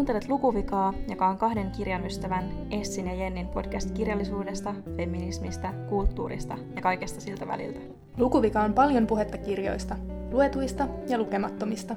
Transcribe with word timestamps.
Kuuntelet 0.00 0.28
Lukuvikaa, 0.28 0.94
joka 1.08 1.26
on 1.26 1.38
kahden 1.38 1.70
kirjan 1.70 2.06
ystävän 2.06 2.66
Essin 2.70 3.06
ja 3.06 3.14
Jennin 3.14 3.48
podcast 3.48 3.90
kirjallisuudesta, 3.90 4.74
feminismistä, 4.96 5.72
kulttuurista 5.88 6.58
ja 6.76 6.82
kaikesta 6.82 7.20
siltä 7.20 7.46
väliltä. 7.46 7.80
Lukuvika 8.16 8.60
on 8.60 8.74
paljon 8.74 9.06
puhetta 9.06 9.38
kirjoista, 9.38 9.96
luetuista 10.30 10.88
ja 11.08 11.18
lukemattomista. 11.18 11.96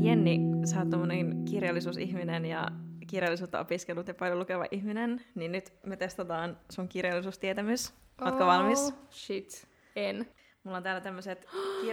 Jenni, 0.00 0.40
sä 0.64 0.78
oot 0.78 0.88
kirjallisuusihminen 1.50 2.44
ja 2.44 2.68
kirjallisuutta 3.06 3.60
opiskellut 3.60 4.08
ja 4.08 4.14
paljon 4.14 4.38
lukeva 4.38 4.64
ihminen, 4.70 5.24
niin 5.34 5.52
nyt 5.52 5.72
me 5.86 5.96
testataan 5.96 6.58
sun 6.70 6.88
kirjallisuustietämys. 6.88 7.94
Ootko 8.20 8.44
oh, 8.44 8.46
valmis? 8.46 8.94
shit, 9.10 9.66
en. 9.96 10.26
Mulla 10.64 10.76
on 10.76 10.82
täällä 10.82 11.00
tämmöiset 11.00 11.46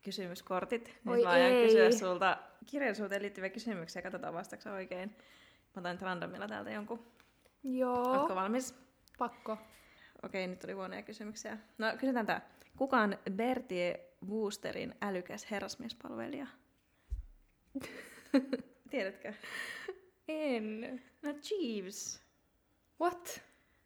kirjallisuuskysymyskortit. 0.00 0.84
Nyt 1.04 1.14
Oi 1.14 1.22
mä 1.22 1.30
aion 1.30 1.66
kysyä 1.66 1.90
sulta 1.90 2.38
kirjallisuuteen 2.66 3.22
liittyviä 3.22 3.50
kysymyksiä. 3.50 4.02
Katsotaan 4.02 4.34
vastaako 4.34 4.70
oikein. 4.70 5.08
Mä 5.76 5.80
otan 5.80 5.92
nyt 5.92 6.02
randomilla 6.02 6.48
täältä 6.48 6.70
jonkun. 6.70 7.06
Joo. 7.64 8.18
Ootko 8.18 8.34
valmis? 8.34 8.74
Pakko. 9.18 9.58
Okei, 10.22 10.46
nyt 10.46 10.58
tuli 10.58 10.72
huonoja 10.72 11.02
kysymyksiä. 11.02 11.58
No, 11.78 11.86
kysytään 11.98 12.26
tää. 12.26 12.40
Kuka 12.76 13.00
on 13.00 13.18
Bertie 13.30 14.14
Woosterin 14.28 14.94
älykäs 15.00 15.50
herrasmiespalvelija? 15.50 16.46
Tiedätkö? 18.90 19.34
En. 20.28 21.02
No 21.22 21.34
Jeeves. 21.50 22.22
What? 23.00 23.42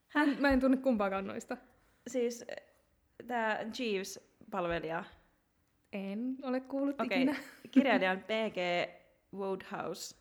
Häh? 0.09 0.39
Mä 0.39 0.49
en 0.49 0.61
tunne 0.61 0.77
kumpaakaan 0.77 1.27
noista. 1.27 1.57
Siis 2.07 2.45
tämä 3.27 3.59
Jeeves-palvelija. 3.79 5.05
En 5.95 6.37
ole 6.43 6.61
kuullut 6.61 7.01
okay. 7.01 7.17
ikinä. 7.17 7.37
Kirjailija 7.71 8.11
on 8.11 8.19
P.G. 8.19 8.57
Woodhouse. 9.35 10.17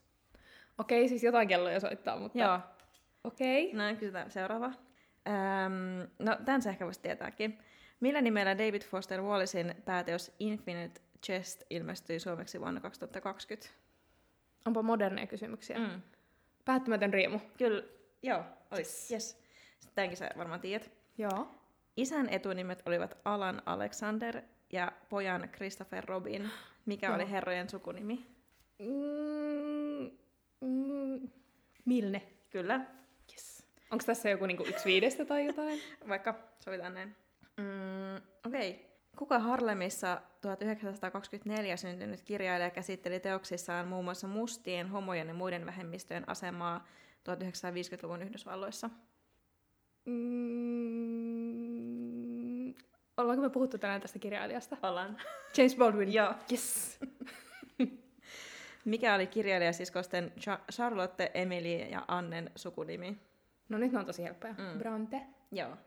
Okei, 0.77 1.01
okay, 1.01 1.09
siis 1.09 1.23
jotain 1.23 1.47
kelloja 1.47 1.79
soittaa, 1.79 2.19
mutta... 2.19 2.39
Joo. 2.39 2.59
Okei. 3.23 3.67
Okay. 3.67 3.91
No, 3.91 3.95
kysytään 3.99 4.31
seuraava. 4.31 4.65
Öm, 4.65 6.09
no, 6.19 6.37
tämän 6.45 6.61
sä 6.61 6.69
ehkä 6.69 6.85
voisi 6.85 7.01
tietääkin. 7.01 7.59
Millä 7.99 8.21
nimellä 8.21 8.57
David 8.57 8.81
Foster 8.81 9.21
Wallacein 9.21 9.75
pääteos 9.85 10.31
Infinite 10.39 11.01
Chest 11.25 11.63
ilmestyi 11.69 12.19
suomeksi 12.19 12.59
vuonna 12.59 12.81
2020? 12.81 13.73
Onpa 14.65 14.81
moderneja 14.81 15.27
kysymyksiä. 15.27 15.79
Mm. 15.79 16.01
Päättymätön 16.65 17.13
riemu. 17.13 17.39
Kyllä, 17.57 17.83
joo, 18.23 18.43
olisi. 18.71 19.13
Yes. 19.13 19.43
Tämänkin 19.95 20.17
sä 20.17 20.29
varmaan 20.37 20.59
tiedät. 20.61 20.91
Joo. 21.17 21.47
Isän 21.97 22.29
etunimet 22.29 22.83
olivat 22.85 23.17
Alan 23.25 23.61
Alexander 23.65 24.41
ja 24.73 24.91
pojan 25.09 25.49
Christopher 25.55 26.05
Robin. 26.05 26.49
Mikä 26.85 27.07
no. 27.09 27.15
oli 27.15 27.31
herrojen 27.31 27.69
sukunimi? 27.69 28.25
Mm, 28.79 30.11
mm, 30.61 31.29
Milne. 31.85 32.21
Kyllä. 32.49 32.85
Yes. 33.31 33.65
Onko 33.91 34.03
tässä 34.05 34.29
joku 34.29 34.45
niinku 34.45 34.63
yksi 34.67 34.85
viidestä 34.85 35.25
tai 35.25 35.45
jotain? 35.45 35.79
Vaikka, 36.09 36.35
sovitaan 36.59 36.93
näin. 36.93 37.15
Mm, 37.57 38.15
Okei. 38.45 38.71
Okay. 38.71 38.93
Kuka 39.17 39.39
Harlemissa 39.39 40.21
1924 40.41 41.77
syntynyt 41.77 42.21
kirjailija 42.21 42.69
käsitteli 42.69 43.19
teoksissaan 43.19 43.87
muun 43.87 44.05
muassa 44.05 44.27
mustien, 44.27 44.87
homojen 44.89 45.27
ja 45.27 45.33
muiden 45.33 45.65
vähemmistöjen 45.65 46.29
asemaa 46.29 46.87
1950-luvun 47.29 48.21
Yhdysvalloissa? 48.21 48.89
Mm, 50.05 51.42
ollaanko 53.17 53.41
me 53.41 53.49
puhuttu 53.49 53.77
tänään 53.77 54.01
tästä 54.01 54.19
kirjailijasta? 54.19 54.77
Ollaan. 54.83 55.17
James 55.57 55.75
Baldwin. 55.75 56.13
Joo. 56.13 56.33
Yes. 56.51 56.99
Mikä 58.85 59.15
oli 59.15 59.27
kirjailijasiskosten 59.27 60.33
Charlotte, 60.71 61.31
Emily 61.33 61.75
ja 61.75 62.05
Annen 62.07 62.51
sukunimi? 62.55 63.17
No 63.69 63.77
nyt 63.77 63.91
ne 63.91 63.99
on 63.99 64.05
tosi 64.05 64.23
helppoja. 64.23 64.53
Mm. 64.53 64.79
Bronte. 64.79 65.21
Joo. 65.51 65.77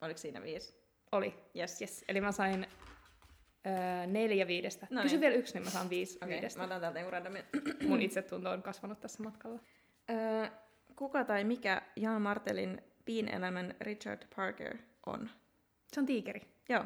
Oliko 0.00 0.18
siinä 0.18 0.42
viisi? 0.42 0.74
Oli. 1.12 1.34
Yes. 1.56 1.80
yes. 1.80 2.04
Eli 2.08 2.20
mä 2.20 2.32
sain 2.32 2.66
öö, 3.66 4.06
neljä 4.06 4.46
viidestä. 4.46 4.86
No 4.90 5.02
Kysy 5.02 5.14
niin. 5.14 5.20
vielä 5.20 5.34
yksi, 5.34 5.54
niin 5.54 5.64
mä 5.64 5.70
saan 5.70 5.90
viisi 5.90 6.16
okay. 6.16 6.28
viidestä. 6.28 6.58
Mä 6.60 6.64
otan 6.64 6.80
täältä 6.80 6.98
joku 6.98 7.10
randomin. 7.10 7.44
Mun 7.88 8.02
itsetunto 8.02 8.50
on 8.50 8.62
kasvanut 8.62 9.00
tässä 9.00 9.22
matkalla. 9.22 9.60
Öö, 10.10 10.46
kuka 10.96 11.24
tai 11.24 11.44
mikä 11.44 11.82
Jan 11.96 12.22
Martelin 12.22 12.82
piinelämän 13.04 13.74
Richard 13.80 14.22
Parker 14.36 14.76
on? 15.06 15.30
Se 15.92 16.00
on 16.00 16.06
tiikeri. 16.06 16.57
Joo. 16.68 16.84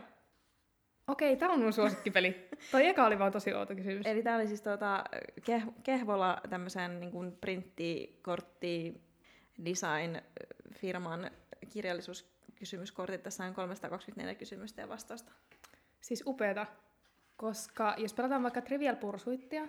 Okei, 1.08 1.36
tää 1.36 1.50
on 1.50 1.60
mun 1.60 1.72
suosikkipeli. 1.72 2.48
Toi 2.70 2.86
eka 2.86 3.06
oli 3.06 3.18
vaan 3.18 3.32
tosi 3.32 3.54
outo 3.54 3.74
kysymys. 3.74 4.06
Eli 4.06 4.22
tää 4.22 4.36
oli 4.36 4.46
siis 4.46 4.60
tuota, 4.62 5.04
keh- 5.40 5.72
Kehvola 5.82 6.40
tämmöisen 6.50 7.00
niin 7.00 7.12
kuin 7.12 7.32
printtikortti 7.32 9.00
design 9.64 10.20
firman 10.74 11.30
kirjallisuuskysymyskortit. 11.72 13.22
Tässä 13.22 13.44
on 13.44 13.54
324 13.54 14.34
kysymystä 14.34 14.80
ja 14.80 14.88
vastausta. 14.88 15.32
Siis 16.00 16.22
upeata, 16.26 16.66
koska 17.36 17.94
jos 17.98 18.14
pelataan 18.14 18.42
vaikka 18.42 18.60
Trivial 18.60 18.96
Pursuittia, 18.96 19.68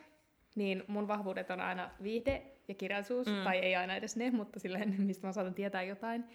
niin 0.55 0.83
mun 0.87 1.07
vahvuudet 1.07 1.51
on 1.51 1.61
aina 1.61 1.89
viihde 2.03 2.41
ja 2.67 2.73
kirjallisuus, 2.73 3.27
mm. 3.27 3.43
tai 3.43 3.57
ei 3.57 3.75
aina 3.75 3.95
edes 3.95 4.15
ne, 4.15 4.31
mutta 4.31 4.59
silleen, 4.59 4.95
mistä 5.01 5.27
mä 5.27 5.33
saatan 5.33 5.53
tietää 5.53 5.83
jotain. 5.83 6.25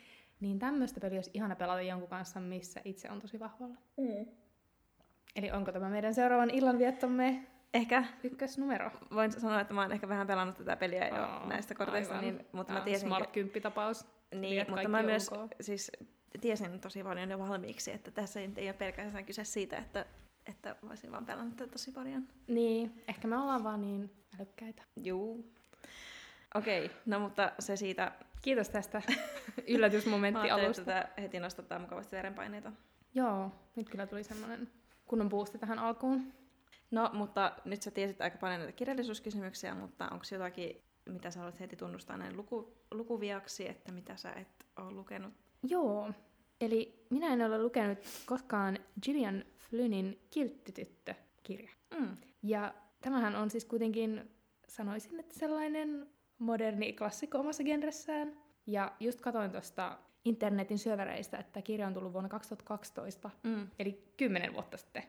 Niin 0.41 0.59
tämmöistä 0.59 1.01
peliä 1.01 1.19
olisi 1.19 1.31
ihana 1.35 1.57
pelata 1.57 1.83
jonkun 1.83 2.09
kanssa, 2.09 2.41
missä 2.41 2.81
itse 2.85 3.11
on 3.11 3.21
tosi 3.21 3.41
vahvalla. 3.41 3.77
Mm. 3.97 4.27
Eli 5.37 5.51
onko 5.51 5.73
tämä 5.73 5.89
meidän 5.89 6.15
seuraavan 6.15 6.51
illanviettomme 6.51 7.47
Ehkä. 7.75 8.05
Ykkösnumero. 8.23 8.91
Voin 9.15 9.33
sanoa, 9.33 9.61
että 9.61 9.75
mä 9.75 9.83
oon 9.83 9.93
ehkä 9.93 10.09
vähän 10.09 10.27
pelannut 10.27 10.57
tätä 10.57 10.77
peliä 10.77 11.09
jo 11.09 11.23
oh, 11.23 11.49
näistä 11.49 11.75
korteista, 11.75 12.21
niin, 12.21 12.47
mutta 12.53 12.73
mä 12.73 12.81
tiesin... 12.81 13.09
Smart 13.09 13.33
10 13.33 13.63
tapaus. 13.63 14.07
Niin, 14.35 14.67
mutta 14.69 14.89
mä 14.89 15.03
myös 15.03 15.31
siis 15.61 15.93
tiesin 16.41 16.81
tosi 16.81 17.03
paljon 17.03 17.31
jo 17.31 17.39
valmiiksi, 17.39 17.93
että 17.93 18.11
tässä 18.11 18.41
ei 18.41 18.69
ole 18.69 18.73
pelkästään 18.73 19.25
kyse 19.25 19.45
siitä, 19.45 19.77
että, 19.77 20.07
että 20.47 20.77
voisin 20.89 21.13
vaan 21.13 21.27
pelannut 21.27 21.57
tätä 21.57 21.73
tosi 21.73 21.93
paljon. 21.93 22.29
Niin, 22.47 23.03
ehkä 23.09 23.29
me 23.29 23.37
ollaan 23.39 23.65
vaan 23.65 23.81
niin 23.81 24.11
älykkäitä. 24.39 24.83
Juu. 24.97 25.53
Okei, 26.55 26.85
okay, 26.85 26.97
no 27.07 27.21
mutta 27.21 27.53
se 27.59 27.77
siitä... 27.77 28.13
Kiitos 28.43 28.69
tästä 28.69 29.03
yllätysmomentti 29.75 30.51
alusta. 30.51 30.81
että 30.81 31.23
heti 31.23 31.41
nostattaa 31.41 31.79
mukavasti 31.79 32.17
verenpaineita. 32.17 32.73
Joo, 33.15 33.51
nyt 33.77 33.89
kyllä 33.89 34.07
tuli 34.07 34.25
semmoinen 34.25 34.71
kunnon 35.07 35.29
boosti 35.29 35.59
tähän 35.59 35.79
alkuun. 35.79 36.33
No, 36.91 37.11
mutta 37.13 37.53
nyt 37.65 37.83
sä 37.83 37.91
tiesit 37.91 38.21
aika 38.21 38.39
paljon 38.39 38.61
näitä 38.61 38.73
kirjallisuuskysymyksiä, 38.73 39.75
mutta 39.75 40.05
onko 40.05 40.25
jotakin, 40.33 40.83
mitä 41.09 41.31
sä 41.31 41.39
haluat 41.39 41.61
heti 41.61 41.77
tunnustaa 41.77 42.17
näin 42.17 42.37
luku, 42.37 42.77
lukuviaksi, 42.91 43.69
että 43.69 43.93
mitä 43.93 44.17
sä 44.17 44.33
et 44.33 44.67
ole 44.77 44.91
lukenut? 44.91 45.35
Joo, 45.63 46.13
eli 46.61 47.07
minä 47.11 47.33
en 47.33 47.43
ole 47.43 47.63
lukenut 47.63 47.99
koskaan 48.27 48.79
Gillian 49.03 49.45
Flynnin 49.59 50.27
Kilttityttö-kirja. 50.31 51.71
Mm. 51.99 52.17
Ja 52.43 52.75
tämähän 53.01 53.37
on 53.37 53.51
siis 53.51 53.65
kuitenkin, 53.65 54.31
sanoisin, 54.69 55.21
että 55.21 55.39
sellainen 55.39 56.09
moderni 56.39 56.93
klassikko 56.93 57.39
omassa 57.39 57.65
genressään. 57.65 58.37
Ja 58.67 58.93
just 59.01 59.21
katoin 59.21 59.51
tuosta 59.51 59.99
internetin 60.25 60.79
syöväreistä, 60.79 61.39
että 61.39 61.63
kirja 61.63 61.87
on 61.87 61.95
tullut 61.95 62.13
vuonna 62.13 62.29
2012, 62.29 63.31
mm. 63.43 63.69
eli 63.79 64.13
kymmenen 64.17 64.53
vuotta 64.53 64.77
sitten. 64.77 65.03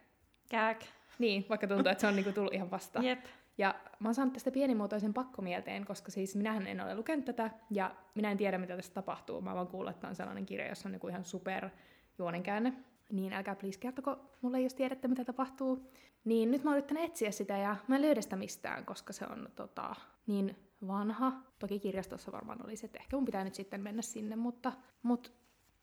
Kääk. 0.49 0.79
Niin, 1.19 1.45
vaikka 1.49 1.67
tuntuu, 1.67 1.91
että 1.91 2.01
se 2.01 2.07
on 2.07 2.15
niinku 2.15 2.31
tullut 2.31 2.53
ihan 2.53 2.71
vasta. 2.71 2.99
Jep. 3.03 3.25
Ja 3.57 3.75
mä 3.99 4.07
oon 4.07 4.15
saanut 4.15 4.33
tästä 4.33 4.51
pienimuotoisen 4.51 5.13
pakkomielteen, 5.13 5.85
koska 5.85 6.11
siis 6.11 6.35
minähän 6.35 6.67
en 6.67 6.81
ole 6.81 6.95
lukenut 6.95 7.25
tätä, 7.25 7.51
ja 7.71 7.95
minä 8.15 8.31
en 8.31 8.37
tiedä, 8.37 8.57
mitä 8.57 8.75
tässä 8.75 8.93
tapahtuu. 8.93 9.41
Mä 9.41 9.55
vaan 9.55 9.67
kuullut, 9.67 9.95
että 9.95 10.07
on 10.07 10.15
sellainen 10.15 10.45
kirja, 10.45 10.67
jossa 10.67 10.87
on 10.87 10.91
niinku 10.91 11.07
ihan 11.07 11.25
super 11.25 11.69
juonenkäänne. 12.17 12.73
Niin 13.11 13.33
älkää 13.33 13.55
please 13.55 13.79
kertoko 13.79 14.17
mulle, 14.41 14.61
jos 14.61 14.73
tiedätte, 14.73 15.07
mitä 15.07 15.25
tapahtuu. 15.25 15.91
Niin 16.25 16.51
nyt 16.51 16.63
mä 16.63 16.71
oon 16.71 16.97
etsiä 16.97 17.31
sitä, 17.31 17.57
ja 17.57 17.75
mä 17.87 17.95
en 17.95 18.01
löydä 18.01 18.21
sitä 18.21 18.35
mistään, 18.35 18.85
koska 18.85 19.13
se 19.13 19.25
on 19.25 19.49
tota, 19.55 19.95
niin 20.27 20.55
vanha. 20.87 21.41
Toki 21.59 21.79
kirjastossa 21.79 22.31
varmaan 22.31 22.65
olisi, 22.65 22.85
että 22.85 22.99
ehkä 22.99 23.17
mun 23.17 23.25
pitää 23.25 23.43
nyt 23.43 23.55
sitten 23.55 23.81
mennä 23.81 24.01
sinne, 24.01 24.35
mutta, 24.35 24.71
mutta 25.03 25.29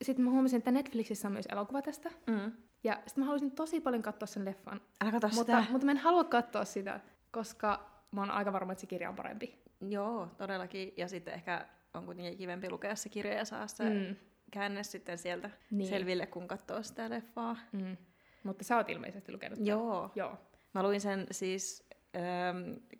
sitten 0.02 0.24
mä 0.24 0.30
huomasin, 0.30 0.58
että 0.58 0.70
Netflixissä 0.70 1.28
on 1.28 1.32
myös 1.32 1.46
elokuva 1.52 1.82
tästä. 1.82 2.10
Mm. 2.26 2.52
Ja 2.84 2.94
sitten 2.94 3.22
mä 3.22 3.24
haluaisin 3.24 3.50
tosi 3.50 3.80
paljon 3.80 4.02
katsoa 4.02 4.26
sen 4.26 4.44
leffan. 4.44 4.80
Älä 5.00 5.12
katso 5.12 5.28
mutta, 5.28 5.60
sitä. 5.60 5.72
mutta 5.72 5.84
mä 5.84 5.90
en 5.90 5.98
halua 5.98 6.24
katsoa 6.24 6.64
sitä, 6.64 7.00
koska 7.30 7.90
mä 8.10 8.20
oon 8.20 8.30
aika 8.30 8.52
varma, 8.52 8.72
että 8.72 8.80
se 8.80 8.86
kirja 8.86 9.08
on 9.08 9.16
parempi. 9.16 9.58
Joo, 9.80 10.28
todellakin. 10.38 10.92
Ja 10.96 11.08
sitten 11.08 11.34
ehkä 11.34 11.66
on 11.94 12.04
kuitenkin 12.04 12.38
kivempi 12.38 12.70
lukea 12.70 12.96
se 12.96 13.08
kirja 13.08 13.34
ja 13.34 13.44
saa 13.44 13.66
se 13.66 13.84
mm. 13.84 14.16
käänne 14.50 14.82
sitten 14.82 15.18
sieltä 15.18 15.50
niin. 15.70 15.88
selville, 15.88 16.26
kun 16.26 16.48
katsoo 16.48 16.82
sitä 16.82 17.10
leffaa. 17.10 17.56
Mm. 17.72 17.96
Mutta 18.42 18.64
sä 18.64 18.76
oot 18.76 18.88
ilmeisesti 18.88 19.32
lukenut 19.32 19.58
Joo. 19.62 20.10
Joo. 20.14 20.38
Mä 20.74 20.82
luin 20.82 21.00
sen 21.00 21.26
siis 21.30 21.85
öö, 22.16 22.22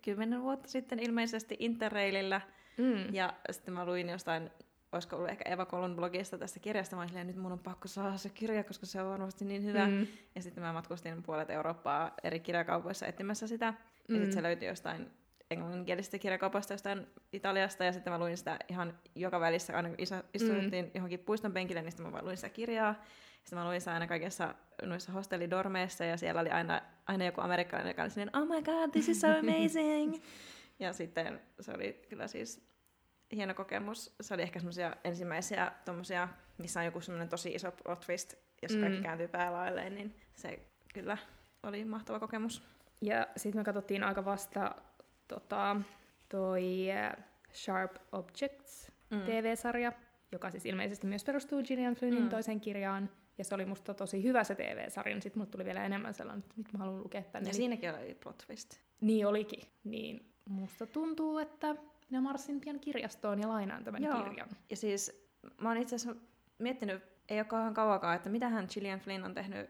kymmenen 0.01 0.41
vuotta 0.41 0.67
sitten 0.67 0.99
ilmeisesti 0.99 1.55
Interrailillä. 1.59 2.41
Mm. 2.77 3.13
Ja 3.13 3.33
sitten 3.51 3.73
mä 3.73 3.85
luin 3.85 4.09
jostain, 4.09 4.49
olisiko 4.91 5.15
ollut 5.15 5.29
ehkä 5.29 5.49
Eva 5.49 5.65
Kolon 5.65 5.95
blogista 5.95 6.37
tästä 6.37 6.59
kirjasta. 6.59 6.95
Mä 6.95 7.01
olin 7.01 7.27
nyt 7.27 7.35
mun 7.35 7.51
on 7.51 7.59
pakko 7.59 7.87
saada 7.87 8.17
se 8.17 8.29
kirja, 8.29 8.63
koska 8.63 8.85
se 8.85 9.01
on 9.01 9.09
varmasti 9.09 9.45
niin 9.45 9.63
hyvä. 9.63 9.87
Mm. 9.87 10.07
Ja 10.35 10.41
sitten 10.41 10.63
mä 10.63 10.73
matkustin 10.73 11.23
puolet 11.23 11.49
Eurooppaa 11.49 12.11
eri 12.23 12.39
kirjakaupoissa 12.39 13.07
etsimässä 13.07 13.47
sitä. 13.47 13.71
Mm. 13.71 14.15
Ja 14.15 14.21
sitten 14.21 14.33
se 14.33 14.43
löytyi 14.43 14.67
jostain 14.67 15.11
englanninkielisestä 15.51 16.19
kirjakaupasta 16.19 16.73
jostain 16.73 17.07
Italiasta, 17.33 17.83
ja 17.83 17.93
sitten 17.93 18.13
mä 18.13 18.19
luin 18.19 18.37
sitä 18.37 18.59
ihan 18.69 18.93
joka 19.15 19.39
välissä, 19.39 19.75
aina 19.75 19.89
kun 19.89 19.99
isä 19.99 20.23
istuttiin 20.33 20.85
mm. 20.85 20.91
johonkin 20.93 21.19
puiston 21.19 21.53
penkille, 21.53 21.81
niin 21.81 21.91
sitten 21.91 22.05
mä 22.05 22.11
vaan 22.11 22.25
luin 22.25 22.37
sitä 22.37 22.49
kirjaa. 22.49 23.03
Sitten 23.47 23.59
mä 23.59 23.65
luin 23.65 23.81
aina 23.93 24.07
kaikessa 24.07 24.55
noissa 24.83 25.11
hostellidormeissa, 25.11 26.05
ja 26.05 26.17
siellä 26.17 26.41
oli 26.41 26.49
aina, 26.49 26.81
aina 27.05 27.25
joku 27.25 27.41
amerikkalainen, 27.41 27.89
joka 27.89 28.01
oli 28.01 28.09
silleen, 28.09 28.37
oh 28.37 28.47
my 28.47 28.61
god, 28.61 28.91
this 28.91 29.09
is 29.09 29.21
so 29.21 29.27
amazing! 29.27 30.15
ja 30.79 30.93
sitten 30.93 31.39
se 31.59 31.71
oli 31.71 32.01
kyllä 32.09 32.27
siis 32.27 32.67
hieno 33.31 33.53
kokemus. 33.53 34.15
Se 34.21 34.33
oli 34.33 34.41
ehkä 34.41 34.59
semmoisia 34.59 34.95
ensimmäisiä 35.03 35.71
tommosia, 35.85 36.27
missä 36.57 36.79
on 36.79 36.85
joku 36.85 37.01
semmoinen 37.01 37.29
tosi 37.29 37.51
iso 37.51 37.71
plot 37.71 37.99
twist, 37.99 38.33
jos 38.61 38.75
mm. 38.75 38.81
kaikki 38.81 39.01
kääntyy 39.01 39.27
päälailleen, 39.27 39.95
niin 39.95 40.15
se 40.35 40.59
kyllä 40.93 41.17
oli 41.63 41.85
mahtava 41.85 42.19
kokemus. 42.19 42.63
Ja 43.01 43.27
sitten 43.37 43.59
me 43.59 43.63
katsottiin 43.63 44.03
aika 44.03 44.25
vasta 44.25 44.75
tota, 45.27 45.75
toi 46.29 46.87
uh, 47.17 47.23
Sharp 47.53 47.95
Objects 48.11 48.91
mm. 49.09 49.21
TV-sarja, 49.21 49.91
joka 50.31 50.51
siis 50.51 50.65
ilmeisesti 50.65 51.07
myös 51.07 51.23
perustuu 51.23 51.63
Gillian 51.63 51.95
Flynnin 51.95 52.23
mm. 52.23 52.29
toiseen 52.29 52.61
kirjaan. 52.61 53.09
Ja 53.37 53.43
se 53.43 53.55
oli 53.55 53.65
musta 53.65 53.93
tosi 53.93 54.23
hyvä 54.23 54.43
se 54.43 54.55
TV-sarja, 54.55 55.15
niin 55.15 55.21
sitten 55.21 55.39
mulle 55.39 55.51
tuli 55.51 55.65
vielä 55.65 55.85
enemmän 55.85 56.13
sellainen, 56.13 56.39
että 56.39 56.53
nyt 56.57 56.73
mä 56.73 56.79
haluan 56.79 57.03
lukea 57.03 57.21
tänne. 57.21 57.49
Ja 57.49 57.53
siinäkin 57.53 57.89
oli 57.89 58.17
plot 58.23 58.37
twist. 58.47 58.77
Niin 59.01 59.27
olikin. 59.27 59.63
Niin 59.83 60.33
musta 60.49 60.85
tuntuu, 60.85 61.37
että 61.37 61.75
minä 62.09 62.21
marssin 62.21 62.61
pian 62.61 62.79
kirjastoon 62.79 63.39
ja 63.39 63.49
lainaan 63.49 63.83
tämän 63.83 64.03
Joo. 64.03 64.23
kirjan. 64.23 64.49
Ja 64.69 64.75
siis 64.75 65.29
mä 65.61 65.69
oon 65.69 65.77
itse 65.77 65.95
asiassa 65.95 66.21
miettinyt, 66.59 67.03
ei 67.29 67.39
ole 67.39 67.45
kauan 67.45 67.73
kauakaan, 67.73 68.15
että 68.15 68.29
mitä 68.29 68.49
hän 68.49 68.67
Gillian 68.73 68.99
Flynn 68.99 69.25
on 69.25 69.33
tehnyt, 69.33 69.69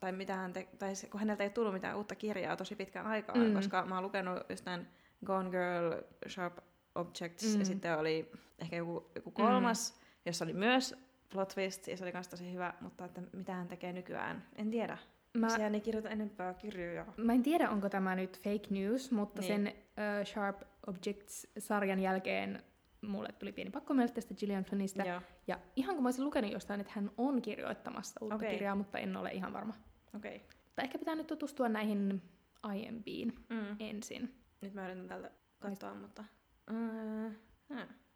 tai, 0.00 0.12
mitä 0.12 0.34
hän 0.34 0.52
te, 0.52 0.68
tai 0.78 0.92
kun 1.10 1.20
häneltä 1.20 1.44
ei 1.44 1.50
tullut 1.50 1.72
mitään 1.72 1.96
uutta 1.96 2.14
kirjaa 2.14 2.56
tosi 2.56 2.76
pitkään 2.76 3.06
aikaan, 3.06 3.38
mm. 3.38 3.54
koska 3.54 3.84
mä 3.86 3.94
oon 3.94 4.04
lukenut 4.04 4.38
just 4.48 4.64
tämän 4.64 4.88
Gone 5.24 5.50
Girl, 5.50 6.02
Sharp 6.28 6.58
Objects, 6.94 7.54
mm. 7.54 7.58
ja 7.58 7.64
sitten 7.64 7.98
oli 7.98 8.30
ehkä 8.58 8.76
joku, 8.76 9.10
joku 9.14 9.30
kolmas, 9.30 9.92
mm. 9.92 10.06
jossa 10.26 10.44
oli 10.44 10.52
myös 10.52 11.07
plot 11.32 11.48
twist, 11.48 11.88
ja 11.88 11.96
se 11.96 12.04
oli 12.04 12.12
myös 12.12 12.28
tosi 12.28 12.52
hyvä, 12.52 12.74
mutta 12.80 13.04
että 13.04 13.22
mitä 13.32 13.54
hän 13.54 13.68
tekee 13.68 13.92
nykyään, 13.92 14.44
en 14.56 14.70
tiedä. 14.70 14.98
Mä, 15.38 15.48
Sehän 15.48 15.74
ei 15.74 15.80
kirjoita 15.80 16.10
enempää 16.10 16.54
kirjoja. 16.54 17.06
Mä 17.16 17.32
en 17.32 17.42
tiedä, 17.42 17.70
onko 17.70 17.88
tämä 17.88 18.14
nyt 18.14 18.38
fake 18.38 18.66
news, 18.70 19.10
mutta 19.10 19.42
niin. 19.42 19.48
sen 19.48 19.66
uh, 19.68 20.26
Sharp 20.26 20.62
Objects-sarjan 20.86 22.00
jälkeen 22.00 22.62
mulle 23.02 23.28
tuli 23.38 23.52
pieni 23.52 23.70
pakko 23.70 23.94
tästä 24.14 24.34
Gillian 24.34 24.64
Flynnistä. 24.64 25.02
Ja. 25.02 25.22
ja 25.46 25.58
ihan 25.76 25.94
kun 25.94 26.02
mä 26.02 26.06
olisin 26.06 26.24
lukenut 26.24 26.52
jostain, 26.52 26.80
että 26.80 26.92
hän 26.96 27.10
on 27.16 27.42
kirjoittamassa 27.42 28.20
uutta 28.20 28.36
okay. 28.36 28.50
kirjaa, 28.50 28.74
mutta 28.74 28.98
en 28.98 29.16
ole 29.16 29.30
ihan 29.30 29.52
varma. 29.52 29.74
Okei. 30.16 30.36
Okay. 30.36 30.48
Tai 30.74 30.84
ehkä 30.84 30.98
pitää 30.98 31.14
nyt 31.14 31.26
tutustua 31.26 31.68
näihin 31.68 32.22
aiempiin 32.62 33.34
mm. 33.48 33.76
ensin. 33.80 34.34
Nyt 34.60 34.74
mä 34.74 34.86
yritän 34.86 35.08
täältä 35.08 35.30
katsoa, 35.58 35.94
mutta... 35.94 36.24
Uh, 36.70 37.32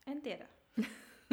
en 0.06 0.22
tiedä. 0.22 0.48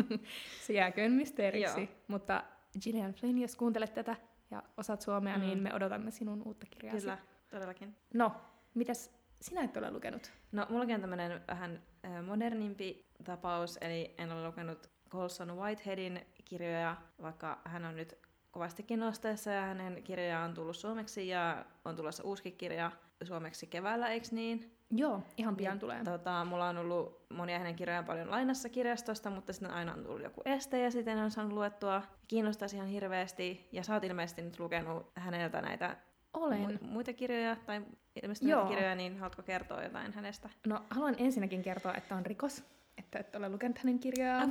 Se 0.66 0.74
jääköön 0.74 1.12
mysteeriksi. 1.12 1.90
Mutta 2.07 2.44
Gillian 2.84 3.13
Flynn, 3.13 3.38
jos 3.38 3.56
kuuntelet 3.56 3.94
tätä 3.94 4.16
ja 4.51 4.63
osaat 4.78 5.01
suomea, 5.01 5.38
niin 5.38 5.44
mm. 5.44 5.48
niin 5.50 5.63
me 5.63 5.74
odotamme 5.74 6.12
sinun 6.12 6.42
uutta 6.46 6.66
kirjaa. 6.69 6.96
Kyllä, 6.96 7.18
todellakin. 7.50 7.96
No, 8.13 8.31
mitäs 8.74 9.12
sinä 9.42 9.62
et 9.62 9.78
ole 9.78 9.92
lukenut? 9.92 10.31
No, 10.51 10.66
mullakin 10.69 10.96
on 10.96 11.01
tämmöinen 11.01 11.42
vähän 11.48 11.81
modernimpi 12.25 13.06
tapaus, 13.24 13.78
eli 13.81 14.16
en 14.18 14.31
ole 14.31 14.48
lukenut 14.48 14.90
Colson 15.10 15.57
Whiteheadin 15.57 16.22
kirjoja, 16.45 16.98
vaikka 17.22 17.62
hän 17.66 17.86
on 17.86 17.95
nyt 17.95 18.18
kovastikin 18.52 19.00
nosteessa 19.00 19.52
ja 19.52 19.62
hänen 19.62 20.04
kirjojaan 20.04 20.50
on 20.50 20.56
tullut 20.56 20.78
suomeksi 20.78 21.28
ja 21.28 21.66
on 21.86 21.95
tulossa 21.95 22.24
uusi 22.24 22.52
kirja 22.52 22.92
suomeksi 23.24 23.68
keväällä, 23.68 24.07
eikö 24.07 24.28
niin? 24.31 24.79
Joo, 24.92 25.22
ihan 25.38 25.56
pian 25.56 25.72
niin, 25.72 25.80
tulee. 25.80 26.04
Tota, 26.04 26.46
mulla 26.46 26.70
on 26.70 26.78
ollut 26.78 27.26
monia 27.30 27.58
hänen 27.58 27.76
kirjojaan 27.76 28.06
paljon 28.06 28.32
lainassa 28.32 28.70
kirjastosta, 28.70 29.30
mutta 29.30 29.54
sitten 29.54 29.72
aina 29.72 29.94
on 29.94 30.04
tullut 30.04 30.24
joku 30.24 30.42
este 30.46 30.80
ja 30.84 30.92
sitten 30.92 31.18
on 31.18 31.32
saanut 31.32 31.54
luettua. 31.54 32.02
Kiinnostaisi 32.28 32.76
ihan 32.76 32.88
hirveästi 32.88 33.70
ja 33.72 33.84
sä 33.84 33.94
oot 33.94 34.04
ilmeisesti 34.04 34.42
nyt 34.42 34.60
lukenut 34.60 35.12
häneltä 35.16 35.62
näitä 35.62 35.98
Olen. 36.34 36.66
Mu- 36.70 36.84
muita 36.84 37.14
kirjoja 37.14 37.56
tai 37.56 37.82
ilmeisesti 38.24 38.50
Joo. 38.50 38.66
kirjoja, 38.66 38.96
niin 38.96 39.18
haluatko 39.18 39.44
kertoa 39.44 39.84
jotain 39.84 40.14
hänestä? 40.14 40.50
No 40.68 40.86
haluan 40.90 41.16
ensinnäkin 41.18 41.62
kertoa, 41.62 41.94
että 41.94 42.16
on 42.16 42.26
rikos, 42.26 42.64
että 42.98 43.20
et 43.20 43.36
ole 43.36 43.50
lukenut 43.50 43.78
hänen 43.78 44.00
kirjaa. 44.00 44.42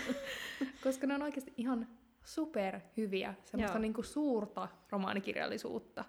Koska 0.84 1.06
ne 1.06 1.14
on 1.14 1.22
oikeasti 1.22 1.54
ihan 1.56 1.88
super 2.24 2.80
hyviä, 2.96 3.34
semmoista 3.44 3.78
niinku 3.78 4.02
suurta 4.02 4.68
romaanikirjallisuutta. 4.90 6.04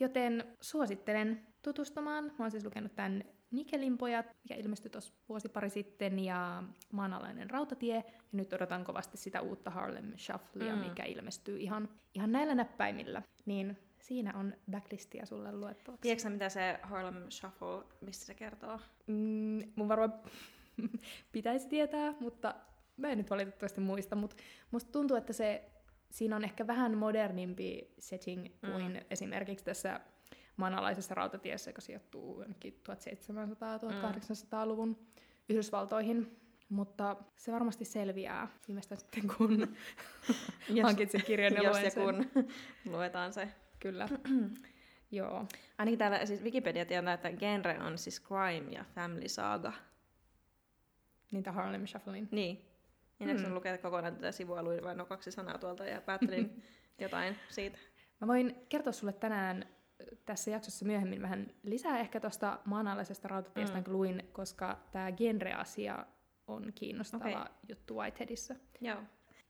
Joten 0.00 0.44
suosittelen 0.60 1.46
tutustumaan. 1.68 2.24
Mä 2.24 2.44
oon 2.44 2.50
siis 2.50 2.64
lukenut 2.64 2.94
tämän 2.94 3.24
Nikelin 3.50 3.98
pojat, 3.98 4.26
mikä 4.42 4.54
ilmestyi 4.54 4.90
tuossa 4.90 5.12
vuosi 5.28 5.48
pari 5.48 5.70
sitten, 5.70 6.18
ja 6.18 6.62
Maanalainen 6.92 7.50
rautatie. 7.50 7.96
Ja 7.96 8.02
nyt 8.32 8.52
odotan 8.52 8.84
kovasti 8.84 9.16
sitä 9.16 9.40
uutta 9.40 9.70
Harlem 9.70 10.12
Shufflea, 10.16 10.76
mm. 10.76 10.82
mikä 10.82 11.04
ilmestyy 11.04 11.58
ihan, 11.58 11.88
ihan 12.14 12.32
näillä 12.32 12.54
näppäimillä. 12.54 13.22
Niin 13.46 13.78
siinä 14.00 14.32
on 14.34 14.54
backlistia 14.70 15.26
sulle 15.26 15.52
luettavaksi. 15.52 16.02
Tiedätkö 16.02 16.30
mitä 16.30 16.48
se 16.48 16.78
Harlem 16.82 17.30
Shuffle, 17.30 17.84
mistä 18.00 18.24
se 18.24 18.34
kertoo? 18.34 18.80
Mm, 19.06 19.62
mun 19.76 19.88
varmaan 19.88 20.14
pitäisi 21.32 21.68
tietää, 21.68 22.14
mutta 22.20 22.54
mä 22.96 23.08
en 23.08 23.18
nyt 23.18 23.30
valitettavasti 23.30 23.80
muista, 23.80 24.16
mutta 24.16 24.36
musta 24.70 24.92
tuntuu, 24.92 25.16
että 25.16 25.32
se, 25.32 25.70
siinä 26.10 26.36
on 26.36 26.44
ehkä 26.44 26.66
vähän 26.66 26.98
modernimpi 26.98 27.94
setting 27.98 28.46
kuin 28.60 28.92
mm. 28.92 29.00
esimerkiksi 29.10 29.64
tässä 29.64 30.00
maanalaisessa 30.58 31.14
rautatiessä, 31.14 31.70
joka 31.70 31.80
sijoittuu 31.80 32.40
jonnekin 32.40 32.82
1700-1800-luvun 32.88 34.98
Yhdysvaltoihin. 35.48 36.36
Mutta 36.68 37.16
se 37.36 37.52
varmasti 37.52 37.84
selviää 37.84 38.48
viimeistään 38.68 39.00
sitten, 39.00 39.22
kun 39.36 39.60
jos, 40.68 40.84
hankit 40.84 41.10
sen 41.10 41.24
kirjan 41.24 41.54
ja 41.54 41.62
jos 41.62 41.82
ja 41.82 41.90
kun 41.90 42.30
luetaan 42.84 43.32
se. 43.32 43.48
Kyllä. 43.78 44.08
Joo. 45.10 45.46
Ainakin 45.78 45.98
täällä 45.98 46.26
siis 46.26 46.42
Wikipedia 46.42 46.84
tietää, 46.84 47.12
että 47.12 47.32
genre 47.32 47.78
on 47.78 47.98
siis 47.98 48.22
crime 48.22 48.72
ja 48.72 48.84
family 48.94 49.28
saga. 49.28 49.72
Niitä 51.30 51.52
Harlem 51.52 51.86
Shufflein. 51.86 52.28
Niin. 52.30 52.64
En 53.20 53.40
hmm. 53.40 53.54
lukea 53.54 53.78
kokonaan 53.78 54.14
tätä 54.14 54.32
sivua, 54.32 54.62
luin 54.62 54.84
vain 54.84 54.98
no 54.98 55.06
kaksi 55.06 55.30
sanaa 55.30 55.58
tuolta 55.58 55.84
ja 55.84 56.00
päättelin 56.00 56.62
jotain 56.98 57.36
siitä. 57.50 57.78
Mä 58.20 58.26
voin 58.26 58.56
kertoa 58.68 58.92
sulle 58.92 59.12
tänään 59.12 59.66
tässä 60.26 60.50
jaksossa 60.50 60.84
myöhemmin 60.84 61.22
vähän 61.22 61.46
lisää 61.62 61.98
ehkä 61.98 62.20
tuosta 62.20 62.58
maanalaisesta 62.64 63.28
rautatiestä, 63.28 63.78
mm. 63.78 63.84
luin, 63.86 64.28
koska 64.32 64.78
tämä 64.92 65.12
genre-asia 65.12 66.06
on 66.46 66.72
kiinnostava 66.74 67.28
okay. 67.28 67.44
juttu 67.68 67.94
Whiteheadissa. 67.96 68.54
Joo. 68.80 68.98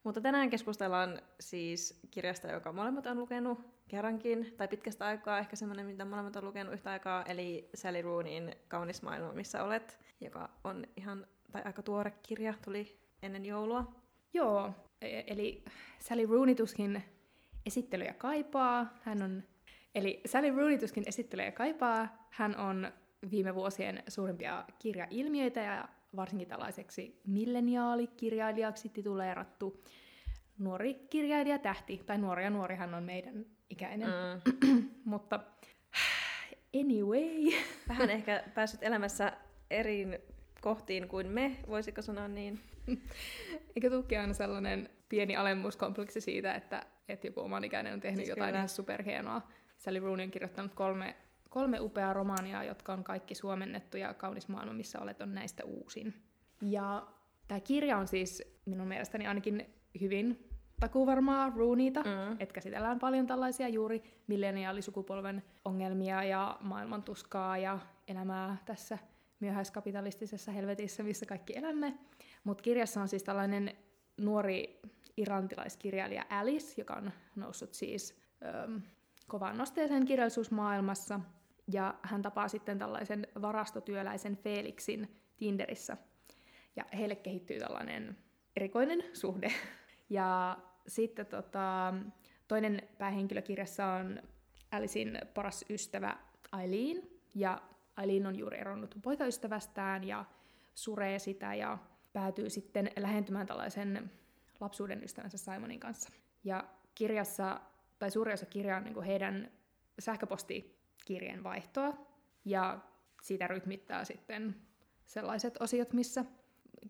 Mutta 0.05 0.21
tänään 0.21 0.51
keskustellaan 0.51 1.23
siis 1.41 2.01
kirjasta, 2.11 2.49
joka 2.49 2.73
molemmat 2.73 3.07
on 3.07 3.19
lukenut 3.19 3.59
kerrankin, 3.89 4.55
tai 4.57 4.69
pitkästä 4.69 5.07
aikaa, 5.07 5.39
ehkä 5.39 5.57
semmoinen, 5.57 5.87
mitä 5.87 6.05
molemmat 6.05 6.37
on 6.37 6.45
lukenut 6.45 6.75
yhtä 6.75 6.91
aikaa, 6.91 7.23
eli 7.23 7.71
Sally 7.75 8.03
Rooneyin 8.03 8.55
Kaunis 8.69 9.03
maailma, 9.03 9.33
missä 9.33 9.65
olet, 9.65 9.99
joka 10.21 10.51
on 10.65 10.87
ihan, 10.97 11.27
tai 11.53 11.63
aika 11.65 11.83
tuore 11.83 12.11
kirja, 12.23 12.55
tuli 12.65 12.99
ennen 13.23 13.47
joulua. 13.47 13.95
Joo, 14.35 14.71
e- 15.01 15.23
eli 15.27 15.65
Sally 15.99 16.27
Rooney 16.27 16.55
tuskin 16.55 17.05
esittelyjä 17.67 18.15
kaipaa. 18.15 18.95
Hän 19.03 19.23
on 19.23 19.43
Eli 19.95 20.21
Sally 20.27 20.51
Rooney 20.51 20.79
tuskin 20.79 21.05
esittelee 21.07 21.47
ja 21.47 21.53
kaipaa. 21.53 22.27
Hän 22.31 22.57
on 22.57 22.93
viime 23.31 23.55
vuosien 23.55 24.03
suurimpia 24.09 24.65
kirjailmiöitä 24.79 25.61
ja 25.61 25.89
varsinkin 26.17 26.49
tällaiseksi 26.49 27.21
milleniaalikirjailijaksi 27.27 28.89
tituleerattu 28.89 29.85
nuori 30.59 30.95
kirjailija 30.95 31.59
tähti. 31.59 32.03
Tai 32.07 32.19
nuori 32.19 32.45
ja 32.45 32.51
nuori 32.51 32.77
hän 32.77 32.95
on 32.95 33.03
meidän 33.03 33.47
ikäinen. 33.71 34.09
Mm. 34.09 34.89
Mutta 35.05 35.41
anyway. 36.81 37.53
Vähän 37.89 38.11
ehkä 38.11 38.45
päässyt 38.55 38.83
elämässä 38.83 39.33
eri 39.71 40.07
kohtiin 40.61 41.09
kuin 41.09 41.27
me, 41.27 41.57
voisiko 41.69 42.03
sanoa 42.03 42.29
niin? 42.29 42.61
Eikö 43.77 43.91
tukki 43.91 44.17
aina 44.17 44.35
sellainen 44.35 44.89
pieni 45.09 45.37
alemmuuskompleksi 45.37 46.21
siitä, 46.21 46.55
että, 46.55 46.83
että 47.09 47.27
joku 47.27 47.41
oman 47.41 47.65
ikäinen 47.65 47.93
on 47.93 48.01
tehnyt 48.01 48.17
siis 48.17 48.29
jotain 48.29 48.49
kyllä. 48.49 48.59
ihan 48.59 48.69
superhienoa. 48.69 49.43
Sally 49.79 50.01
Rooney 50.01 50.25
on 50.25 50.31
kirjoittanut 50.31 50.75
kolme, 50.75 51.17
kolme 51.49 51.81
upeaa 51.81 52.13
romaania, 52.13 52.65
jotka 52.65 52.93
on 52.93 53.05
kaikki 53.05 53.35
suomennettu 53.35 53.97
ja 53.97 54.15
Kaunis 54.15 54.49
maailma, 54.49 54.73
missä 54.73 55.01
olet, 55.01 55.21
on 55.21 55.35
näistä 55.35 55.65
uusin. 55.65 56.15
Ja 56.63 57.07
tämä 57.49 57.61
kirja 57.61 57.99
on 57.99 58.09
siis 58.09 58.43
minun 58.67 58.89
mielestäni 58.89 59.27
ainakin 59.27 59.67
hyvin 60.01 60.49
takuvarmaa 60.81 61.53
Rooneyta, 61.57 62.01
mm. 62.01 62.37
että 62.39 62.53
käsitellään 62.53 62.99
paljon 62.99 63.27
tällaisia 63.27 63.69
juuri 63.69 64.03
milleniaalisukupolven 64.27 65.43
ongelmia 65.65 66.25
ja 66.25 66.59
maailmantuskaa 66.61 67.59
ja 67.59 67.79
elämää 68.09 68.57
tässä 68.67 68.99
myöhäiskapitalistisessa 69.41 70.53
helvetissä, 70.53 71.03
missä 71.03 71.27
kaikki 71.27 71.59
elämme. 71.59 71.99
Mutta 72.45 72.63
kirjassa 72.63 73.01
on 73.01 73.09
siis 73.09 73.23
tällainen 73.23 73.77
nuori 74.17 74.81
irantilaiskirjailija 75.17 76.25
Alice, 76.31 76.75
joka 76.77 76.95
on 76.95 77.13
noussut 77.37 77.75
siis 77.75 78.21
kovaan 79.29 79.59
nosteeseen 79.59 80.05
kirjallisuusmaailmassa. 80.05 81.21
ja 81.73 81.95
hän 82.03 82.23
tapaa 82.23 82.49
sitten 82.49 82.79
tällaisen 82.79 83.27
varastotyöläisen 83.43 84.37
Felixin 84.37 85.09
Tinderissä. 85.37 85.97
Ja 86.77 86.85
heille 86.97 87.17
kehittyy 87.17 87.59
tällainen 87.59 88.17
erikoinen 88.57 89.05
suhde. 89.13 89.53
Ja 90.11 90.59
sitten 90.87 91.27
tota, 91.27 91.95
toinen 92.49 92.83
päähenkilö 92.99 93.43
kirjassa 93.43 93.87
on 93.87 94.23
Alicein 94.71 95.19
paras 95.35 95.65
ystävä 95.71 96.17
Eileen, 96.61 97.03
ja 97.35 97.63
Eileen 98.01 98.27
on 98.27 98.39
juuri 98.39 98.59
eronnut 98.59 98.95
poikaystävästään 99.03 100.05
ja 100.05 100.25
suree 100.75 101.19
sitä 101.19 101.55
ja 101.55 101.79
päätyy 102.13 102.51
sitten 102.51 102.91
lähentymään 102.99 103.47
tällaisen 103.47 104.11
lapsuuden 104.61 105.05
ystävänsä 105.05 105.39
Simonin 105.39 105.81
kanssa. 105.81 106.09
Ja 106.45 106.65
kirjassa, 106.95 107.61
tai 107.99 108.11
suuri 108.11 108.33
osa 108.33 108.47
kirjaa 108.47 108.79
on 108.79 108.85
niin 108.85 109.03
heidän 109.03 109.51
sähköpostikirjeen 109.99 111.45
vaihtoa, 111.45 112.07
ja 112.45 112.79
siitä 113.23 113.47
rytmittää 113.47 114.05
sitten 114.05 114.57
sellaiset 115.07 115.57
osiot, 115.61 115.93
missä 115.93 116.25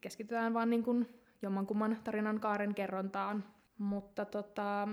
keskitytään 0.00 0.54
vaan 0.54 0.70
niin 0.70 0.84
kuin 0.84 1.20
jommankumman 1.42 1.98
tarinan 2.04 2.40
kaaren 2.40 2.74
kerrontaan. 2.74 3.44
Mutta 3.78 4.24
tota, 4.24 4.88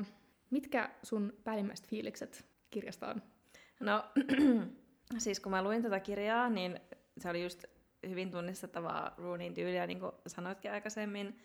mitkä 0.49 0.89
sun 1.03 1.33
päällimmäiset 1.43 1.87
fiilikset 1.87 2.45
kirjasta 2.69 3.07
on? 3.07 3.21
No, 3.79 4.05
siis 5.17 5.39
kun 5.39 5.51
mä 5.51 5.63
luin 5.63 5.81
tätä 5.81 5.99
kirjaa, 5.99 6.49
niin 6.49 6.79
se 7.17 7.29
oli 7.29 7.43
just 7.43 7.65
hyvin 8.09 8.31
tunnistettavaa 8.31 9.13
Roonin 9.17 9.53
tyyliä, 9.53 9.87
niin 9.87 9.99
kuin 9.99 10.11
sanoitkin 10.27 10.71
aikaisemmin. 10.71 11.39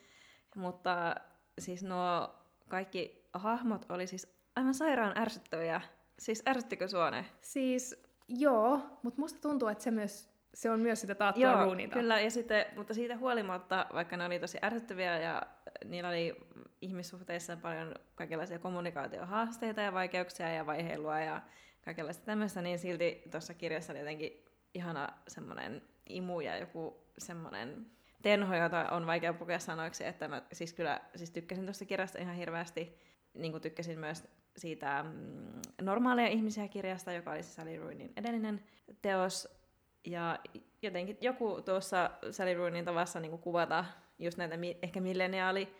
Mutta 0.56 1.14
siis 1.58 1.82
nuo 1.82 2.34
kaikki 2.68 3.28
hahmot 3.32 3.86
oli 3.88 4.06
siis 4.06 4.39
aivan 4.60 4.74
sairaan 4.74 5.18
ärsyttäviä. 5.18 5.80
Siis 6.18 6.42
ärsyttikö 6.48 6.88
sua 6.88 7.10
ne? 7.10 7.24
Siis 7.40 8.02
joo, 8.28 8.80
mutta 9.02 9.20
musta 9.20 9.40
tuntuu, 9.40 9.68
että 9.68 9.84
se, 9.84 9.90
myös, 9.90 10.30
se 10.54 10.70
on 10.70 10.80
myös 10.80 11.00
sitä 11.00 11.14
taattua 11.14 11.42
Joo, 11.42 11.64
Roonilta. 11.64 11.94
kyllä. 11.94 12.20
Ja 12.20 12.30
sitten, 12.30 12.66
mutta 12.76 12.94
siitä 12.94 13.16
huolimatta, 13.16 13.86
vaikka 13.92 14.16
ne 14.16 14.24
oli 14.24 14.38
tosi 14.38 14.58
ärsyttäviä 14.62 15.18
ja 15.18 15.42
niillä 15.84 16.08
oli 16.08 16.36
ihmissuhteissa 16.80 17.56
paljon 17.56 17.94
kaikenlaisia 18.14 18.58
kommunikaatiohaasteita 18.58 19.80
ja 19.80 19.92
vaikeuksia 19.92 20.48
ja 20.54 20.66
vaiheilua 20.66 21.20
ja 21.20 21.42
kaikenlaista 21.84 22.24
tämmöistä, 22.24 22.62
niin 22.62 22.78
silti 22.78 23.22
tuossa 23.30 23.54
kirjassa 23.54 23.92
oli 23.92 24.00
jotenkin 24.00 24.44
ihana 24.74 25.08
semmoinen 25.28 25.82
imu 26.08 26.40
ja 26.40 26.56
joku 26.56 27.06
semmoinen 27.18 27.86
tenho, 28.22 28.54
jota 28.54 28.88
on 28.90 29.06
vaikea 29.06 29.34
pukea 29.34 29.58
sanoiksi, 29.58 30.04
että 30.04 30.28
mä 30.28 30.42
siis 30.52 30.72
kyllä 30.72 31.00
siis 31.16 31.30
tykkäsin 31.30 31.64
tuosta 31.64 31.84
kirjasta 31.84 32.18
ihan 32.18 32.34
hirveästi, 32.34 32.98
niin 33.34 33.52
kuin 33.52 33.62
tykkäsin 33.62 33.98
myös 33.98 34.28
siitä 34.56 35.02
mm, 35.02 35.60
Normaaleja 35.82 36.28
ihmisiä 36.28 36.68
kirjasta, 36.68 37.12
joka 37.12 37.30
oli 37.30 37.42
Sally 37.42 37.76
Rooney 37.76 38.08
edellinen 38.16 38.62
teos, 39.02 39.60
ja 40.04 40.38
jotenkin 40.82 41.18
joku 41.20 41.62
tuossa 41.62 42.10
Sally 42.30 42.54
Rooneyn 42.54 42.84
tavassa 42.84 43.20
niin 43.20 43.30
kuin 43.30 43.42
kuvata 43.42 43.84
just 44.18 44.38
näitä 44.38 44.54
ehkä 44.82 45.00
milleniaali 45.00 45.74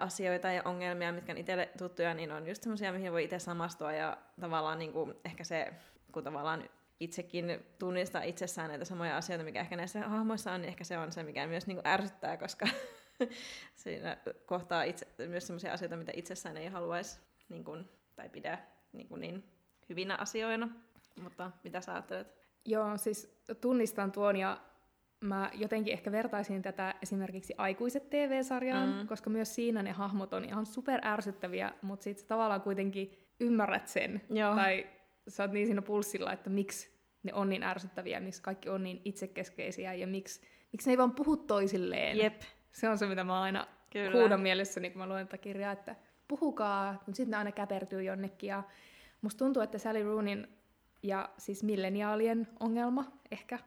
asioita 0.00 0.52
ja 0.52 0.62
ongelmia, 0.64 1.12
mitkä 1.12 1.32
on 1.32 1.38
itselle 1.38 1.68
tuttuja, 1.78 2.14
niin 2.14 2.32
on 2.32 2.46
just 2.46 2.62
semmoisia, 2.62 2.92
mihin 2.92 3.12
voi 3.12 3.24
itse 3.24 3.38
samastua 3.38 3.92
ja 3.92 4.16
tavallaan 4.40 4.78
niin 4.78 4.92
kuin 4.92 5.14
ehkä 5.24 5.44
se, 5.44 5.72
kun 6.12 6.24
tavallaan 6.24 6.68
itsekin 7.00 7.66
tunnistaa 7.78 8.22
itsessään 8.22 8.68
näitä 8.68 8.84
samoja 8.84 9.16
asioita, 9.16 9.44
mikä 9.44 9.60
ehkä 9.60 9.76
näissä 9.76 10.08
hahmoissa 10.08 10.52
on, 10.52 10.60
niin 10.60 10.68
ehkä 10.68 10.84
se 10.84 10.98
on 10.98 11.12
se, 11.12 11.22
mikä 11.22 11.46
myös 11.46 11.66
niin 11.66 11.76
kuin 11.76 11.86
ärsyttää, 11.86 12.36
koska 12.36 12.66
siinä 13.74 14.16
kohtaa 14.46 14.82
itse, 14.82 15.06
myös 15.26 15.46
semmoisia 15.46 15.72
asioita, 15.72 15.96
mitä 15.96 16.12
itsessään 16.14 16.56
ei 16.56 16.68
haluaisi 16.68 17.20
niin 17.48 17.64
kuin, 17.64 17.88
tai 18.16 18.28
pidä 18.28 18.58
niin, 18.92 19.08
kuin 19.08 19.20
niin 19.20 19.44
hyvinä 19.88 20.16
asioina. 20.16 20.68
Mutta 21.22 21.50
mitä 21.64 21.80
sä 21.80 21.92
ajattelet? 21.92 22.38
Joo, 22.64 22.96
siis 22.96 23.42
tunnistan 23.60 24.12
tuon 24.12 24.36
ja 24.36 24.60
mä 25.20 25.50
jotenkin 25.54 25.92
ehkä 25.92 26.12
vertaisin 26.12 26.62
tätä 26.62 26.94
esimerkiksi 27.02 27.54
Aikuiset 27.58 28.10
TV-sarjaan, 28.10 28.88
mm. 28.88 29.06
koska 29.06 29.30
myös 29.30 29.54
siinä 29.54 29.82
ne 29.82 29.92
hahmot 29.92 30.34
on 30.34 30.44
ihan 30.44 30.66
super 30.66 31.00
ärsyttäviä, 31.04 31.72
mutta 31.82 32.04
sitten 32.04 32.26
tavallaan 32.26 32.60
kuitenkin 32.60 33.18
ymmärrät 33.40 33.88
sen. 33.88 34.22
Joo. 34.30 34.54
Tai 34.54 34.86
sä 35.28 35.42
oot 35.42 35.52
niin 35.52 35.66
siinä 35.66 35.82
pulssilla, 35.82 36.32
että 36.32 36.50
miksi 36.50 36.98
ne 37.22 37.34
on 37.34 37.48
niin 37.48 37.62
ärsyttäviä, 37.62 38.20
miksi 38.20 38.42
kaikki 38.42 38.68
on 38.68 38.82
niin 38.82 39.00
itsekeskeisiä 39.04 39.94
ja 39.94 40.06
miksi, 40.06 40.40
miksi 40.72 40.88
ne 40.88 40.92
ei 40.92 40.98
vaan 40.98 41.14
puhu 41.14 41.36
toisilleen. 41.36 42.16
Jep. 42.16 42.42
Se 42.72 42.88
on 42.88 42.98
se, 42.98 43.06
mitä 43.06 43.24
mä 43.24 43.42
aina 43.42 43.66
Kyllä. 43.90 44.20
huudan 44.20 44.40
mielessäni, 44.40 44.90
kun 44.90 44.98
mä 44.98 45.08
luen 45.08 45.26
tätä 45.26 45.38
kirjaa, 45.38 45.72
että 45.72 45.96
puhukaa, 46.28 46.92
mutta 46.92 47.16
sitten 47.16 47.30
ne 47.30 47.36
aina 47.36 47.52
käpertyy 47.52 48.02
jonnekin. 48.02 48.48
Ja 48.48 48.62
musta 49.20 49.38
tuntuu, 49.38 49.62
että 49.62 49.78
Sally 49.78 50.02
Roonin 50.02 50.48
ja 51.02 51.28
siis 51.38 51.62
milleniaalien 51.62 52.48
ongelma 52.60 53.12
ehkä 53.30 53.58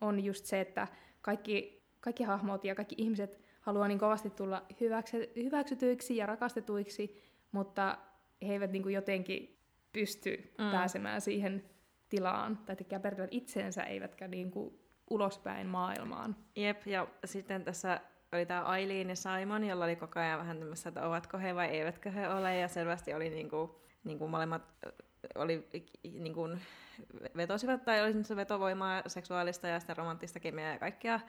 on 0.00 0.24
just 0.24 0.44
se, 0.44 0.60
että 0.60 0.88
kaikki, 1.22 1.82
kaikki 2.00 2.24
hahmot 2.24 2.64
ja 2.64 2.74
kaikki 2.74 2.94
ihmiset 2.98 3.40
haluaa 3.60 3.88
niin 3.88 3.98
kovasti 3.98 4.30
tulla 4.30 4.66
hyväksy, 4.80 5.32
hyväksytyiksi 5.36 6.16
ja 6.16 6.26
rakastetuiksi, 6.26 7.22
mutta 7.52 7.98
he 8.46 8.52
eivät 8.52 8.72
niin 8.72 8.82
kuin 8.82 8.94
jotenkin 8.94 9.58
pysty 9.92 10.52
mm. 10.58 10.70
pääsemään 10.70 11.20
siihen 11.20 11.64
tilaan, 12.08 12.58
tai 12.66 12.76
käpertyvät 12.76 13.28
itseensä, 13.32 13.82
eivätkä 13.82 14.28
niin 14.28 14.50
kuin 14.50 14.78
ulospäin 15.10 15.66
maailmaan. 15.66 16.36
Jep, 16.56 16.86
ja 16.86 17.06
sitten 17.24 17.64
tässä 17.64 18.00
oli 18.32 18.46
tämä 18.46 18.62
Aileen 18.62 19.08
ja 19.08 19.16
Simon, 19.16 19.64
jolla 19.64 19.84
oli 19.84 19.96
koko 19.96 20.20
ajan 20.20 20.38
vähän 20.38 20.58
tämmöistä, 20.58 20.88
että 20.88 21.06
ovatko 21.06 21.38
he 21.38 21.54
vai 21.54 21.66
eivätkö 21.66 22.10
he 22.10 22.28
ole, 22.28 22.56
ja 22.56 22.68
selvästi 22.68 23.14
oli 23.14 23.30
niinku, 23.30 23.80
niinku 24.04 24.28
molemmat 24.28 24.62
oli 25.34 25.68
niinku, 26.12 26.48
vetosivat, 27.36 27.84
tai 27.84 28.02
oli 28.02 28.24
se 28.24 28.36
vetovoimaa 28.36 29.02
seksuaalista 29.06 29.68
ja 29.68 29.80
sitä 29.80 29.94
romanttista 29.94 30.40
kemiaa 30.40 30.72
ja 30.72 30.78
kaikkea. 30.78 31.20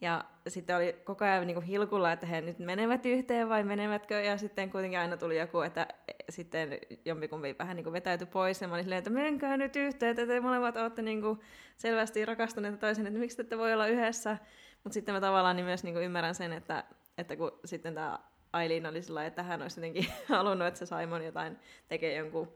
Ja 0.00 0.24
sitten 0.48 0.76
oli 0.76 0.92
koko 1.04 1.24
ajan 1.24 1.46
niin 1.46 1.54
kuin 1.54 1.66
hilkulla, 1.66 2.12
että 2.12 2.26
he 2.26 2.40
nyt 2.40 2.58
menevät 2.58 3.06
yhteen 3.06 3.48
vai 3.48 3.64
menevätkö, 3.64 4.20
ja 4.20 4.38
sitten 4.38 4.70
kuitenkin 4.70 4.98
aina 4.98 5.16
tuli 5.16 5.38
joku, 5.38 5.60
että 5.60 5.86
sitten 6.28 6.78
jompikumpi 7.04 7.56
vähän 7.58 7.76
niin 7.76 7.84
kuin 7.84 7.92
vetäytyi 7.92 8.26
pois, 8.26 8.60
ja 8.60 8.68
mä 8.68 8.74
olin 8.74 8.84
silleen, 8.84 8.98
että 8.98 9.10
menkää 9.10 9.56
nyt 9.56 9.76
yhteen, 9.76 10.10
että 10.10 10.26
te 10.26 10.40
molemmat 10.40 10.76
olette 10.76 11.02
niin 11.02 11.22
kuin 11.22 11.40
selvästi 11.76 12.24
rakastuneita 12.24 12.76
toisen, 12.78 13.06
että 13.06 13.18
miksi 13.18 13.44
te 13.44 13.58
voi 13.58 13.72
olla 13.72 13.86
yhdessä. 13.86 14.38
Mutta 14.84 14.94
sitten 14.94 15.14
mä 15.14 15.20
tavallaan 15.20 15.56
niin 15.56 15.66
myös 15.66 15.84
niin 15.84 15.94
kuin 15.94 16.04
ymmärrän 16.04 16.34
sen, 16.34 16.52
että, 16.52 16.84
että 17.18 17.36
kun 17.36 17.60
sitten 17.64 17.94
tämä 17.94 18.18
Aileen 18.52 18.86
oli 18.86 19.02
sillä 19.02 19.26
että 19.26 19.42
hän 19.42 19.62
olisi 19.62 19.80
jotenkin 19.80 20.06
halunnut, 20.28 20.68
että 20.68 20.78
se 20.78 20.86
Simon 20.86 21.24
jotain 21.24 21.58
tekee 21.88 22.16
jonkun, 22.16 22.52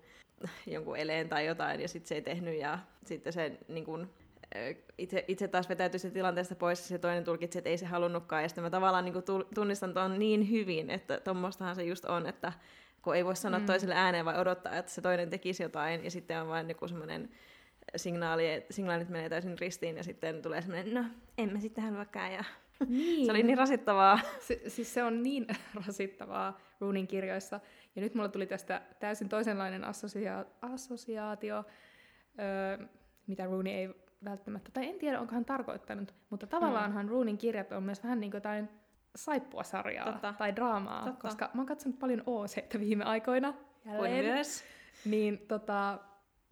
jonkun 0.66 0.96
eleen 0.96 1.28
tai 1.28 1.46
jotain, 1.46 1.80
ja 1.80 1.88
sitten 1.88 2.08
se 2.08 2.14
ei 2.14 2.22
tehnyt, 2.22 2.60
ja 2.60 2.78
sitten 3.04 3.32
se 3.32 3.58
niin 3.68 3.84
kuin, 3.84 4.10
itse, 4.98 5.24
itse 5.28 5.48
taas 5.48 5.68
vetäytyi 5.68 6.00
se 6.00 6.10
tilanteesta 6.10 6.54
pois, 6.54 6.80
ja 6.80 6.86
se 6.86 6.98
toinen 6.98 7.24
tulkitsi, 7.24 7.58
että 7.58 7.70
ei 7.70 7.78
se 7.78 7.86
halunnutkaan, 7.86 8.42
ja 8.42 8.48
sitten 8.48 8.64
mä 8.64 8.70
tavallaan 8.70 9.04
niin 9.04 9.14
tunnistan 9.54 9.94
tuon 9.94 10.18
niin 10.18 10.50
hyvin, 10.50 10.90
että 10.90 11.20
tuommoistahan 11.20 11.76
se 11.76 11.84
just 11.84 12.04
on, 12.04 12.26
että 12.26 12.52
kun 13.02 13.16
ei 13.16 13.24
voi 13.24 13.36
sanoa 13.36 13.60
mm. 13.60 13.66
toiselle 13.66 13.94
ääneen, 13.94 14.24
vai 14.24 14.38
odottaa, 14.38 14.76
että 14.76 14.92
se 14.92 15.00
toinen 15.00 15.30
tekisi 15.30 15.62
jotain, 15.62 16.04
ja 16.04 16.10
sitten 16.10 16.40
on 16.40 16.48
vain 16.48 16.68
joku 16.68 16.88
semmoinen 16.88 17.30
signaali, 17.96 18.66
signaalit 18.70 19.08
menee 19.08 19.28
täysin 19.28 19.58
ristiin, 19.58 19.96
ja 19.96 20.02
sitten 20.04 20.42
tulee 20.42 20.60
semmoinen, 20.60 20.94
no, 20.94 21.04
en 21.38 21.52
mä 21.52 21.60
sitten 21.60 21.84
haluakaan, 21.84 22.32
ja 22.32 22.44
niin. 22.88 23.26
se 23.26 23.32
oli 23.32 23.42
niin 23.42 23.58
rasittavaa. 23.58 24.20
Se, 24.38 24.62
siis 24.66 24.94
se 24.94 25.02
on 25.04 25.22
niin 25.22 25.46
rasittavaa 25.86 26.60
Roonin 26.80 27.06
kirjoissa. 27.06 27.60
Ja 27.96 28.02
nyt 28.02 28.14
mulla 28.14 28.28
tuli 28.28 28.46
tästä 28.46 28.82
täysin 29.00 29.28
toisenlainen 29.28 29.84
assosia- 29.84 30.46
assosiaatio, 30.62 31.64
öö, 32.40 32.86
mitä 33.26 33.44
Rooney 33.44 33.72
ei 33.72 33.88
välttämättä, 34.24 34.70
tai 34.72 34.88
en 34.88 34.98
tiedä, 34.98 35.20
onko 35.20 35.34
hän 35.34 35.44
tarkoittanut, 35.44 36.14
mutta 36.30 36.46
tavallaanhan 36.46 37.06
mm. 37.06 37.10
Roonin 37.10 37.38
kirjat 37.38 37.72
on 37.72 37.82
myös 37.82 38.02
vähän 38.02 38.20
niin 38.20 38.30
kuin 38.30 38.38
jotain 38.38 38.68
saippuasarjaa 39.16 40.12
Totta. 40.12 40.34
tai 40.38 40.56
draamaa, 40.56 41.04
Totta. 41.04 41.22
koska 41.22 41.50
mä 41.54 41.60
oon 41.60 41.66
katsonut 41.66 41.98
paljon 41.98 42.22
OC 42.26 42.78
viime 42.80 43.04
aikoina. 43.04 43.54
Jälleen, 43.84 44.14
Kuin 44.14 44.34
myös. 44.34 44.64
Niin 45.04 45.38
tota, 45.48 45.98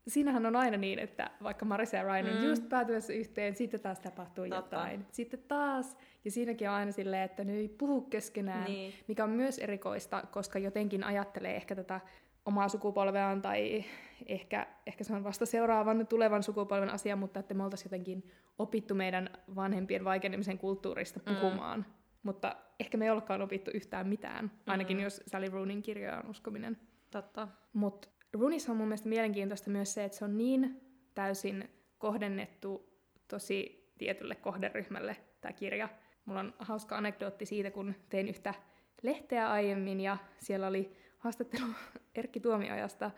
siinähän 0.08 0.46
on 0.46 0.56
aina 0.56 0.76
niin, 0.76 0.98
että 0.98 1.30
vaikka 1.42 1.64
Marissa 1.64 1.96
ja 1.96 2.02
Ryan 2.02 2.26
on 2.26 2.42
mm. 2.42 2.44
just 2.44 2.68
päätymässä 2.68 3.12
yhteen, 3.12 3.54
sitten 3.54 3.80
taas 3.80 4.00
tapahtuu 4.00 4.44
Totta. 4.48 4.76
jotain. 4.76 5.06
Sitten 5.12 5.42
taas, 5.48 5.96
ja 6.24 6.30
siinäkin 6.30 6.68
on 6.68 6.74
aina 6.74 6.92
silleen, 6.92 7.22
että 7.22 7.44
ne 7.44 7.52
ei 7.52 7.68
puhu 7.68 8.00
keskenään, 8.00 8.64
niin. 8.64 8.94
mikä 9.08 9.24
on 9.24 9.30
myös 9.30 9.58
erikoista, 9.58 10.22
koska 10.30 10.58
jotenkin 10.58 11.04
ajattelee 11.04 11.56
ehkä 11.56 11.74
tätä 11.74 12.00
omaa 12.44 12.68
sukupolveaan, 12.68 13.42
tai 13.42 13.84
ehkä, 14.26 14.66
ehkä 14.86 15.04
se 15.04 15.14
on 15.14 15.24
vasta 15.24 15.46
seuraavan 15.46 16.06
tulevan 16.06 16.42
sukupolven 16.42 16.90
asia, 16.90 17.16
mutta 17.16 17.40
että 17.40 17.54
me 17.54 17.64
oltaisiin 17.64 17.86
jotenkin 17.86 18.30
opittu 18.58 18.94
meidän 18.94 19.30
vanhempien 19.54 20.04
vaikenemisen 20.04 20.58
kulttuurista 20.58 21.20
mm. 21.26 21.36
puhumaan. 21.36 21.78
Mm. 21.78 21.84
Mutta 22.22 22.56
ehkä 22.80 22.98
me 22.98 23.04
ei 23.04 23.10
olekaan 23.10 23.42
opittu 23.42 23.70
yhtään 23.74 24.08
mitään, 24.08 24.50
ainakin 24.66 24.96
mm. 24.96 25.02
jos 25.02 25.22
Sally 25.26 25.48
Roonin 25.48 25.82
kirjoja 25.82 26.18
on 26.18 26.30
uskominen. 26.30 26.76
Totta. 27.10 27.48
Mutta 27.72 28.08
Runissa 28.32 28.72
on 28.72 28.78
mun 28.78 28.88
mielestä 28.88 29.08
mielenkiintoista 29.08 29.70
myös 29.70 29.94
se, 29.94 30.04
että 30.04 30.18
se 30.18 30.24
on 30.24 30.36
niin 30.38 30.80
täysin 31.14 31.70
kohdennettu 31.98 32.98
tosi 33.28 33.90
tietylle 33.98 34.34
kohderyhmälle 34.34 35.16
tämä 35.40 35.52
kirja. 35.52 35.88
Mulla 36.24 36.40
on 36.40 36.54
hauska 36.58 36.96
anekdootti 36.96 37.46
siitä, 37.46 37.70
kun 37.70 37.94
tein 38.08 38.28
yhtä 38.28 38.54
lehteä 39.02 39.50
aiemmin 39.50 40.00
ja 40.00 40.16
siellä 40.38 40.66
oli 40.66 40.92
haastattelu 41.18 41.66
Erkki 42.14 42.40
Tuomiajasta 42.40 43.10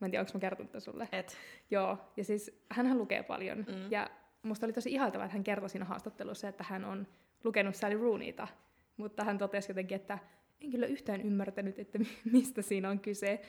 Mä 0.00 0.06
en 0.06 0.10
tiedä, 0.10 0.22
onko 0.22 0.32
mä 0.34 0.40
kertonut 0.40 0.72
sulle. 0.78 1.08
Et. 1.12 1.36
Joo, 1.70 1.98
ja 2.16 2.24
siis 2.24 2.64
hän 2.70 2.98
lukee 2.98 3.22
paljon. 3.22 3.58
Mm. 3.58 3.90
Ja 3.90 4.10
musta 4.42 4.66
oli 4.66 4.72
tosi 4.72 4.92
ihailtavaa, 4.92 5.24
että 5.24 5.36
hän 5.36 5.44
kertoi 5.44 5.70
siinä 5.70 5.84
haastattelussa, 5.84 6.48
että 6.48 6.64
hän 6.68 6.84
on 6.84 7.06
lukenut 7.44 7.74
Sally 7.74 7.98
Rooneyta. 7.98 8.48
Mutta 8.96 9.24
hän 9.24 9.38
totesi 9.38 9.70
jotenkin, 9.70 9.96
että 9.96 10.18
en 10.60 10.70
kyllä 10.70 10.86
yhtään 10.86 11.20
ymmärtänyt, 11.20 11.78
että 11.78 11.98
mi- 11.98 12.18
mistä 12.32 12.62
siinä 12.62 12.90
on 12.90 13.00
kyse. 13.00 13.40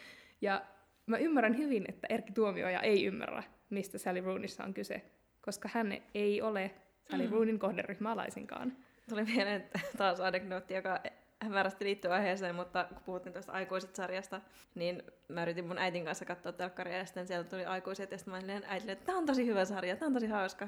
Ja 0.41 0.65
mä 1.09 1.17
ymmärrän 1.17 1.57
hyvin, 1.57 1.85
että 1.89 2.07
Erkki 2.09 2.33
Tuomioja 2.33 2.79
ei 2.79 3.05
ymmärrä, 3.05 3.43
mistä 3.69 3.97
Sally 3.97 4.21
Rooneyssa 4.21 4.63
on 4.63 4.73
kyse, 4.73 5.01
koska 5.41 5.69
hän 5.73 5.97
ei 6.13 6.41
ole 6.41 6.71
Sally 7.11 7.23
Mm. 7.23 7.31
Rooneyn 7.31 7.59
kohderyhmä 7.59 8.11
alaisinkaan. 8.11 8.73
Tuli 9.09 9.23
mieleen 9.23 9.69
taas 9.97 10.19
anekdootti, 10.19 10.73
joka 10.73 10.99
hämärästi 11.41 11.85
liittyy 11.85 12.13
aiheeseen, 12.13 12.55
mutta 12.55 12.85
kun 12.89 13.03
puhuttiin 13.05 13.33
tuosta 13.33 13.51
aikuiset-sarjasta, 13.51 14.41
niin 14.75 15.03
mä 15.27 15.43
yritin 15.43 15.67
mun 15.67 15.77
äitin 15.77 16.05
kanssa 16.05 16.25
katsoa 16.25 16.51
telkkaria 16.51 16.97
ja 16.97 17.05
sitten 17.05 17.27
sieltä 17.27 17.49
tuli 17.49 17.65
aikuiset 17.65 18.11
ja 18.11 18.17
sitten 18.17 18.31
mä 18.31 18.37
olin 18.37 18.63
äitille, 18.67 18.91
että 18.91 19.05
tää 19.05 19.15
on 19.15 19.25
tosi 19.25 19.45
hyvä 19.45 19.65
sarja, 19.65 19.95
tää 19.95 20.05
on 20.05 20.13
tosi 20.13 20.27
hauska. 20.27 20.67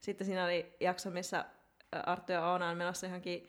Sitten 0.00 0.26
siinä 0.26 0.44
oli 0.44 0.74
jakso, 0.80 1.10
missä 1.10 1.44
Arttu 1.92 2.32
ja 2.32 2.50
Oona 2.50 2.68
on 2.68 2.76
menossa 2.76 3.06
johonkin 3.06 3.48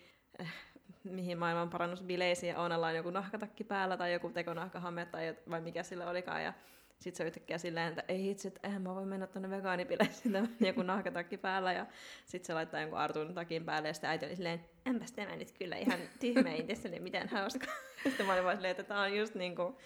mihin 1.03 1.37
maailman 1.37 1.69
parannusbileisiin 1.69 2.49
ja 2.49 2.59
Oonalla 2.59 2.87
on 2.87 2.95
joku 2.95 3.09
nahkatakki 3.09 3.63
päällä 3.63 3.97
tai 3.97 4.13
joku 4.13 4.29
tekonahkahame 4.29 5.05
tai 5.05 5.35
vai 5.49 5.61
mikä 5.61 5.83
sillä 5.83 6.09
olikaan 6.09 6.43
ja 6.43 6.53
sitten 7.01 7.17
se 7.17 7.23
yhtäkkiä 7.23 7.57
silleen, 7.57 7.87
että 7.87 8.03
ei 8.07 8.31
itse, 8.31 8.47
että 8.47 8.59
eihän 8.63 8.81
mä 8.81 8.95
voi 8.95 9.05
mennä 9.05 9.27
tonne 9.27 9.49
vegaanibileisiin 9.49 10.33
tämän 10.33 10.55
joku 10.59 10.81
nahkatakki 10.81 11.37
päällä 11.37 11.73
ja 11.73 11.85
sitten 12.25 12.47
se 12.47 12.53
laittaa 12.53 12.81
jonkun 12.81 12.99
Artun 12.99 13.33
takin 13.33 13.65
päälle 13.65 13.87
ja 13.87 13.93
sitten 13.93 14.09
äiti 14.09 14.25
oli 14.25 14.35
silleen, 14.35 14.65
enpäs 14.85 15.11
tämä 15.11 15.35
nyt 15.35 15.51
kyllä 15.51 15.75
ihan 15.75 15.99
tyhmä, 16.19 16.49
ei 16.49 16.63
tässä 16.63 16.89
ole 16.89 16.99
mitään 16.99 17.29
hauskaa. 17.29 17.73
Sitten 18.03 18.25
mä 18.25 18.33
olin 18.33 18.43
vaan 18.43 18.55
silleen, 18.55 18.71
että 18.71 18.83
tämä 18.83 19.01
on 19.01 19.17
just 19.17 19.35
niinku 19.35 19.77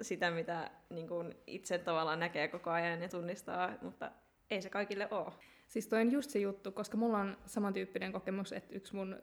sitä, 0.00 0.30
mitä 0.30 0.70
niinku 0.90 1.14
itse 1.46 1.78
tavallaan 1.78 2.20
näkee 2.20 2.48
koko 2.48 2.70
ajan 2.70 3.02
ja 3.02 3.08
tunnistaa, 3.08 3.72
mutta 3.82 4.10
ei 4.50 4.62
se 4.62 4.70
kaikille 4.70 5.08
ole. 5.10 5.32
Siis 5.68 5.86
toi 5.86 6.00
on 6.00 6.12
just 6.12 6.30
se 6.30 6.38
juttu, 6.38 6.72
koska 6.72 6.96
mulla 6.96 7.18
on 7.18 7.36
samantyyppinen 7.46 8.12
kokemus, 8.12 8.52
että 8.52 8.74
yksi 8.74 8.96
mun 8.96 9.16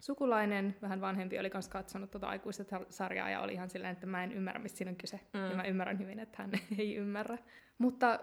sukulainen, 0.00 0.76
vähän 0.82 1.00
vanhempi, 1.00 1.38
oli 1.38 1.50
kanssa 1.50 1.70
katsonut 1.72 2.10
tuota 2.10 2.28
aikuiset 2.28 2.70
sarjaa 2.90 3.30
ja 3.30 3.40
oli 3.40 3.52
ihan 3.52 3.70
silleen, 3.70 3.92
että 3.92 4.06
mä 4.06 4.24
en 4.24 4.32
ymmärrä, 4.32 4.60
mistä 4.60 4.78
siinä 4.78 4.90
on 4.90 4.96
kyse. 4.96 5.20
Mm. 5.34 5.40
Mm. 5.40 5.50
Ja 5.50 5.56
mä 5.56 5.62
ymmärrän 5.64 5.98
hyvin, 5.98 6.18
että 6.18 6.42
hän 6.42 6.50
ei 6.78 6.94
ymmärrä. 6.96 7.38
Mutta 7.78 8.20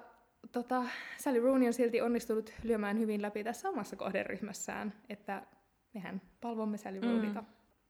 tota, 0.51 0.83
Sally 1.17 1.39
Rooney 1.39 1.67
on 1.67 1.73
silti 1.73 2.01
onnistunut 2.01 2.53
lyömään 2.63 2.99
hyvin 2.99 3.21
läpi 3.21 3.43
tässä 3.43 3.69
omassa 3.69 3.95
kohderyhmässään, 3.95 4.93
että 5.09 5.45
mehän 5.93 6.21
palvomme 6.41 6.77
Sally 6.77 6.99
Mm. 7.01 7.07
Rooneyta. 7.07 7.43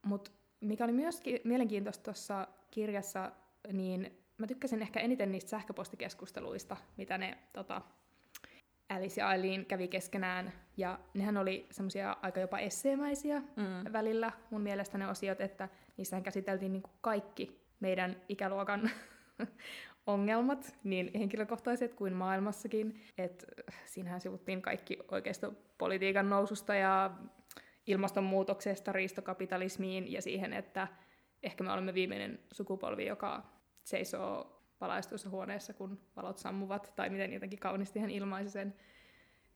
Mutta 0.05 0.31
mikä 0.61 0.83
oli 0.83 0.93
myös 0.93 1.21
ki- 1.21 1.41
mielenkiintoista 1.43 2.03
tuossa 2.03 2.47
kirjassa, 2.71 3.31
niin 3.73 4.23
mä 4.37 4.47
tykkäsin 4.47 4.81
ehkä 4.81 4.99
eniten 4.99 5.31
niistä 5.31 5.49
sähköpostikeskusteluista, 5.49 6.77
mitä 6.97 7.17
ne 7.17 7.37
tota, 7.53 7.81
Alice 8.89 9.21
ja 9.21 9.33
Eileen 9.33 9.65
kävi 9.65 9.87
keskenään. 9.87 10.53
Ja 10.77 10.99
nehän 11.13 11.37
oli 11.37 11.67
semmoisia 11.71 12.17
aika 12.21 12.39
jopa 12.39 12.59
esseemäisiä 12.59 13.39
Mm. 13.39 13.93
välillä 13.93 14.31
mun 14.49 14.61
mielestä 14.61 14.97
ne 14.97 15.07
osiot, 15.07 15.41
että 15.41 15.69
niissähän 15.97 16.23
käsiteltiin 16.23 16.73
niin 16.73 16.83
kaikki 17.01 17.61
meidän 17.79 18.15
ikäluokan 18.29 18.89
ongelmat, 20.07 20.75
niin 20.83 21.11
henkilökohtaiset 21.19 21.93
kuin 21.93 22.13
maailmassakin. 22.13 23.01
Et 23.17 23.45
siinähän 23.85 24.21
sivuttiin 24.21 24.61
kaikki 24.61 24.97
oikeistopolitiikan 25.11 26.29
noususta 26.29 26.75
ja 26.75 27.11
ilmastonmuutoksesta 27.87 28.91
riistokapitalismiin 28.91 30.11
ja 30.11 30.21
siihen, 30.21 30.53
että 30.53 30.87
ehkä 31.43 31.63
me 31.63 31.71
olemme 31.71 31.93
viimeinen 31.93 32.39
sukupolvi, 32.51 33.05
joka 33.05 33.43
seisoo 33.83 34.54
valaistuissa 34.81 35.29
huoneessa, 35.29 35.73
kun 35.73 35.99
valot 36.15 36.37
sammuvat, 36.37 36.93
tai 36.95 37.09
miten 37.09 37.33
jotenkin 37.33 37.59
kauniisti 37.59 37.99
hän 37.99 38.09
ilmaisi 38.09 38.49
sen, 38.49 38.75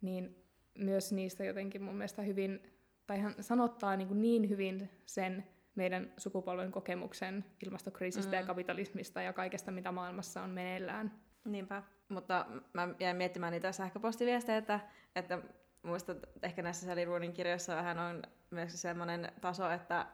niin 0.01 0.35
myös 0.77 1.11
niistä 1.11 1.43
jotenkin 1.43 1.83
mun 1.83 1.95
mielestä 1.95 2.21
hyvin, 2.21 2.63
tai 3.07 3.19
hän 3.19 3.35
sanottaa 3.39 3.95
niin, 3.95 4.07
kuin 4.07 4.21
niin 4.21 4.49
hyvin 4.49 4.89
sen 5.05 5.47
meidän 5.75 6.13
sukupolven 6.17 6.71
kokemuksen 6.71 7.45
ilmastokriisistä 7.65 8.31
mm. 8.35 8.39
Ja 8.39 8.45
kapitalismista 8.45 9.21
ja 9.21 9.33
kaikesta, 9.33 9.71
mitä 9.71 9.91
maailmassa 9.91 10.41
on 10.41 10.49
meneillään. 10.49 11.11
Niinpä. 11.45 11.83
Mutta 12.09 12.45
mä 12.73 12.87
jäin 12.99 13.17
miettimään 13.17 13.51
niitä 13.51 13.71
sähköpostiviestejä, 13.71 14.57
että, 14.57 14.79
että 15.15 15.39
muistat, 15.83 16.17
että 16.17 16.47
ehkä 16.47 16.61
näissä 16.61 16.85
Sally 16.85 17.05
Roonin 17.05 17.33
kirjoissa 17.33 17.75
vähän 17.75 17.99
on 17.99 18.23
myös 18.51 18.81
semmoinen 18.81 19.31
taso, 19.41 19.71
että, 19.71 20.05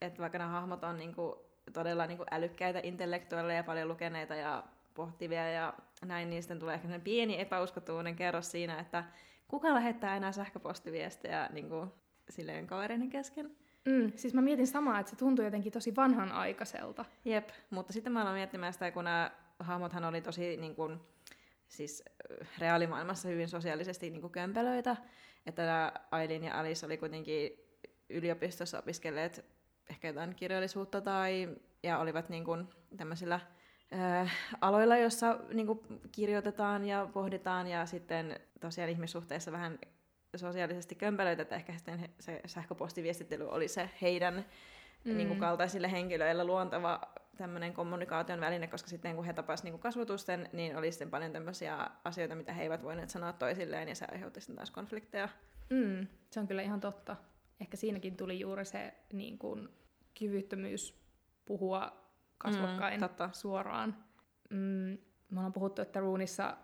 että 0.00 0.22
vaikka 0.22 0.38
nämä 0.38 0.50
hahmot 0.50 0.84
on 0.84 0.96
niinku 0.96 1.51
todella 1.72 2.06
niinku 2.06 2.24
älykkäitä 2.30 2.80
intellektuaaleja 2.82 3.56
ja 3.56 3.64
paljon 3.64 3.88
lukeneita 3.88 4.34
ja 4.34 4.64
pohtivia 4.94 5.50
ja 5.50 5.74
näin, 6.04 6.30
niin 6.30 6.42
sitten 6.42 6.58
tulee 6.58 6.74
ehkä 6.74 6.98
pieni 6.98 7.40
epäuskottavuuden 7.40 8.16
kerros 8.16 8.50
siinä, 8.50 8.80
että 8.80 9.04
kuka 9.48 9.74
lähettää 9.74 10.16
enää 10.16 10.32
sähköpostiviestejä 10.32 11.48
niinku 11.52 11.86
silleen 12.30 12.66
kavereiden 12.66 13.10
kesken. 13.10 13.56
Mm, 13.84 14.12
siis 14.16 14.34
mä 14.34 14.42
mietin 14.42 14.66
samaa, 14.66 15.00
että 15.00 15.10
se 15.10 15.16
tuntuu 15.16 15.44
jotenkin 15.44 15.72
tosi 15.72 15.96
vanhanaikaiselta. 15.96 17.04
Jep, 17.24 17.48
mutta 17.70 17.92
sitten 17.92 18.12
mä 18.12 18.22
aloin 18.22 18.36
miettimään 18.36 18.72
sitä, 18.72 18.90
kun 18.90 19.04
nämä 19.04 19.30
hahmothan 19.58 20.04
oli 20.04 20.20
tosi 20.20 20.56
niin 20.56 20.74
kuin, 20.74 21.00
siis 21.68 22.04
äh, 22.06 22.48
reaalimaailmassa 22.58 23.28
hyvin 23.28 23.48
sosiaalisesti 23.48 24.10
niin 24.10 24.20
kuin 24.20 24.32
kömpelöitä, 24.32 24.96
että 25.46 25.62
nämä 25.66 25.92
Aileen 26.10 26.44
ja 26.44 26.60
Alice 26.60 26.86
oli 26.86 26.96
kuitenkin 26.96 27.50
yliopistossa 28.10 28.78
opiskelleet 28.78 29.44
ehkä 29.92 30.08
jotain 30.08 30.34
kirjallisuutta 30.34 31.00
tai, 31.00 31.48
ja 31.82 31.98
olivat 31.98 32.28
niin 32.28 32.44
kuin 32.44 32.68
tämmöisillä 32.96 33.40
äh, 33.94 34.32
aloilla, 34.60 34.96
jossa 34.96 35.38
niin 35.52 35.66
kuin 35.66 35.80
kirjoitetaan 36.12 36.84
ja 36.84 37.08
pohditaan 37.12 37.66
ja 37.66 37.86
sitten 37.86 38.40
tosiaan 38.60 38.90
ihmissuhteissa 38.90 39.52
vähän 39.52 39.78
sosiaalisesti 40.36 40.94
kömpelöitä, 40.94 41.42
että 41.42 41.56
ehkä 41.56 41.72
sitten 41.76 41.98
he- 41.98 42.10
se 42.20 42.40
sähköpostiviestittely 42.46 43.48
oli 43.48 43.68
se 43.68 43.90
heidän 44.02 44.44
mm. 45.04 45.16
niin 45.16 45.28
kuin 45.28 45.40
kaltaisille 45.40 45.92
henkilöille 45.92 46.44
luontava 46.44 47.00
tämmöinen 47.36 47.72
kommunikaation 47.72 48.40
väline, 48.40 48.66
koska 48.66 48.88
sitten 48.88 49.16
kun 49.16 49.24
he 49.24 49.32
tapasivat 49.32 49.72
niin 49.72 49.80
kasvotusten, 49.80 50.48
niin 50.52 50.76
oli 50.76 50.92
sitten 50.92 51.10
paljon 51.10 51.32
tämmöisiä 51.32 51.90
asioita, 52.04 52.34
mitä 52.34 52.52
he 52.52 52.62
eivät 52.62 52.82
voineet 52.82 53.10
sanoa 53.10 53.32
toisilleen, 53.32 53.88
ja 53.88 53.94
se 53.94 54.06
aiheutti 54.12 54.40
sitten 54.40 54.56
taas 54.56 54.70
konflikteja. 54.70 55.28
Mm, 55.70 56.06
se 56.30 56.40
on 56.40 56.48
kyllä 56.48 56.62
ihan 56.62 56.80
totta. 56.80 57.16
Ehkä 57.60 57.76
siinäkin 57.76 58.16
tuli 58.16 58.40
juuri 58.40 58.64
se 58.64 58.94
niin 59.12 59.38
kuin, 59.38 59.68
kyvyttömyys 60.18 61.02
puhua 61.44 61.92
kasvokkain 62.38 62.94
Mm, 62.94 63.00
totta. 63.00 63.30
suoraan. 63.32 63.96
Mm, 64.50 64.56
me 65.30 65.36
ollaan 65.38 65.52
puhuttu, 65.52 65.82
että 65.82 66.00
ruunissa 66.00 66.56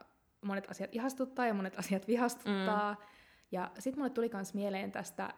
monet 0.43 0.71
asiat 0.71 0.95
ihastuttaa 0.95 1.47
ja 1.47 1.55
monet 1.55 1.79
asiat 1.79 2.09
vihastuttaa. 2.09 2.95
Mm. 2.95 3.01
Ja 3.53 3.71
sitten 3.79 3.99
mulle 4.01 4.11
tuli 4.11 4.31
myös 4.33 4.55
mieleen 4.55 4.93
tästä, 4.93 5.35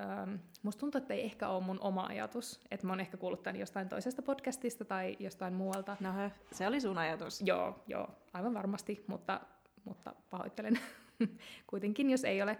ähm, 0.00 0.34
musta 0.62 0.80
tuntuu, 0.80 0.98
että 0.98 1.14
ei 1.14 1.24
ehkä 1.24 1.48
ole 1.48 1.64
mun 1.64 1.80
oma 1.80 2.06
ajatus, 2.06 2.60
että 2.70 2.86
mä 2.86 2.92
oon 2.92 3.00
ehkä 3.00 3.16
kuullut 3.16 3.42
tämän 3.42 3.60
jostain 3.60 3.88
toisesta 3.88 4.22
podcastista 4.22 4.84
tai 4.84 5.16
jostain 5.18 5.54
muualta. 5.54 5.96
No 6.00 6.12
hö, 6.12 6.30
se 6.52 6.66
oli 6.66 6.80
sun 6.80 6.98
ajatus. 6.98 7.42
Joo, 7.42 7.84
joo, 7.86 8.08
aivan 8.32 8.54
varmasti, 8.54 9.04
mutta, 9.06 9.40
mutta 9.84 10.14
pahoittelen 10.30 10.78
kuitenkin, 11.70 12.10
jos 12.10 12.24
ei 12.24 12.42
ole. 12.42 12.58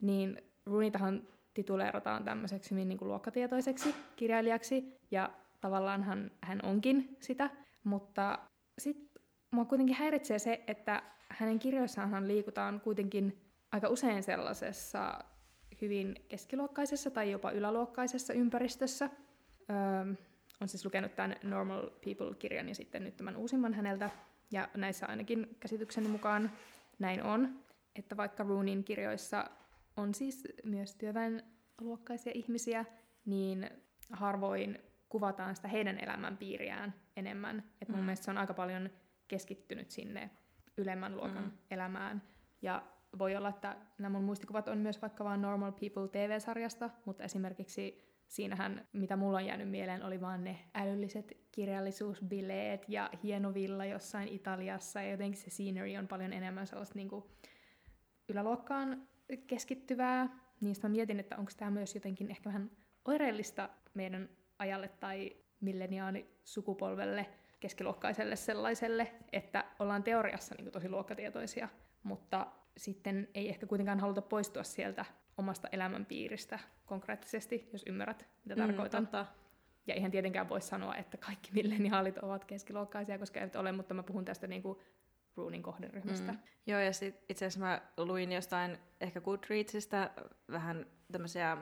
Niin 0.00 0.42
Rooneytahan 0.66 1.22
tituleerataan 1.58 2.24
tämmöiseksi 2.24 2.70
hyvin 2.70 2.88
niin 2.88 2.98
kuin 2.98 3.08
luokkatietoiseksi 3.08 3.94
kirjailijaksi, 4.16 4.94
ja 5.10 5.30
tavallaan 5.60 6.02
hän, 6.02 6.30
hän 6.42 6.60
onkin 6.62 7.16
sitä, 7.20 7.50
mutta 7.84 8.38
sitten 8.78 9.22
mua 9.50 9.64
kuitenkin 9.64 9.96
häiritsee 9.96 10.38
se, 10.38 10.64
että 10.66 11.02
hänen 11.28 11.58
kirjoissaanhan 11.58 12.28
liikutaan 12.28 12.80
kuitenkin 12.80 13.38
aika 13.72 13.88
usein 13.88 14.22
sellaisessa 14.22 15.18
hyvin 15.80 16.14
keskiluokkaisessa 16.28 17.10
tai 17.10 17.30
jopa 17.30 17.50
yläluokkaisessa 17.50 18.32
ympäristössä. 18.32 19.10
Öö, 19.70 20.14
on 20.60 20.68
siis 20.68 20.84
lukenut 20.84 21.16
tämän 21.16 21.36
Normal 21.42 21.90
People-kirjan 22.04 22.68
ja 22.68 22.74
sitten 22.74 23.04
nyt 23.04 23.16
tämän 23.16 23.36
uusimman 23.36 23.74
häneltä. 23.74 24.10
Ja 24.50 24.68
näissä 24.76 25.06
ainakin 25.06 25.56
käsitykseni 25.60 26.08
mukaan 26.08 26.50
näin 26.98 27.22
on, 27.22 27.64
että 27.96 28.16
vaikka 28.16 28.42
Roonin 28.42 28.84
kirjoissa 28.84 29.44
on 29.98 30.14
siis 30.14 30.44
myös 30.64 30.94
työväenluokkaisia 30.94 32.32
ihmisiä, 32.34 32.84
niin 33.24 33.70
harvoin 34.10 34.78
kuvataan 35.08 35.56
sitä 35.56 35.68
heidän 35.68 35.98
elämänpiiriään 35.98 36.94
enemmän. 37.16 37.64
Et 37.82 37.88
mun 37.88 37.98
Mm. 37.98 38.04
mielestä 38.04 38.24
se 38.24 38.30
on 38.30 38.38
aika 38.38 38.54
paljon 38.54 38.90
keskittynyt 39.28 39.90
sinne 39.90 40.30
ylemmän 40.76 41.16
luokan 41.16 41.44
Mm. 41.44 41.50
elämään. 41.70 42.22
Ja 42.62 42.82
voi 43.18 43.36
olla, 43.36 43.48
että 43.48 43.76
nämä 43.98 44.08
mun 44.12 44.24
muistikuvat 44.24 44.68
on 44.68 44.78
myös 44.78 45.02
vaikka 45.02 45.24
vaan 45.24 45.42
Normal 45.42 45.72
People 45.72 46.08
TV-sarjasta, 46.08 46.90
mutta 47.04 47.24
esimerkiksi 47.24 48.08
siinähän, 48.28 48.88
mitä 48.92 49.16
mulla 49.16 49.38
on 49.38 49.46
jäänyt 49.46 49.68
mieleen, 49.70 50.02
oli 50.02 50.20
vaan 50.20 50.44
ne 50.44 50.58
älylliset 50.74 51.36
kirjallisuusbileet 51.52 52.84
ja 52.88 53.10
hieno 53.22 53.54
villa 53.54 53.84
jossain 53.84 54.28
Italiassa, 54.28 55.02
ja 55.02 55.10
jotenkin 55.10 55.40
se 55.40 55.50
scenery 55.50 55.96
on 55.96 56.08
paljon 56.08 56.32
enemmän 56.32 56.66
sellaista 56.66 56.94
niin 56.94 57.08
kuin 57.08 57.24
yläluokkaan 58.28 59.08
keskittyvää. 59.36 60.28
Niistä 60.60 60.88
mä 60.88 60.92
mietin, 60.92 61.20
että 61.20 61.36
onko 61.36 61.52
tämä 61.56 61.70
myös 61.70 61.94
jotenkin 61.94 62.30
ehkä 62.30 62.48
vähän 62.48 62.70
oireellista 63.04 63.68
meidän 63.94 64.28
ajalle 64.58 64.88
tai 64.88 65.36
milleniaani 65.60 66.26
sukupolvelle 66.44 67.26
keskiluokkaiselle 67.60 68.36
sellaiselle, 68.36 69.12
että 69.32 69.64
ollaan 69.78 70.02
teoriassa 70.02 70.54
niin 70.58 70.70
tosi 70.70 70.88
luokkatietoisia, 70.88 71.68
mutta 72.02 72.46
sitten 72.76 73.28
ei 73.34 73.48
ehkä 73.48 73.66
kuitenkaan 73.66 74.00
haluta 74.00 74.22
poistua 74.22 74.62
sieltä 74.62 75.04
omasta 75.38 75.68
elämänpiiristä 75.72 76.58
konkreettisesti, 76.86 77.68
jos 77.72 77.84
ymmärrät, 77.86 78.26
mitä 78.44 78.54
mm, 78.54 78.66
tarkoitan. 78.66 79.06
Totta. 79.06 79.26
Ja 79.86 79.94
ihan 79.94 80.10
tietenkään 80.10 80.48
voi 80.48 80.60
sanoa, 80.60 80.96
että 80.96 81.16
kaikki 81.16 81.50
milleniaalit 81.54 82.18
ovat 82.18 82.44
keskiluokkaisia, 82.44 83.18
koska 83.18 83.40
eivät 83.40 83.56
ole, 83.56 83.72
mutta 83.72 83.94
mä 83.94 84.02
puhun 84.02 84.24
tästä 84.24 84.46
niin 84.46 84.62
kuin 84.62 84.78
Roonin 85.38 85.62
kohderyhmästä. 85.62 86.32
Mm. 86.32 86.38
Joo, 86.66 86.80
ja 86.80 86.92
sit 86.92 87.24
itse 87.28 87.46
asiassa 87.46 87.66
mä 87.66 87.80
luin 87.96 88.32
jostain 88.32 88.78
ehkä 89.00 89.20
Goodreadsista 89.20 90.10
vähän 90.50 90.86
tämmöisiä 91.12 91.56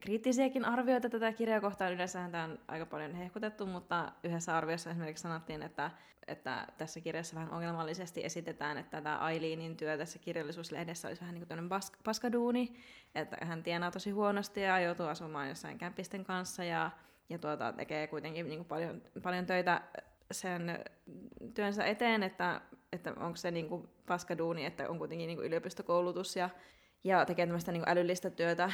kriittisiäkin 0.00 0.64
arvioita 0.64 1.08
tätä 1.10 1.32
kirjaa 1.32 1.60
kohtaan. 1.60 1.92
Yleensähän 1.92 2.30
tämä 2.30 2.44
on 2.44 2.58
aika 2.68 2.86
paljon 2.86 3.14
hehkutettu, 3.14 3.66
mutta 3.66 4.12
yhdessä 4.24 4.56
arviossa 4.56 4.90
esimerkiksi 4.90 5.22
sanottiin, 5.22 5.62
että, 5.62 5.90
että 6.26 6.66
tässä 6.78 7.00
kirjassa 7.00 7.36
vähän 7.36 7.50
ongelmallisesti 7.50 8.24
esitetään, 8.24 8.78
että 8.78 9.02
tämä 9.02 9.18
Aileenin 9.18 9.76
työ 9.76 9.98
tässä 9.98 10.18
kirjallisuuslehdessä 10.18 11.08
olisi 11.08 11.20
vähän 11.20 11.34
niin 11.34 11.46
kuin 11.46 11.60
bas- 11.60 12.00
paskaduuni, 12.04 12.76
että 13.14 13.36
hän 13.40 13.62
tienaa 13.62 13.90
tosi 13.90 14.10
huonosti 14.10 14.60
ja 14.60 14.80
joutuu 14.80 15.06
asumaan 15.06 15.48
jossain 15.48 15.78
kämpisten 15.78 16.24
kanssa 16.24 16.64
ja, 16.64 16.90
ja 17.28 17.38
tuota, 17.38 17.72
tekee 17.72 18.06
kuitenkin 18.06 18.48
niin 18.48 18.58
kuin 18.58 18.68
paljon, 18.68 19.02
paljon 19.22 19.46
töitä 19.46 19.82
sen 20.32 20.84
työnsä 21.54 21.84
eteen, 21.84 22.22
että, 22.22 22.60
että 22.94 23.14
onko 23.16 23.36
se 23.36 23.50
niin 23.50 23.68
kuin 23.68 23.88
paskaduuni, 24.06 24.64
että 24.64 24.88
on 24.88 24.98
kuitenkin 24.98 25.26
niin 25.26 25.36
kuin 25.36 25.46
yliopistokoulutus 25.46 26.36
ja 26.36 26.50
ja 27.04 27.24
tekee 27.26 27.46
tämmöistä 27.46 27.72
niin 27.72 27.82
älyllistä 27.86 28.30
työtä 28.30 28.72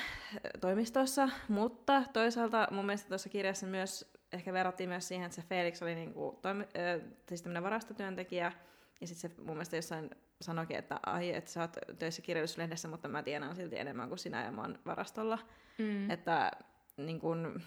toimistossa, 0.61 1.29
mutta 1.49 2.03
toisaalta 2.13 2.69
mun 2.71 2.87
mielestä 2.87 3.09
tuossa 3.09 3.29
kirjassa 3.29 3.67
myös 3.67 4.13
ehkä 4.33 4.53
verrattiin 4.53 4.89
myös 4.89 5.09
siihen, 5.09 5.27
että 5.27 5.37
se 5.37 5.49
Felix 5.49 5.83
oli 5.83 5.95
niin 5.95 6.15
kuin 6.15 6.37
toimi, 6.37 6.63
äh, 6.65 7.11
siis 7.29 7.43
tämmöinen 7.43 7.63
varastotyöntekijä, 7.63 8.53
ja 9.01 9.07
sitten 9.07 9.31
se 9.31 9.37
mun 9.43 9.55
mielestä 9.55 9.77
jossain 9.77 10.11
sanoikin, 10.41 10.77
että 10.77 11.01
ai, 11.07 11.35
että 11.35 11.51
sä 11.51 11.61
oot 11.61 11.77
töissä 11.99 12.23
kirjallisuuslehdessä, 12.23 12.89
mutta 12.89 13.09
mä 13.09 13.23
tiedän 13.23 13.57
silti 13.57 13.79
enemmän 13.79 14.09
kuin 14.09 14.19
sinä 14.19 14.45
ja 14.45 14.53
mä 14.53 14.61
oon 14.61 14.79
varastolla. 14.87 15.39
Mm. 15.79 16.11
Että 16.11 16.51
niin 16.97 17.21
kun, 17.21 17.63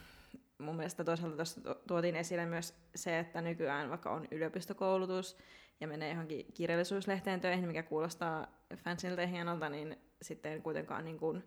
mun 0.58 0.76
mielestä 0.76 1.04
toisaalta 1.04 1.36
tuossa 1.36 1.62
tuotiin 1.88 2.16
esille 2.16 2.46
myös 2.46 2.74
se, 2.96 3.20
että 3.20 3.42
nykyään 3.42 3.90
vaikka 3.90 4.10
on 4.10 4.28
yliopistokoulutus 4.32 5.38
ja 5.82 5.88
menee 5.88 6.10
johonkin 6.10 6.46
kirjallisuuslehteen 6.54 7.42
töihin, 7.42 7.68
mikä 7.68 7.84
kuulostaa 7.84 8.48
fansilta 8.76 9.22
ja 9.22 9.28
hienolta, 9.28 9.70
niin 9.70 9.98
sitten 10.22 10.62
kuitenkaan 10.62 11.06
niin 11.06 11.18
kuin, 11.18 11.44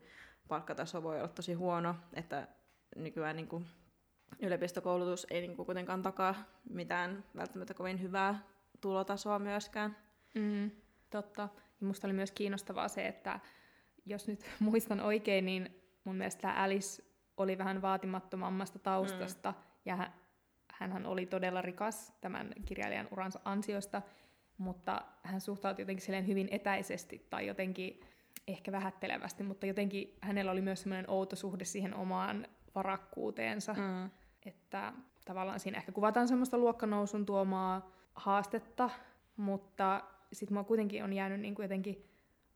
palkkataso 0.49 1.03
voi 1.03 1.19
olla 1.19 1.29
tosi 1.29 1.55
huono, 1.55 1.95
että 2.15 2.49
nykyään 2.97 3.37
niin 3.37 3.49
kuin, 3.49 3.67
yliopistokoulutus 4.43 5.27
ei 5.31 5.41
niin 5.41 5.57
kuin, 5.57 5.67
kuitenkaan 5.67 6.03
takaa 6.03 6.35
mitään 6.71 7.25
välttämättä 7.37 7.75
kovin 7.75 8.03
hyvää 8.03 8.43
tulotasoa 8.81 9.39
myöskään. 9.39 9.97
Mm, 10.35 10.71
totta. 11.11 11.49
Ja 11.81 11.87
musta 11.87 12.07
oli 12.07 12.15
myös 12.15 12.31
kiinnostavaa 12.31 12.89
se, 12.89 13.07
että 13.07 13.41
jos 14.07 14.29
nyt 14.29 14.45
muistan 14.61 15.01
oikein, 15.01 15.45
niin 15.47 15.83
mun 16.05 16.17
mielestä 16.17 16.53
Alice 16.53 17.03
oli 17.37 17.59
vähän 17.59 17.83
vaatimattomammasta 17.83 18.79
taustasta, 18.79 19.51
mm. 19.51 19.57
ja 19.85 20.11
hän 20.79 21.07
oli 21.07 21.27
todella 21.27 21.63
rikas 21.63 22.15
tämän 22.21 22.53
kirjailijan 22.65 23.09
uransa 23.13 23.41
ansiosta, 23.45 24.03
mutta 24.59 25.03
hän 25.23 25.41
suhtautui 25.41 25.83
jotenkin 25.83 26.27
hyvin 26.27 26.49
etäisesti 26.51 27.27
tai 27.31 27.47
jotenkin 27.47 28.01
ehkä 28.49 28.73
vähättelevästi, 28.73 29.43
mutta 29.43 29.67
jotenkin 29.67 30.17
hänellä 30.21 30.53
oli 30.53 30.61
myös 30.61 30.83
semmoinen 30.83 31.11
outo 31.11 31.37
suhde 31.37 31.65
siihen 31.65 31.95
omaan 31.95 32.47
varakkuuteensa, 32.75 33.75
mm. 33.75 34.11
että 34.47 34.93
tavallaan 35.25 35.61
siinä 35.61 35.79
ehkä 35.79 35.93
kuvataan 35.93 36.29
semmoista 36.29 36.59
luokkanousun 36.59 37.27
tuomaa 37.27 37.91
haastetta, 38.15 38.91
mutta 39.37 40.05
sitten 40.33 40.55
mua 40.55 40.65
kuitenkin 40.65 41.05
on 41.05 41.13
jäänyt 41.13 41.41
niin 41.41 41.55
kuin 41.55 41.65
jotenkin 41.65 42.05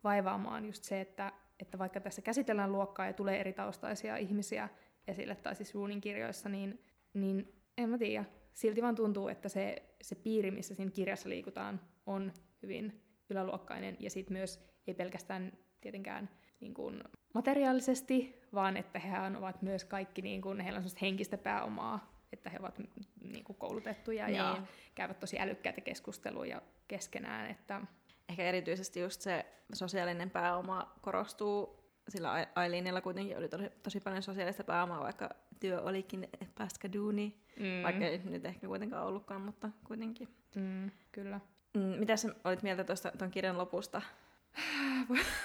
vaivaamaan 0.04 0.64
just 0.64 0.84
se, 0.84 1.00
että, 1.00 1.32
että 1.60 1.78
vaikka 1.78 2.00
tässä 2.00 2.22
käsitellään 2.22 2.72
luokkaa 2.72 3.06
ja 3.06 3.12
tulee 3.12 3.40
eri 3.40 3.52
taustaisia 3.52 4.16
ihmisiä 4.16 4.68
esille, 5.08 5.34
tai 5.34 5.54
siis 5.54 5.74
Roonin 5.74 6.00
kirjoissa, 6.00 6.48
niin, 6.48 6.82
niin 7.14 7.59
en 7.82 7.90
mä 7.90 7.98
tiedä. 7.98 8.24
Silti 8.52 8.82
vaan 8.82 8.94
tuntuu, 8.94 9.28
että 9.28 9.48
se, 9.48 9.82
se 10.02 10.14
piiri, 10.14 10.50
missä 10.50 10.74
siinä 10.74 10.92
kirjassa 10.92 11.28
liikutaan, 11.28 11.80
on 12.06 12.32
hyvin 12.62 13.02
yläluokkainen, 13.30 13.96
ja 14.00 14.10
sitten 14.10 14.36
myös 14.36 14.60
ei 14.86 14.94
pelkästään 14.94 15.52
tietenkään 15.80 16.30
niin 16.60 16.74
kuin 16.74 17.04
materiaalisesti, 17.34 18.42
vaan 18.54 18.76
että 18.76 18.98
he 18.98 19.36
ovat 19.38 19.62
myös 19.62 19.84
kaikki, 19.84 20.22
niin 20.22 20.42
kuin, 20.42 20.60
heillä 20.60 20.78
on 20.78 20.84
henkistä 21.00 21.38
pääomaa, 21.38 22.24
että 22.32 22.50
he 22.50 22.56
ovat 22.60 22.78
niin 23.22 23.44
kuin 23.44 23.56
koulutettuja 23.56 24.26
niin. 24.26 24.36
ja 24.36 24.62
käyvät 24.94 25.20
tosi 25.20 25.38
älykkäitä 25.38 25.80
keskusteluja 25.80 26.62
keskenään. 26.88 27.50
Että... 27.50 27.80
Ehkä 28.28 28.42
erityisesti 28.42 29.00
just 29.00 29.20
se 29.20 29.46
sosiaalinen 29.72 30.30
pääoma 30.30 30.94
korostuu, 31.00 31.80
sillä 32.08 32.46
Aileenilla 32.54 33.00
kuitenkin 33.00 33.38
oli 33.38 33.48
tosi, 33.48 33.70
tosi 33.82 34.00
paljon 34.00 34.22
sosiaalista 34.22 34.64
pääomaa, 34.64 35.00
vaikka 35.00 35.30
työ 35.60 35.80
olikin 35.80 36.28
paskaduuni, 36.58 37.36
mm. 37.56 37.82
vaikka 37.82 38.04
ei 38.04 38.20
nyt 38.24 38.46
ehkä 38.46 38.66
kuitenkaan 38.66 39.06
ollutkaan, 39.06 39.40
mutta 39.40 39.70
kuitenkin. 39.84 40.28
Mm, 40.56 40.90
kyllä. 41.12 41.40
Mm, 41.74 41.80
mitä 41.80 42.16
sä 42.16 42.34
olit 42.44 42.62
mieltä 42.62 42.84
tuosta 42.84 43.12
tuon 43.18 43.30
kirjan 43.30 43.58
lopusta? 43.58 44.02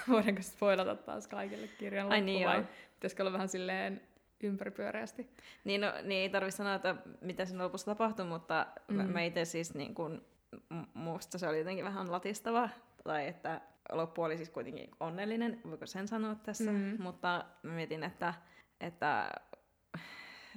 Voidaanko 0.08 0.42
spoilata 0.42 0.96
taas 0.96 1.28
kaikille 1.28 1.68
kirjan 1.68 2.08
loppu 2.08 2.24
niin 2.24 2.48
vai 2.48 2.64
pitäisikö 2.94 3.22
olla 3.22 3.32
vähän 3.32 3.48
silleen 3.48 4.00
ympäripyöreästi? 4.40 5.30
Niin, 5.64 5.80
no, 5.80 5.92
niin 6.02 6.22
ei 6.22 6.28
tarvitse 6.28 6.56
sanoa, 6.56 6.74
että 6.74 6.96
mitä 7.20 7.44
siinä 7.44 7.64
lopussa 7.64 7.86
tapahtui, 7.86 8.26
mutta 8.26 8.66
mm. 8.88 8.96
mä 8.96 9.22
itse 9.22 9.44
siis 9.44 9.74
niin 9.74 9.94
kun, 9.94 10.24
musta 10.94 11.38
se 11.38 11.48
oli 11.48 11.58
jotenkin 11.58 11.84
vähän 11.84 12.12
latistava, 12.12 12.68
tai 13.04 13.26
että 13.26 13.60
loppu 13.92 14.22
oli 14.22 14.36
siis 14.36 14.50
kuitenkin 14.50 14.90
onnellinen, 15.00 15.60
voiko 15.70 15.86
sen 15.86 16.08
sanoa 16.08 16.34
tässä, 16.34 16.72
mm. 16.72 16.96
mutta 16.98 17.44
mä 17.62 17.72
mietin, 17.72 18.02
että, 18.02 18.34
että 18.80 19.30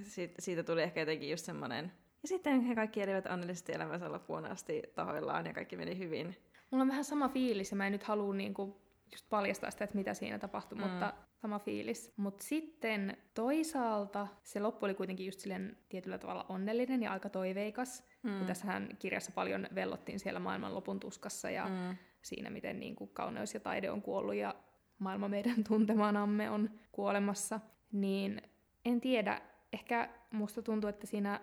siitä, 0.04 0.36
siitä 0.40 0.64
tuli 0.64 0.82
ehkä 0.82 1.00
jotenkin 1.00 1.30
just 1.30 1.46
semmoinen, 1.46 1.92
ja 2.22 2.28
sitten 2.28 2.62
he 2.62 2.76
kaikki 2.76 3.02
elivät 3.02 3.26
onnellisesti 3.26 3.74
elämänsä 3.74 4.12
loppuun 4.12 4.46
asti 4.46 4.84
tahoillaan 4.96 5.46
ja 5.46 5.54
kaikki 5.54 5.78
meni 5.78 5.98
hyvin. 5.98 6.36
Mulla 6.72 6.82
on 6.82 6.88
vähän 6.88 7.04
sama 7.04 7.30
fiilis 7.30 7.72
ja 7.72 7.78
mä 7.78 7.86
en 7.86 7.92
nyt 7.92 8.04
halua 8.04 8.34
niinku 8.34 8.82
just 9.12 9.30
paljastaa 9.30 9.72
sitä, 9.72 9.84
että 9.84 9.98
mitä 9.98 10.14
siinä 10.14 10.40
tapahtui, 10.40 10.78
mm. 10.78 10.88
mutta 10.88 11.14
sama 11.42 11.60
fiilis. 11.60 12.14
Mutta 12.18 12.44
sitten 12.44 13.18
toisaalta 13.34 14.28
se 14.44 14.60
loppu 14.60 14.86
oli 14.86 14.94
kuitenkin 14.94 15.26
just 15.26 15.40
silleen 15.40 15.78
tietyllä 15.90 16.18
tavalla 16.18 16.46
onnellinen 16.50 17.04
ja 17.04 17.12
aika 17.12 17.30
toiveikas. 17.30 18.04
Mm. 18.24 18.46
Tässähän 18.46 18.90
kirjassa 19.00 19.32
paljon 19.32 19.68
vellottiin 19.76 20.20
siellä 20.20 20.40
maailman 20.40 20.76
lopun 20.76 21.00
tuskassa 21.00 21.50
ja 21.50 21.68
mm. 21.68 21.98
siinä, 22.22 22.50
miten 22.50 22.80
niin 22.80 22.96
kuin 22.96 23.10
kauneus 23.14 23.54
ja 23.54 23.60
taide 23.60 23.92
on 23.92 24.02
kuollut 24.02 24.36
ja 24.36 24.56
maailma 25.00 25.28
meidän 25.28 25.64
tuntemanamme 25.70 26.50
on 26.50 26.70
kuolemassa. 26.92 27.60
Niin 27.92 28.42
en 28.86 29.02
tiedä, 29.02 29.42
ehkä 29.74 30.10
musta 30.32 30.62
tuntuu, 30.62 30.90
että 30.90 31.08
siinä 31.08 31.42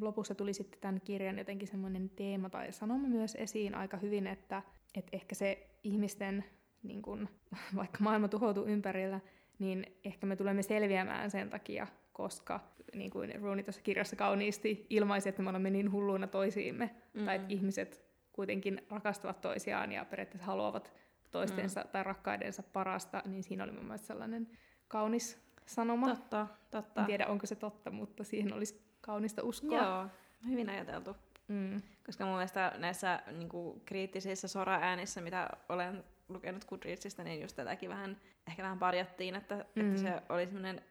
lopussa 0.00 0.34
tuli 0.34 0.54
sitten 0.54 0.80
tämän 0.80 1.00
kirjan 1.00 1.38
jotenkin 1.38 1.68
semmoinen 1.68 2.10
teema 2.10 2.50
tai 2.50 2.72
sanoma 2.72 3.08
myös 3.08 3.34
esiin 3.34 3.74
aika 3.74 3.96
hyvin, 3.96 4.26
että, 4.26 4.62
että 4.94 5.10
ehkä 5.12 5.34
se 5.34 5.70
ihmisten, 5.84 6.44
niin 6.82 7.02
kun, 7.02 7.28
vaikka 7.76 7.98
maailma 8.00 8.28
tuhoutuu 8.28 8.64
ympärillä, 8.64 9.20
niin 9.58 9.86
ehkä 10.04 10.26
me 10.26 10.36
tulemme 10.36 10.62
selviämään 10.62 11.30
sen 11.30 11.50
takia, 11.50 11.86
koska 12.12 12.60
niin 12.94 13.10
kuin 13.10 13.40
Rooney 13.40 13.64
tuossa 13.64 13.82
kirjassa 13.82 14.16
kauniisti 14.16 14.86
ilmaisi, 14.90 15.28
että 15.28 15.42
me 15.42 15.50
olemme 15.50 15.70
niin 15.70 15.92
hulluina 15.92 16.26
toisiimme, 16.26 16.84
mm-hmm. 16.84 17.26
tai 17.26 17.36
että 17.36 17.48
ihmiset 17.48 18.04
kuitenkin 18.32 18.86
rakastavat 18.90 19.40
toisiaan 19.40 19.92
ja 19.92 20.04
periaatteessa 20.04 20.46
haluavat 20.46 20.92
toistensa 21.30 21.80
mm. 21.80 21.88
tai 21.88 22.04
rakkaidensa 22.04 22.62
parasta, 22.62 23.22
niin 23.26 23.42
siinä 23.42 23.64
oli 23.64 23.72
mun 23.72 23.84
mielestä 23.84 24.06
sellainen 24.06 24.48
kaunis 24.88 25.47
sanoma. 25.68 26.08
Totta, 26.08 26.46
totta. 26.70 27.00
En 27.00 27.06
tiedä, 27.06 27.26
onko 27.26 27.46
se 27.46 27.54
totta, 27.54 27.90
mutta 27.90 28.24
siihen 28.24 28.54
olisi 28.54 28.82
kaunista 29.00 29.42
uskoa. 29.42 29.82
Joo, 29.82 30.06
hyvin 30.48 30.70
ajateltu. 30.70 31.16
Mm. 31.48 31.82
Koska 32.06 32.24
mun 32.24 32.34
mielestä 32.34 32.72
näissä 32.78 33.22
niin 33.32 33.48
kuin, 33.48 33.80
kriittisissä 33.80 34.48
sora-äänissä, 34.48 35.20
mitä 35.20 35.50
olen 35.68 36.04
lukenut 36.28 36.64
Goodreadsista, 36.64 37.24
niin 37.24 37.40
just 37.40 37.56
tätäkin 37.56 37.90
vähän, 37.90 38.16
ehkä 38.46 38.62
vähän 38.62 38.78
parjattiin, 38.78 39.34
että, 39.34 39.64
mm. 39.74 39.88
että 39.88 40.00
se 40.00 40.22
oli 40.28 40.46
semmoinen 40.46 40.82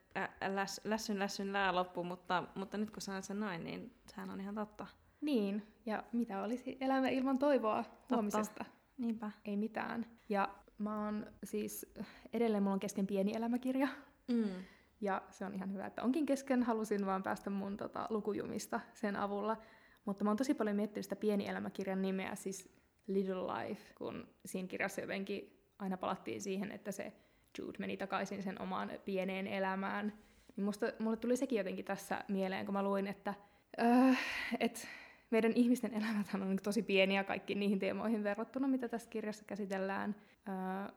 läs, 0.48 0.82
lässyn 0.84 1.20
lässyn 1.20 1.54
lää 1.54 1.76
loppu, 1.76 2.04
mutta, 2.04 2.44
mutta 2.56 2.78
nyt 2.78 2.92
kun 2.92 3.02
sanot 3.02 3.24
sen 3.24 3.40
noin, 3.40 3.64
niin 3.64 3.94
sehän 4.08 4.30
on 4.30 4.42
ihan 4.42 4.56
totta. 4.56 4.88
Niin, 5.22 5.68
ja 5.86 6.04
mitä 6.12 6.44
olisi 6.44 6.78
elämä 6.82 7.08
ilman 7.08 7.40
toivoa 7.40 7.84
totta. 7.84 8.16
huomisesta? 8.16 8.66
Niinpä. 8.98 9.32
Ei 9.46 9.58
mitään. 9.58 10.06
Ja 10.30 10.56
mä 10.78 11.06
oon 11.06 11.26
siis, 11.44 11.94
edelleen 12.34 12.64
mulla 12.64 12.74
on 12.74 12.80
kesken 12.80 13.08
pieni 13.08 13.36
elämäkirja. 13.36 13.88
Mm. 14.28 14.64
Ja 15.02 15.22
se 15.30 15.46
on 15.46 15.54
ihan 15.54 15.74
hyvä, 15.74 15.86
että 15.86 16.04
onkin 16.04 16.26
kesken. 16.26 16.64
Halusin 16.64 17.06
vaan 17.06 17.24
päästä 17.24 17.50
mun 17.50 17.78
tota, 17.78 18.08
lukujumista 18.10 18.80
sen 18.94 19.16
avulla. 19.16 19.58
Mutta 20.06 20.24
mä 20.24 20.30
oon 20.30 20.38
tosi 20.38 20.54
paljon 20.54 20.76
miettinyt 20.76 21.06
sitä 21.06 21.16
pieni 21.16 21.48
elämäkirjan 21.48 22.02
nimeä, 22.02 22.36
siis 22.36 22.70
Little 23.08 23.36
Life, 23.36 23.94
kun 23.96 24.28
siinä 24.46 24.68
kirjassa 24.68 25.02
jotenkin 25.02 25.58
aina 25.80 25.98
palattiin 25.98 26.42
siihen, 26.42 26.72
että 26.72 26.92
se 26.92 27.14
Jude 27.58 27.78
meni 27.80 27.98
takaisin 27.98 28.44
sen 28.44 28.62
omaan 28.62 28.92
pieneen 29.06 29.48
elämään. 29.48 30.14
Niin 30.56 30.66
musta, 30.66 30.86
mulle 31.00 31.18
tuli 31.18 31.38
sekin 31.38 31.58
jotenkin 31.58 31.86
tässä 31.86 32.24
mieleen, 32.28 32.66
kun 32.66 32.74
mä 32.74 32.84
luin, 32.84 33.08
että, 33.08 33.34
äh, 33.82 34.20
et, 34.60 34.88
meidän 35.30 35.54
ihmisten 35.56 35.94
elämät 35.94 36.28
on 36.34 36.58
tosi 36.64 36.82
pieniä 36.84 37.24
kaikki 37.24 37.56
niihin 37.56 37.80
teemoihin 37.80 38.24
verrattuna, 38.24 38.68
mitä 38.68 38.88
tässä 38.88 39.10
kirjassa 39.10 39.46
käsitellään. 39.46 40.16
Öö, 40.50 40.96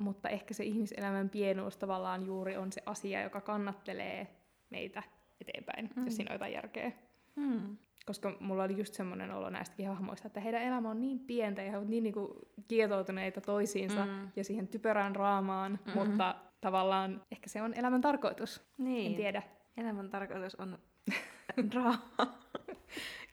mutta 0.00 0.28
ehkä 0.28 0.54
se 0.54 0.64
ihmiselämän 0.64 1.30
pienuus 1.30 1.76
tavallaan 1.76 2.26
juuri 2.26 2.56
on 2.56 2.72
se 2.72 2.82
asia, 2.86 3.22
joka 3.22 3.40
kannattelee 3.40 4.36
meitä 4.70 5.02
eteenpäin, 5.40 5.90
mm. 5.96 6.04
jos 6.04 6.16
siinä 6.16 6.30
on 6.30 6.34
jotain 6.34 6.52
järkeä. 6.52 6.92
Mm. 7.36 7.76
Koska 8.06 8.36
mulla 8.40 8.64
oli 8.64 8.78
just 8.78 8.94
semmoinen 8.94 9.30
olo 9.30 9.50
näistäkin 9.50 9.88
hahmoista, 9.88 10.26
että 10.26 10.40
heidän 10.40 10.62
elämä 10.62 10.90
on 10.90 11.00
niin 11.00 11.18
pientä 11.20 11.62
ja 11.62 11.70
he 11.70 11.76
ovat 11.76 11.88
niin 11.88 12.02
niinku 12.02 12.38
kietoutuneita 12.68 13.40
toisiinsa 13.40 14.06
mm. 14.06 14.28
ja 14.36 14.44
siihen 14.44 14.68
typerään 14.68 15.16
raamaan, 15.16 15.72
mm-hmm. 15.72 16.00
mutta 16.00 16.34
tavallaan 16.60 17.22
ehkä 17.32 17.48
se 17.48 17.62
on 17.62 17.74
elämän 17.74 18.00
tarkoitus. 18.00 18.62
Niin. 18.78 19.10
En 19.10 19.16
tiedä. 19.16 19.42
Elämän 19.76 20.10
tarkoitus 20.10 20.54
on 20.54 20.78
draama. 21.70 22.38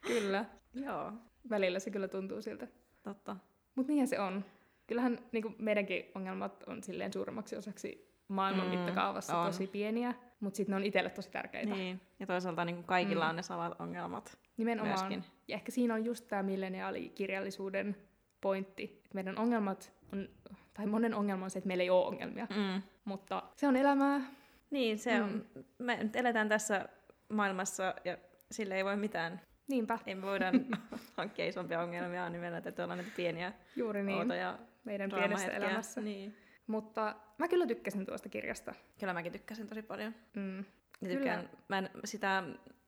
kyllä. 0.08 0.46
Joo. 0.74 1.14
Välillä 1.50 1.80
se 1.80 1.92
kyllä 1.92 2.08
tuntuu 2.08 2.42
siltä. 2.42 2.68
Totta. 3.04 3.38
Mutta 3.76 3.92
niinhän 3.92 4.08
se 4.08 4.20
on. 4.20 4.46
Kyllähän 4.88 5.20
niin 5.32 5.56
meidänkin 5.60 6.12
ongelmat 6.16 6.64
on 6.68 6.84
silleen 6.84 7.14
suuremmaksi 7.14 7.56
osaksi 7.56 8.18
maailman 8.28 8.66
mm, 8.66 8.72
mittakaavassa 8.72 9.38
on. 9.38 9.46
tosi 9.46 9.68
pieniä, 9.68 10.14
mutta 10.40 10.58
sitten 10.58 10.72
ne 10.72 10.76
on 10.76 10.84
itselle 10.84 11.10
tosi 11.10 11.32
tärkeitä. 11.32 11.74
Niin, 11.74 12.02
ja 12.20 12.28
toisaalta 12.28 12.66
niin 12.66 12.76
kuin 12.76 12.86
kaikilla 12.86 13.24
mm. 13.26 13.30
on 13.30 13.36
ne 13.36 13.44
samat 13.44 13.82
ongelmat 13.82 14.38
Nimenomaan. 14.58 15.00
Myöskin. 15.00 15.24
Ja 15.48 15.56
ehkä 15.56 15.72
siinä 15.72 15.94
on 15.94 16.06
just 16.06 16.28
tämä 16.28 16.44
milleniaalikirjallisuuden 16.44 17.96
pointti, 18.42 18.84
että 18.84 19.16
meidän 19.16 19.38
ongelmat 19.38 19.94
on, 20.14 20.30
tai 20.74 20.86
monen 20.86 21.14
ongelma 21.14 21.46
on 21.46 21.50
se, 21.50 21.60
että 21.60 21.68
meillä 21.68 21.84
ei 21.84 21.90
ole 21.90 22.06
ongelmia, 22.06 22.48
mm. 22.50 22.82
mutta 23.06 23.44
se 23.56 23.68
on 23.68 23.76
elämää. 23.76 24.22
Niin, 24.70 25.00
se 25.00 25.20
mm. 25.20 25.24
on. 25.24 25.46
Me 25.78 26.04
nyt 26.04 26.16
eletään 26.16 26.50
tässä 26.50 26.90
maailmassa 27.30 27.96
ja 28.06 28.18
sille 28.52 28.76
ei 28.76 28.86
voi 28.86 28.98
mitään. 28.98 29.42
Niinpä. 29.68 30.00
Ei 30.06 30.16
me 30.16 30.22
voida 30.22 30.52
hankkia 31.18 31.46
isompia 31.46 31.82
ongelmia, 31.82 32.30
niin 32.30 32.42
meillä 32.42 32.62
täytyy 32.62 32.84
olla 32.84 32.96
näitä 32.96 33.12
pieniä 33.16 33.54
Juuri 33.76 34.04
niin. 34.04 34.20
outoja 34.20 34.60
meidän 34.88 35.10
pienessä 35.10 35.52
elämässä. 35.52 36.02
Niin. 36.02 36.38
Mutta 36.68 37.16
mä 37.38 37.48
kyllä 37.48 37.68
tykkäsin 37.68 38.06
tuosta 38.06 38.30
kirjasta. 38.30 38.74
Kyllä 39.00 39.14
mäkin 39.14 39.32
tykkäsin 39.32 39.68
tosi 39.68 39.82
paljon. 39.82 40.16
Mm. 40.36 40.58
Ja 41.02 41.10
tykkään, 41.10 41.40
kyllä. 41.40 41.64
mä 41.68 41.78
en, 41.78 41.90
sitä 42.06 42.44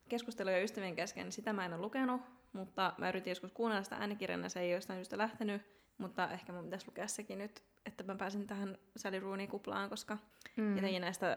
keskusteluja 0.08 0.62
ystävien 0.62 0.96
kesken, 0.96 1.32
sitä 1.32 1.52
mä 1.52 1.64
en 1.64 1.72
ole 1.72 1.80
lukenut, 1.80 2.20
mutta 2.52 2.94
mä 2.98 3.08
yritin 3.08 3.30
joskus 3.30 3.52
kuunnella 3.52 3.82
sitä 3.82 3.96
äänikirjana, 3.96 4.48
se 4.48 4.60
ei 4.60 4.70
jostain 4.70 4.96
syystä 4.96 5.18
lähtenyt, 5.18 5.62
mutta 5.98 6.30
ehkä 6.30 6.52
mun 6.52 6.64
pitäisi 6.64 6.86
lukea 6.86 7.08
sekin 7.08 7.38
nyt, 7.38 7.62
että 7.86 8.04
mä 8.04 8.14
pääsin 8.14 8.46
tähän 8.46 8.78
Sally 8.96 9.20
Rooney 9.20 9.46
kuplaan, 9.46 9.90
koska 9.90 10.18
mm. 10.56 10.76
jotenkin 10.76 11.02
näistä 11.02 11.36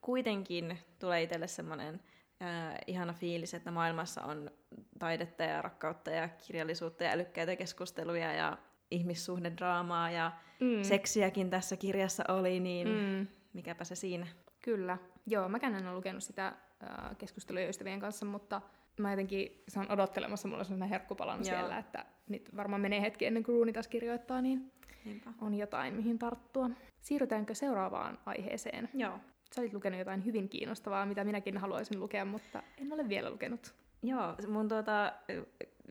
kuitenkin 0.00 0.78
tulee 0.98 1.22
itselle 1.22 1.46
semmoinen 1.46 2.00
äh, 2.42 2.74
ihana 2.86 3.12
fiilis, 3.12 3.54
että 3.54 3.70
maailmassa 3.70 4.22
on 4.22 4.50
taidetta 4.98 5.42
ja 5.42 5.62
rakkautta 5.62 6.10
ja 6.10 6.28
kirjallisuutta 6.28 7.04
ja 7.04 7.10
älykkäitä 7.10 7.56
keskusteluja 7.56 8.32
ja 8.32 8.58
ihmissuhdedraamaa 8.92 10.10
ja 10.10 10.32
mm. 10.60 10.82
seksiäkin 10.82 11.50
tässä 11.50 11.76
kirjassa 11.76 12.24
oli, 12.28 12.60
niin 12.60 12.88
mm. 12.88 13.26
mikäpä 13.52 13.84
se 13.84 13.94
siinä. 13.94 14.26
Kyllä. 14.62 14.98
Joo, 15.26 15.48
mäkään 15.48 15.74
en 15.74 15.86
ole 15.86 15.96
lukenut 15.96 16.22
sitä 16.22 16.46
äh, 16.46 17.16
keskusteluja 17.18 17.68
ystävien 17.68 18.00
kanssa, 18.00 18.26
mutta 18.26 18.60
mä 18.98 19.10
jotenkin 19.10 19.62
saan 19.68 19.92
odottelemassa, 19.92 20.48
mulla 20.48 20.58
on 20.58 20.64
sellainen 20.64 20.88
herkkupalan 20.88 21.38
Joo. 21.38 21.44
siellä, 21.44 21.78
että 21.78 22.04
nyt 22.28 22.56
varmaan 22.56 22.80
menee 22.80 23.00
hetki 23.00 23.26
ennen 23.26 23.42
kuin 23.42 23.54
Ruuni 23.54 23.72
taas 23.72 23.88
kirjoittaa, 23.88 24.40
niin 24.40 24.72
Niinpä. 25.04 25.32
on 25.40 25.54
jotain, 25.54 25.94
mihin 25.94 26.18
tarttua. 26.18 26.70
Siirrytäänkö 27.00 27.54
seuraavaan 27.54 28.18
aiheeseen? 28.26 28.88
Joo. 28.94 29.18
Sä 29.54 29.60
olit 29.60 29.74
lukenut 29.74 29.98
jotain 29.98 30.24
hyvin 30.24 30.48
kiinnostavaa, 30.48 31.06
mitä 31.06 31.24
minäkin 31.24 31.58
haluaisin 31.58 32.00
lukea, 32.00 32.24
mutta 32.24 32.62
en 32.78 32.92
ole 32.92 33.08
vielä 33.08 33.30
lukenut. 33.30 33.74
Joo, 34.02 34.34
mun 34.48 34.68
tuota, 34.68 35.12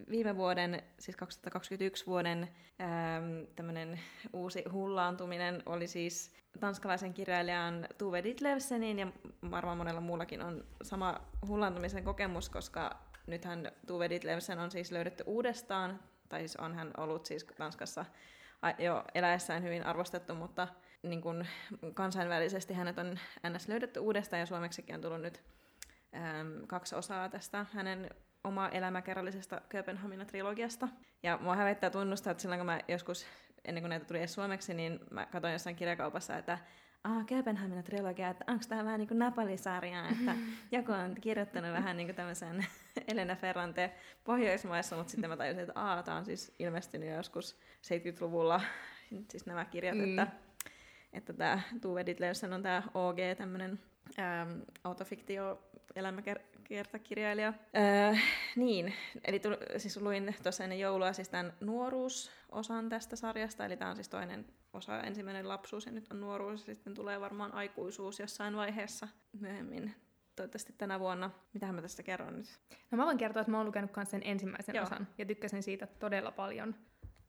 viime 0.09 0.35
vuoden, 0.35 0.83
siis 0.99 1.17
2021 1.17 2.05
vuoden 2.05 2.49
ähm, 2.81 3.45
tämmöinen 3.55 3.99
uusi 4.33 4.63
hullaantuminen 4.71 5.63
oli 5.65 5.87
siis 5.87 6.35
tanskalaisen 6.59 7.13
kirjailijan 7.13 7.87
Tuve 7.97 8.23
Ditlevsenin 8.23 8.99
ja 8.99 9.07
varmaan 9.51 9.77
monella 9.77 10.01
muullakin 10.01 10.41
on 10.41 10.65
sama 10.81 11.21
hullaantumisen 11.47 12.03
kokemus, 12.03 12.49
koska 12.49 12.97
nythän 13.27 13.71
Tuve 13.87 14.09
Ditlevsen 14.09 14.59
on 14.59 14.71
siis 14.71 14.91
löydetty 14.91 15.23
uudestaan, 15.27 15.99
tai 16.29 16.39
siis 16.39 16.55
on 16.55 16.75
hän 16.75 16.91
ollut 16.97 17.25
siis 17.25 17.43
Tanskassa 17.43 18.05
jo 18.79 19.03
eläessään 19.15 19.63
hyvin 19.63 19.85
arvostettu, 19.85 20.35
mutta 20.35 20.67
niin 21.03 21.21
kuin 21.21 21.47
kansainvälisesti 21.93 22.73
hänet 22.73 22.97
on 22.97 23.19
ns. 23.49 23.67
löydetty 23.67 23.99
uudestaan 23.99 24.39
ja 24.39 24.45
suomeksikin 24.45 24.95
on 24.95 25.01
tullut 25.01 25.21
nyt 25.21 25.41
äm, 26.15 26.67
kaksi 26.67 26.95
osaa 26.95 27.29
tästä 27.29 27.65
hänen 27.73 28.09
oma 28.43 28.69
elämäkerrallisesta 28.69 29.61
Kööpenhamina-trilogiasta. 29.69 30.87
Ja 31.23 31.37
mua 31.41 31.55
hävettää 31.55 31.89
tunnustaa, 31.89 32.31
että 32.31 32.41
silloin 32.41 32.59
kun 32.59 32.65
mä 32.65 32.79
joskus, 32.87 33.25
ennen 33.65 33.83
kuin 33.83 33.89
näitä 33.89 34.05
tuli 34.05 34.19
edes 34.19 34.33
suomeksi, 34.33 34.73
niin 34.73 34.99
mä 35.11 35.25
katsoin 35.25 35.53
jossain 35.53 35.75
kirjakaupassa, 35.75 36.37
että 36.37 36.57
ah, 37.03 37.25
Kööpenhamina 37.25 37.83
trilogia, 37.83 38.29
että 38.29 38.45
onko 38.47 38.63
tämä 38.69 38.85
vähän 38.85 38.99
niin 38.99 39.07
kuin 39.07 39.19
Napoli-sarja, 39.19 40.09
että 40.09 40.35
joku 40.77 40.91
on 40.91 41.15
kirjoittanut 41.21 41.73
vähän 41.73 41.97
niin 41.97 42.07
kuin 42.07 42.15
tämmöisen 42.15 42.65
Elena 43.07 43.35
Ferrante 43.35 43.91
Pohjoismaissa, 44.23 44.95
mutta 44.95 45.11
sitten 45.11 45.29
mä 45.29 45.37
tajusin, 45.37 45.61
että 45.61 45.73
ah, 45.75 46.03
tämä 46.03 46.17
on 46.17 46.25
siis 46.25 46.55
ilmestynyt 46.59 47.09
joskus 47.09 47.59
70-luvulla, 47.87 48.61
siis 49.29 49.45
nämä 49.45 49.65
kirjat, 49.65 49.97
mm. 49.97 50.03
että, 50.03 50.27
että 51.13 51.33
tämä 51.33 51.59
Tuve 51.81 52.05
Ditlevsen 52.05 52.53
on 52.53 52.63
tämä 52.63 52.83
OG, 52.93 53.17
tämmöinen 53.37 53.79
ähm, 54.19 54.59
autofiktio 54.83 55.59
elämäkertakirjailija. 55.95 57.53
Öö, 57.77 58.19
niin, 58.55 58.93
eli 59.25 59.39
tuli, 59.39 59.57
siis 59.77 60.01
luin 60.01 60.35
tuossa 60.43 60.63
ennen 60.63 60.79
joulua 60.79 61.13
siis 61.13 61.29
tämän 61.29 61.53
nuoruusosan 61.59 62.89
tästä 62.89 63.15
sarjasta, 63.15 63.65
eli 63.65 63.77
tämä 63.77 63.89
on 63.89 63.95
siis 63.95 64.09
toinen 64.09 64.45
osa, 64.73 65.01
ensimmäinen 65.01 65.47
lapsuus 65.47 65.85
ja 65.85 65.91
nyt 65.91 66.11
on 66.11 66.21
nuoruus, 66.21 66.67
ja 66.67 66.75
sitten 66.75 66.93
tulee 66.93 67.21
varmaan 67.21 67.53
aikuisuus 67.53 68.19
jossain 68.19 68.55
vaiheessa 68.55 69.07
myöhemmin 69.39 69.95
toivottavasti 70.35 70.73
tänä 70.77 70.99
vuonna. 70.99 71.31
Mitähän 71.53 71.75
mä 71.75 71.81
tästä 71.81 72.03
kerron 72.03 72.37
nyt? 72.37 72.59
No 72.91 72.97
mä 72.97 73.05
voin 73.05 73.17
kertoa, 73.17 73.41
että 73.41 73.51
mä 73.51 73.57
oon 73.57 73.67
lukenut 73.67 73.95
myös 73.95 74.11
sen 74.11 74.21
ensimmäisen 74.25 74.75
Joo. 74.75 74.83
osan 74.83 75.07
ja 75.17 75.25
tykkäsin 75.25 75.63
siitä 75.63 75.87
todella 75.87 76.31
paljon. 76.31 76.75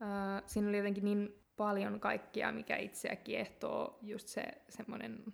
Öö, 0.03 0.09
siinä 0.47 0.69
oli 0.69 0.77
jotenkin 0.77 1.05
niin 1.05 1.43
paljon 1.57 2.01
kaikkia, 2.01 2.53
mikä 2.53 2.77
itseä 2.77 3.17
kiehtoo, 3.17 3.99
just 4.03 4.29
se 4.29 4.43
semmoinen 4.69 5.25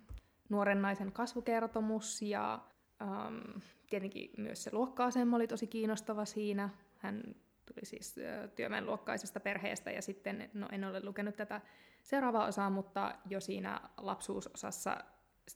nuoren 0.49 0.81
naisen 0.81 1.11
kasvukertomus 1.11 2.21
ja 2.21 2.59
um, 3.01 3.61
tietenkin 3.89 4.31
myös 4.37 4.63
se 4.63 4.69
luokka-asema 4.73 5.35
oli 5.35 5.47
tosi 5.47 5.67
kiinnostava 5.67 6.25
siinä. 6.25 6.69
Hän 6.97 7.23
tuli 7.65 7.85
siis 7.85 8.15
työmäen 8.55 8.85
luokkaisesta 8.85 9.39
perheestä 9.39 9.91
ja 9.91 10.01
sitten, 10.01 10.49
no 10.53 10.67
en 10.71 10.83
ole 10.83 11.03
lukenut 11.03 11.35
tätä 11.35 11.61
seuraavaa 12.03 12.47
osaa, 12.47 12.69
mutta 12.69 13.15
jo 13.29 13.39
siinä 13.39 13.81
lapsuusosassa 13.97 14.97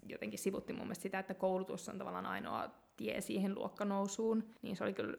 jotenkin 0.10 0.40
sivutti 0.40 0.74
mun 0.74 0.82
mielestä 0.82 1.04
sitä, 1.04 1.20
että 1.20 1.34
koulutus 1.34 1.90
on 1.90 1.98
tavallaan 1.98 2.26
ainoa 2.26 2.70
tie 2.98 3.22
siihen 3.22 3.56
luokkanousuun, 3.56 4.44
niin 4.62 4.76
se 4.76 4.84
oli 4.84 4.94
kyllä 4.94 5.18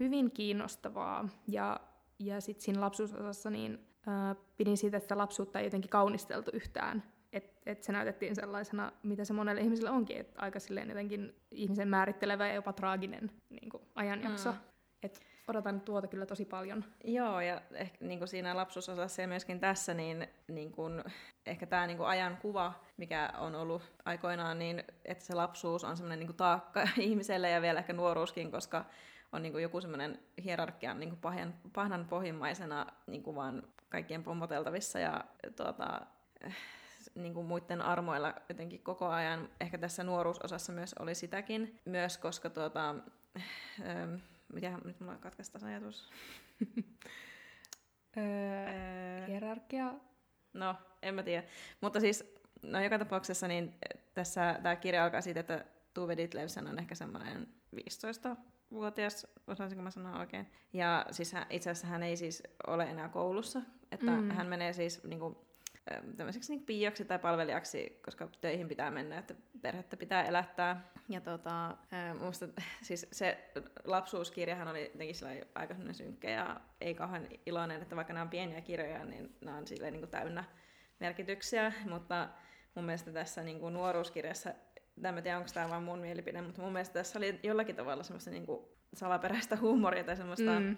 hyvin 0.00 0.30
kiinnostavaa. 0.30 1.28
Ja, 1.48 1.80
ja 2.18 2.40
sitten 2.40 2.64
siinä 2.64 2.80
lapsuusosassa 2.80 3.50
niin 3.50 3.86
äh, 4.08 4.36
pidin 4.56 4.76
siitä, 4.76 4.96
että 4.96 5.18
lapsuutta 5.18 5.58
ei 5.58 5.66
jotenkin 5.66 5.90
kaunisteltu 5.90 6.50
yhtään 6.54 7.02
että 7.32 7.70
et 7.70 7.82
se 7.82 7.92
näytettiin 7.92 8.36
sellaisena, 8.36 8.92
mitä 9.02 9.24
se 9.24 9.32
monelle 9.32 9.60
ihmiselle 9.60 9.90
onkin, 9.90 10.16
että 10.16 10.40
aika 10.40 10.60
silleen 10.60 10.88
jotenkin 10.88 11.34
ihmisen 11.50 11.88
määrittelevä 11.88 12.48
ja 12.48 12.54
jopa 12.54 12.72
traaginen 12.72 13.30
niin 13.50 13.70
kuin, 13.70 13.82
ajanjakso. 13.94 14.52
Mm. 14.52 14.58
Et 15.02 15.20
odotan 15.48 15.80
tuota 15.80 16.06
kyllä 16.06 16.26
tosi 16.26 16.44
paljon. 16.44 16.84
Joo, 17.04 17.40
ja 17.40 17.60
ehkä 17.72 17.96
niin 18.00 18.18
kuin 18.18 18.28
siinä 18.28 18.56
lapsuusosassa 18.56 19.22
ja 19.22 19.28
myöskin 19.28 19.60
tässä, 19.60 19.94
niin, 19.94 20.28
niin 20.48 20.72
kuin, 20.72 21.04
ehkä 21.46 21.66
tämä 21.66 21.86
niin 21.86 21.96
kuin 21.96 22.06
ajan 22.06 22.36
kuva, 22.36 22.72
mikä 22.96 23.32
on 23.38 23.54
ollut 23.54 23.82
aikoinaan, 24.04 24.58
niin 24.58 24.84
että 25.04 25.24
se 25.24 25.34
lapsuus 25.34 25.84
on 25.84 25.96
semmoinen 25.96 26.18
niin 26.18 26.36
taakka 26.36 26.88
ihmiselle 26.98 27.50
ja 27.50 27.62
vielä 27.62 27.78
ehkä 27.78 27.92
nuoruuskin, 27.92 28.50
koska 28.50 28.84
on 29.32 29.42
niin 29.42 29.52
kuin 29.52 29.62
joku 29.62 29.80
semmoinen 29.80 30.18
hierarkian 30.44 31.00
niin 31.00 31.10
kuin 31.10 31.20
pahjan, 31.20 31.54
pahnan 31.72 32.06
pohjimmaisena 32.08 32.86
niin 33.06 33.22
kuin 33.22 33.36
vaan 33.36 33.62
kaikkien 33.88 34.22
pommoteltavissa 34.22 34.98
ja 34.98 35.24
tuota, 35.56 36.00
niin 37.14 37.34
kuin 37.34 37.46
muiden 37.46 37.82
armoilla 37.82 38.34
jotenkin 38.48 38.82
koko 38.82 39.08
ajan. 39.08 39.48
Ehkä 39.60 39.78
tässä 39.78 40.04
nuoruusosassa 40.04 40.72
myös 40.72 40.94
oli 40.98 41.14
sitäkin, 41.14 41.80
myös 41.84 42.18
koska 42.18 42.50
tuota, 42.50 42.94
ähm, 43.80 44.14
mitä 44.52 44.78
nyt 44.84 45.00
mulla 45.00 45.16
katkaista 45.16 45.66
ajatus? 45.66 46.10
öö, 48.16 49.26
hierarkia? 49.26 49.94
No, 50.52 50.76
en 51.02 51.14
mä 51.14 51.22
tiedä. 51.22 51.44
Mutta 51.80 52.00
siis, 52.00 52.34
no 52.62 52.82
joka 52.82 52.98
tapauksessa 52.98 53.48
niin 53.48 53.74
tässä 54.14 54.58
tämä 54.62 54.76
kirja 54.76 55.04
alkaa 55.04 55.20
siitä, 55.20 55.40
että 55.40 55.64
Tuve 55.94 56.16
Ditlevsen 56.16 56.68
on 56.68 56.78
ehkä 56.78 56.94
semmoinen 56.94 57.48
15-vuotias, 57.76 59.26
osaisinko 59.46 59.82
mä 59.82 59.90
sanoa 59.90 60.18
oikein. 60.18 60.46
Ja 60.72 61.06
siis 61.10 61.32
hän, 61.32 61.46
itse 61.50 61.70
asiassa 61.70 61.86
hän 61.86 62.02
ei 62.02 62.16
siis 62.16 62.42
ole 62.66 62.84
enää 62.84 63.08
koulussa, 63.08 63.62
että 63.92 64.10
mm. 64.10 64.30
hän 64.30 64.46
menee 64.46 64.72
siis 64.72 65.04
niin 65.04 65.20
kuin, 65.20 65.36
tämmöiseksi 66.16 66.52
niin 66.52 66.66
piiaksi 66.66 67.04
tai 67.04 67.18
palvelijaksi, 67.18 68.00
koska 68.04 68.28
töihin 68.40 68.68
pitää 68.68 68.90
mennä, 68.90 69.18
että 69.18 69.34
perhettä 69.62 69.96
pitää 69.96 70.22
elättää. 70.22 70.92
Ja 71.08 71.20
tota, 71.20 71.76
musta, 72.20 72.48
siis 72.82 73.06
se 73.12 73.50
lapsuuskirjahan 73.84 74.68
oli 74.68 74.82
jotenkin 74.82 75.46
aika 75.54 75.74
synkkä 75.92 76.30
ja 76.30 76.60
ei 76.80 76.94
kauhean 76.94 77.28
iloinen, 77.46 77.82
että 77.82 77.96
vaikka 77.96 78.12
nämä 78.12 78.22
on 78.22 78.30
pieniä 78.30 78.60
kirjoja, 78.60 79.04
niin 79.04 79.36
nämä 79.40 79.56
on 79.56 79.66
silleen 79.66 79.92
niin 79.92 80.00
kuin 80.00 80.10
täynnä 80.10 80.44
merkityksiä, 81.00 81.72
mutta 81.88 82.28
mun 82.74 82.84
mielestä 82.84 83.12
tässä 83.12 83.42
niin 83.42 83.60
kuin 83.60 83.74
nuoruuskirjassa, 83.74 84.54
en 85.04 85.22
tiedä 85.22 85.38
onko 85.38 85.50
tämä 85.54 85.70
vain 85.70 85.82
mun 85.82 85.98
mielipide, 85.98 86.42
mutta 86.42 86.62
mun 86.62 86.72
mielestä 86.72 86.92
tässä 86.92 87.18
oli 87.18 87.40
jollakin 87.42 87.76
tavalla 87.76 88.02
semmoista 88.02 88.30
niin 88.30 88.46
kuin 88.46 88.64
salaperäistä 88.94 89.56
huumoria 89.56 90.04
tai 90.04 90.16
semmoista, 90.16 90.60
mm. 90.60 90.76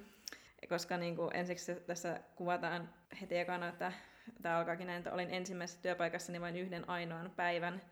koska 0.69 0.97
niin 0.97 1.17
kuin 1.17 1.37
ensiksi 1.37 1.75
tässä 1.75 2.21
kuvataan 2.37 2.95
heti 3.21 3.39
ekana, 3.39 3.69
että 3.69 3.93
tämä 4.43 4.59
alkaakin 4.59 4.87
näin, 4.87 4.99
että 4.99 5.13
olin 5.13 5.31
ensimmäisessä 5.31 5.83
työpaikassani 5.83 6.41
vain 6.41 6.57
yhden 6.57 6.89
ainoan 6.89 7.31
päivän, 7.37 7.83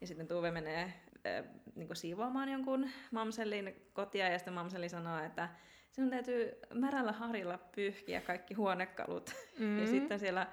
ja 0.00 0.06
sitten 0.06 0.28
Tuve 0.28 0.50
menee 0.50 0.82
äh, 0.82 1.44
niin 1.74 1.86
kuin 1.86 1.96
siivoamaan 1.96 2.48
jonkun 2.48 2.90
mamsellin 3.10 3.90
kotia, 3.92 4.28
ja 4.28 4.38
sitten 4.38 4.54
mamselli 4.54 4.88
sanoo, 4.88 5.24
että 5.24 5.48
sinun 5.92 6.10
täytyy 6.10 6.52
märällä 6.74 7.12
harilla 7.12 7.58
pyyhkiä 7.58 8.20
kaikki 8.20 8.54
huonekalut. 8.54 9.34
Mm-hmm. 9.58 9.78
Ja 9.78 9.86
sitten 9.86 10.18
siellä 10.18 10.46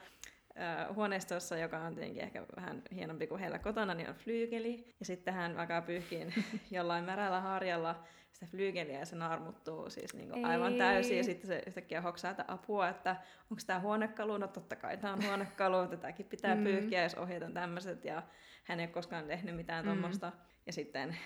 huoneistossa, 0.96 1.58
joka 1.58 1.80
on 1.80 1.96
tietenkin 1.96 2.24
ehkä 2.24 2.46
vähän 2.56 2.82
hienompi 2.96 3.28
kuin 3.28 3.40
heillä 3.40 3.60
kotona, 3.60 3.94
niin 3.94 4.10
on 4.10 4.16
flyykeli. 4.16 4.96
Ja 5.00 5.06
sitten 5.06 5.34
hän 5.34 5.60
alkaa 5.60 5.82
pyyhkiä 5.82 6.26
jollain 6.72 7.06
märällä 7.06 7.42
harjalla 7.42 8.04
sitä 8.40 8.52
flyygeliä 8.52 9.00
ja 9.00 9.06
se 9.06 9.16
naarmuttuu 9.16 9.90
siis 9.90 10.14
niin 10.14 10.30
kuin 10.30 10.46
aivan 10.46 10.78
täysin. 10.78 11.18
Ja 11.18 11.24
sitten 11.24 11.48
se 11.48 11.64
yhtäkkiä 11.68 12.02
hoksaa 12.02 12.32
että 12.32 12.46
apua, 12.48 12.90
että 12.90 13.16
onko 13.52 13.64
tämä 13.68 13.80
huonekalu? 13.80 14.38
No 14.38 14.48
totta 14.48 14.76
kai 14.76 14.98
tämä 14.98 15.14
on 15.14 15.26
huonekalu, 15.28 15.88
tätäkin 15.88 16.26
pitää 16.26 16.56
mm. 16.56 16.64
pyyhkiä, 16.64 17.04
jos 17.04 17.16
ohjeet 17.16 17.44
on 17.44 17.54
tämmöiset. 17.54 18.06
Ja 18.06 18.24
hän 18.64 18.80
ei 18.80 18.86
ole 18.86 18.94
koskaan 18.94 19.28
tehnyt 19.28 19.56
mitään 19.56 19.86
mm. 19.86 19.88
tuommoista. 19.88 20.32
Ja 20.66 20.74
sitten 20.74 21.18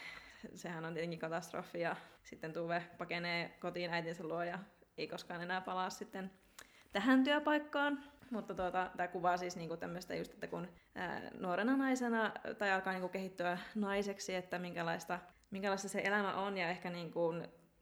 sehän 0.55 0.85
on 0.85 0.93
tietenkin 0.93 1.19
katastrofi. 1.19 1.79
Ja 1.79 1.95
sitten 2.23 2.53
Tuve 2.53 2.83
pakenee 2.97 3.57
kotiin 3.59 3.93
äitinsä 3.93 4.23
luo 4.23 4.43
ja 4.43 4.59
ei 4.97 5.07
koskaan 5.07 5.41
enää 5.41 5.61
palaa 5.61 5.89
sitten 5.89 6.31
tähän 6.91 7.23
työpaikkaan. 7.23 8.03
Mutta 8.31 8.53
tuota, 8.53 8.91
tämä 8.97 9.07
kuvaa 9.07 9.37
siis 9.37 9.55
niinku 9.55 9.77
tämmöistä 9.77 10.15
just, 10.15 10.33
että 10.33 10.47
kun 10.47 10.67
ää, 10.95 11.21
nuorena 11.39 11.77
naisena 11.77 12.31
tai 12.57 12.71
alkaa 12.71 12.93
niinku 12.93 13.09
kehittyä 13.09 13.57
naiseksi, 13.75 14.35
että 14.35 14.59
minkälaista, 14.59 15.19
minkälaista 15.53 15.89
se 15.89 16.01
elämä 16.03 16.33
on 16.33 16.57
ja 16.57 16.69
ehkä 16.69 16.89
niinku, 16.89 17.33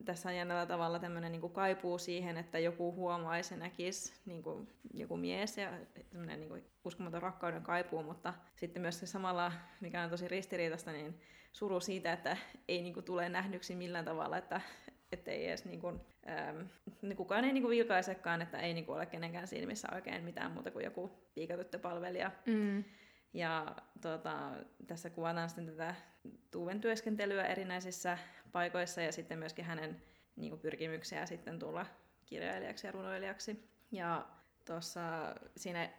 tässä 0.05 0.29
on 0.29 0.35
jännällä 0.35 0.65
tavalla 0.65 0.99
tämmöinen 0.99 1.31
niinku 1.31 1.49
kaipuu 1.49 1.97
siihen, 1.97 2.37
että 2.37 2.59
joku 2.59 2.93
huomaisi 2.93 3.53
ja 3.53 3.59
näkisi 3.59 4.13
niinku, 4.25 4.67
joku 4.93 5.17
mies 5.17 5.57
ja 5.57 5.71
tämmöinen 6.09 6.39
niinku 6.39 6.57
uskomaton 6.85 7.21
rakkauden 7.21 7.63
kaipuu, 7.63 8.03
mutta 8.03 8.33
sitten 8.55 8.81
myös 8.81 8.99
se 8.99 9.05
samalla, 9.05 9.51
mikä 9.81 10.01
on 10.01 10.09
tosi 10.09 10.27
ristiriitaista, 10.27 10.91
niin 10.91 11.19
suru 11.53 11.79
siitä, 11.79 12.13
että 12.13 12.37
ei 12.67 12.81
niinku 12.81 13.01
tule 13.01 13.29
nähdyksi 13.29 13.75
millään 13.75 14.05
tavalla, 14.05 14.37
että 14.37 14.61
että 15.11 15.31
ei 15.31 15.47
edes 15.47 15.65
niin 15.65 15.79
kuin, 15.79 16.01
ähm, 16.29 16.57
niin 17.01 17.17
kukaan 17.17 17.45
ei 17.45 17.53
niin 17.53 17.63
kuin 17.63 17.77
vilkaisekaan, 17.77 18.41
että 18.41 18.59
ei 18.59 18.73
niin 18.73 18.85
kuin 18.85 18.95
ole 18.95 19.05
kenenkään 19.05 19.47
silmissä 19.47 19.87
oikein 19.95 20.23
mitään 20.23 20.51
muuta 20.51 20.71
kuin 20.71 20.85
joku 20.85 21.11
piikatyttöpalvelija. 21.35 22.31
Mm. 22.45 22.83
Ja 23.33 23.75
tota, 24.01 24.51
tässä 24.87 25.09
kuvataan 25.09 25.49
sitten 25.49 25.67
tätä 25.67 25.95
Tuuven 26.51 26.81
työskentelyä 26.81 27.45
erinäisissä 27.45 28.17
paikoissa 28.51 29.01
ja 29.01 29.11
sitten 29.11 29.39
myöskin 29.39 29.65
hänen 29.65 30.01
niin 30.35 30.49
kuin 30.49 30.59
pyrkimyksiä 30.59 31.25
sitten 31.25 31.59
tulla 31.59 31.85
kirjailijaksi 32.25 32.87
ja 32.87 32.91
runoilijaksi. 32.91 33.69
Ja 33.91 34.27
tuossa 34.65 35.35
siinä 35.57 35.89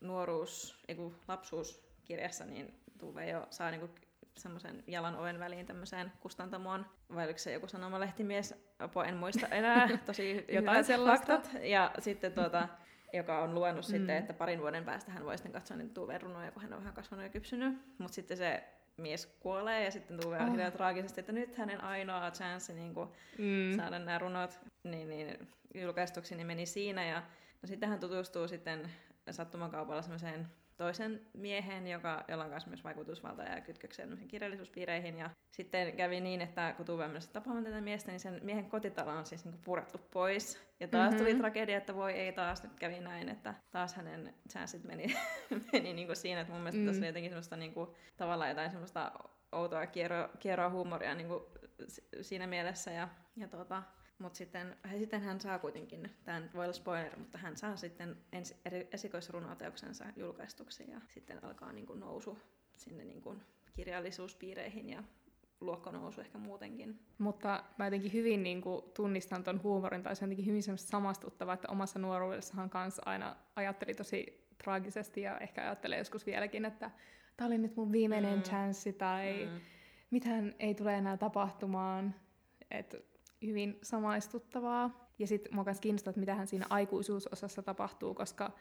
nuoruus, 0.00 0.82
ei 0.88 0.96
lapsuuskirjassa, 1.28 2.44
niin 2.44 2.80
Tuve 3.00 3.28
jo 3.28 3.46
saa 3.50 3.70
niin 3.70 3.80
kuin 3.80 3.90
semmoisen 4.36 4.84
jalan 4.86 5.16
oven 5.16 5.38
väliin 5.38 5.66
tämmöiseen 5.66 6.12
kustantamoon, 6.20 6.86
vai 7.14 7.24
oliko 7.24 7.38
se 7.38 7.52
joku 7.52 7.66
sanomalehtimies, 7.66 8.54
apua 8.78 9.04
en 9.04 9.16
muista 9.16 9.46
enää, 9.46 9.88
tosi 10.06 10.44
jotain 10.48 10.84
sellaista. 10.84 11.40
Ja 11.62 11.90
sitten 11.98 12.32
tuota, 12.32 12.68
joka 13.12 13.38
on 13.38 13.54
luonut 13.54 13.86
mm. 13.86 13.90
sitten, 13.90 14.16
että 14.16 14.32
parin 14.32 14.60
vuoden 14.60 14.84
päästä 14.84 15.12
hän 15.12 15.24
voi 15.24 15.38
sitten 15.38 15.52
katsoa 15.52 15.76
niitä 15.76 15.94
tuuverunoja, 15.94 16.50
kun 16.50 16.62
hän 16.62 16.72
on 16.72 16.78
vähän 16.78 16.94
kasvanut 16.94 17.24
ja 17.24 17.30
kypsynyt. 17.30 17.98
Mutta 17.98 18.14
sitten 18.14 18.36
se 18.36 18.64
mies 19.00 19.26
kuolee 19.26 19.84
ja 19.84 19.90
sitten 19.90 20.20
Tuve 20.20 20.38
on 20.38 20.60
oh. 20.60 20.72
traagisesti, 20.72 21.20
että 21.20 21.32
nyt 21.32 21.56
hänen 21.56 21.84
ainoa 21.84 22.30
chanssi 22.30 22.74
niin 22.74 22.94
mm. 23.38 23.76
saada 23.76 23.98
nämä 23.98 24.18
runot 24.18 24.60
niin, 24.84 25.08
niin, 25.08 25.48
julkaistuksi 25.74 26.34
niin 26.34 26.46
meni 26.46 26.66
siinä. 26.66 27.06
Ja 27.06 27.20
no, 27.62 27.66
sitten 27.66 27.88
hän 27.88 28.00
tutustuu 28.00 28.48
sitten 28.48 28.90
sattumakaupalla 29.30 30.02
semmoiseen 30.02 30.48
toisen 30.80 31.20
miehen, 31.32 31.86
joka, 31.86 32.24
jolla 32.28 32.44
on 32.44 32.50
myös 32.66 32.84
vaikutusvalta 32.84 33.42
ja 33.42 33.60
kytköksiä 33.60 34.06
kirjallisuuspiireihin. 34.28 35.18
Ja 35.18 35.30
sitten 35.50 35.96
kävi 35.96 36.20
niin, 36.20 36.40
että 36.40 36.74
kun 36.76 36.86
Tuve 36.86 37.06
mennessä 37.06 37.32
tapaamaan 37.32 37.64
tätä 37.64 37.80
miestä, 37.80 38.10
niin 38.10 38.20
sen 38.20 38.40
miehen 38.42 38.70
kotitalo 38.70 39.10
on 39.10 39.26
siis 39.26 39.44
niinku 39.44 39.60
purettu 39.64 39.98
pois. 39.98 40.62
Ja 40.80 40.88
taas 40.88 41.10
mm-hmm. 41.10 41.26
tuli 41.26 41.38
tragedia, 41.38 41.78
että 41.78 41.94
voi 41.94 42.12
ei 42.12 42.32
taas 42.32 42.62
nyt 42.62 42.76
kävi 42.78 43.00
näin, 43.00 43.28
että 43.28 43.54
taas 43.70 43.94
hänen 43.94 44.34
chanssit 44.50 44.84
meni, 44.84 45.16
meni 45.72 45.92
niinku 45.92 46.14
siinä. 46.14 46.40
Että 46.40 46.52
mun 46.52 46.62
mielestä 46.62 46.80
mm. 46.80 46.86
tässä 46.86 47.00
oli 47.00 47.06
jotenkin 47.06 47.30
semmoista 47.30 47.56
niinku, 47.56 47.94
tavallaan 48.16 48.50
jotain 48.50 48.70
semmoista 48.70 49.12
outoa 49.52 49.86
kierroa, 49.86 50.28
kierroa 50.38 50.70
huumoria 50.70 51.14
niinku, 51.14 51.50
siinä 52.20 52.46
mielessä. 52.46 52.90
Ja, 52.90 53.08
ja 53.36 53.48
tuota, 53.48 53.82
mutta 54.20 54.36
sitten, 54.36 54.76
sitten 54.98 55.20
hän 55.20 55.40
saa 55.40 55.58
kuitenkin, 55.58 56.10
tämä 56.24 56.42
voi 56.54 56.64
olla 56.64 56.72
spoiler, 56.72 57.18
mutta 57.18 57.38
hän 57.38 57.56
saa 57.56 57.76
sitten 57.76 58.16
ensi, 58.32 58.56
esikoisrunoteoksensa 58.92 60.04
julkaistuksi 60.16 60.90
ja 60.90 61.00
sitten 61.08 61.44
alkaa 61.44 61.72
niin 61.72 61.86
kuin 61.86 62.00
nousu 62.00 62.38
sinne 62.76 63.04
niin 63.04 63.22
kuin 63.22 63.42
kirjallisuuspiireihin 63.72 64.88
ja 64.88 65.02
luokkanousu 65.60 66.20
ehkä 66.20 66.38
muutenkin. 66.38 67.00
Mutta 67.18 67.64
mä 67.78 67.86
jotenkin 67.86 68.12
hyvin 68.12 68.42
niin 68.42 68.62
kuin, 68.62 68.84
tunnistan 68.94 69.44
ton 69.44 69.62
huumorin, 69.62 70.02
tai 70.02 70.16
se 70.16 70.24
on 70.24 70.30
jotenkin 70.30 70.46
hyvin 70.46 70.78
samastuttava, 70.78 71.52
että 71.52 71.68
omassa 71.68 71.98
nuoruudessahan 71.98 72.70
kanssa 72.70 73.02
aina 73.06 73.36
ajatteli 73.56 73.94
tosi 73.94 74.46
traagisesti 74.64 75.20
ja 75.20 75.38
ehkä 75.38 75.62
ajattelee 75.62 75.98
joskus 75.98 76.26
vieläkin, 76.26 76.64
että 76.64 76.90
tämä 77.36 77.46
oli 77.46 77.58
nyt 77.58 77.76
mun 77.76 77.92
viimeinen 77.92 78.36
mm. 78.36 78.42
chanssi 78.42 78.92
tai 78.92 79.48
mm. 79.52 79.60
mitään 80.10 80.54
ei 80.58 80.74
tule 80.74 80.94
enää 80.94 81.16
tapahtumaan. 81.16 82.14
Että 82.70 82.98
hyvin 83.46 83.78
samaistuttavaa. 83.82 85.10
Ja 85.18 85.26
sitten 85.26 85.54
mua 85.54 85.64
myös 85.64 85.80
kiinnostaa, 85.80 86.10
että 86.10 86.20
mitähän 86.20 86.46
siinä 86.46 86.66
aikuisuusosassa 86.70 87.62
tapahtuu, 87.62 88.14
koska 88.14 88.52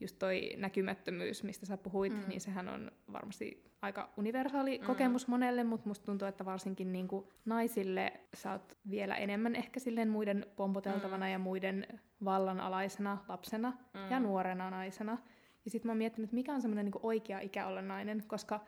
just 0.00 0.18
toi 0.18 0.50
näkymättömyys, 0.56 1.42
mistä 1.42 1.66
sä 1.66 1.76
puhuit, 1.76 2.12
mm. 2.12 2.28
niin 2.28 2.40
sehän 2.40 2.68
on 2.68 2.90
varmasti 3.12 3.72
aika 3.82 4.12
universaali 4.16 4.78
mm. 4.78 4.86
kokemus 4.86 5.28
monelle, 5.28 5.64
mutta 5.64 5.88
musta 5.88 6.06
tuntuu, 6.06 6.28
että 6.28 6.44
varsinkin 6.44 6.92
niin 6.92 7.08
kuin 7.08 7.26
naisille 7.44 8.12
sä 8.34 8.52
oot 8.52 8.78
vielä 8.90 9.16
enemmän 9.16 9.56
ehkä 9.56 9.80
silleen 9.80 10.08
muiden 10.08 10.46
pompoteltavana 10.56 11.26
mm. 11.26 11.32
ja 11.32 11.38
muiden 11.38 11.86
vallanalaisena 12.24 13.18
lapsena 13.28 13.72
mm. 13.94 14.10
ja 14.10 14.20
nuorena 14.20 14.70
naisena. 14.70 15.18
Ja 15.64 15.70
sitten 15.70 15.88
mä 15.88 15.90
oon 15.90 15.98
miettinyt, 15.98 16.28
että 16.28 16.34
mikä 16.34 16.54
on 16.54 16.62
semmoinen 16.62 16.84
niin 16.84 17.00
oikea 17.02 17.40
ikä 17.40 17.66
olla 17.66 17.82
nainen, 17.82 18.22
koska 18.26 18.60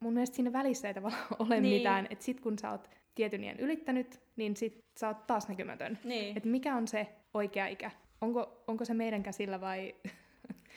mun 0.00 0.12
mielestä 0.12 0.36
siinä 0.36 0.52
välissä 0.52 0.88
ei 0.88 0.94
tavallaan 0.94 1.26
ole 1.48 1.60
niin. 1.60 1.76
mitään. 1.76 2.06
Että 2.10 2.24
sit 2.24 2.40
kun 2.40 2.58
sä 2.58 2.70
oot 2.70 2.90
tietyn 3.14 3.44
iän 3.44 3.60
ylittänyt, 3.60 4.20
niin 4.36 4.56
sit 4.56 4.84
sä 4.96 5.08
oot 5.08 5.26
taas 5.26 5.48
näkymätön. 5.48 5.98
Niin. 6.04 6.36
Et 6.36 6.44
mikä 6.44 6.76
on 6.76 6.88
se 6.88 7.08
oikea 7.34 7.66
ikä? 7.66 7.90
Onko, 8.20 8.64
onko 8.66 8.84
se 8.84 8.94
meidän 8.94 9.22
käsillä 9.22 9.60
vai... 9.60 9.94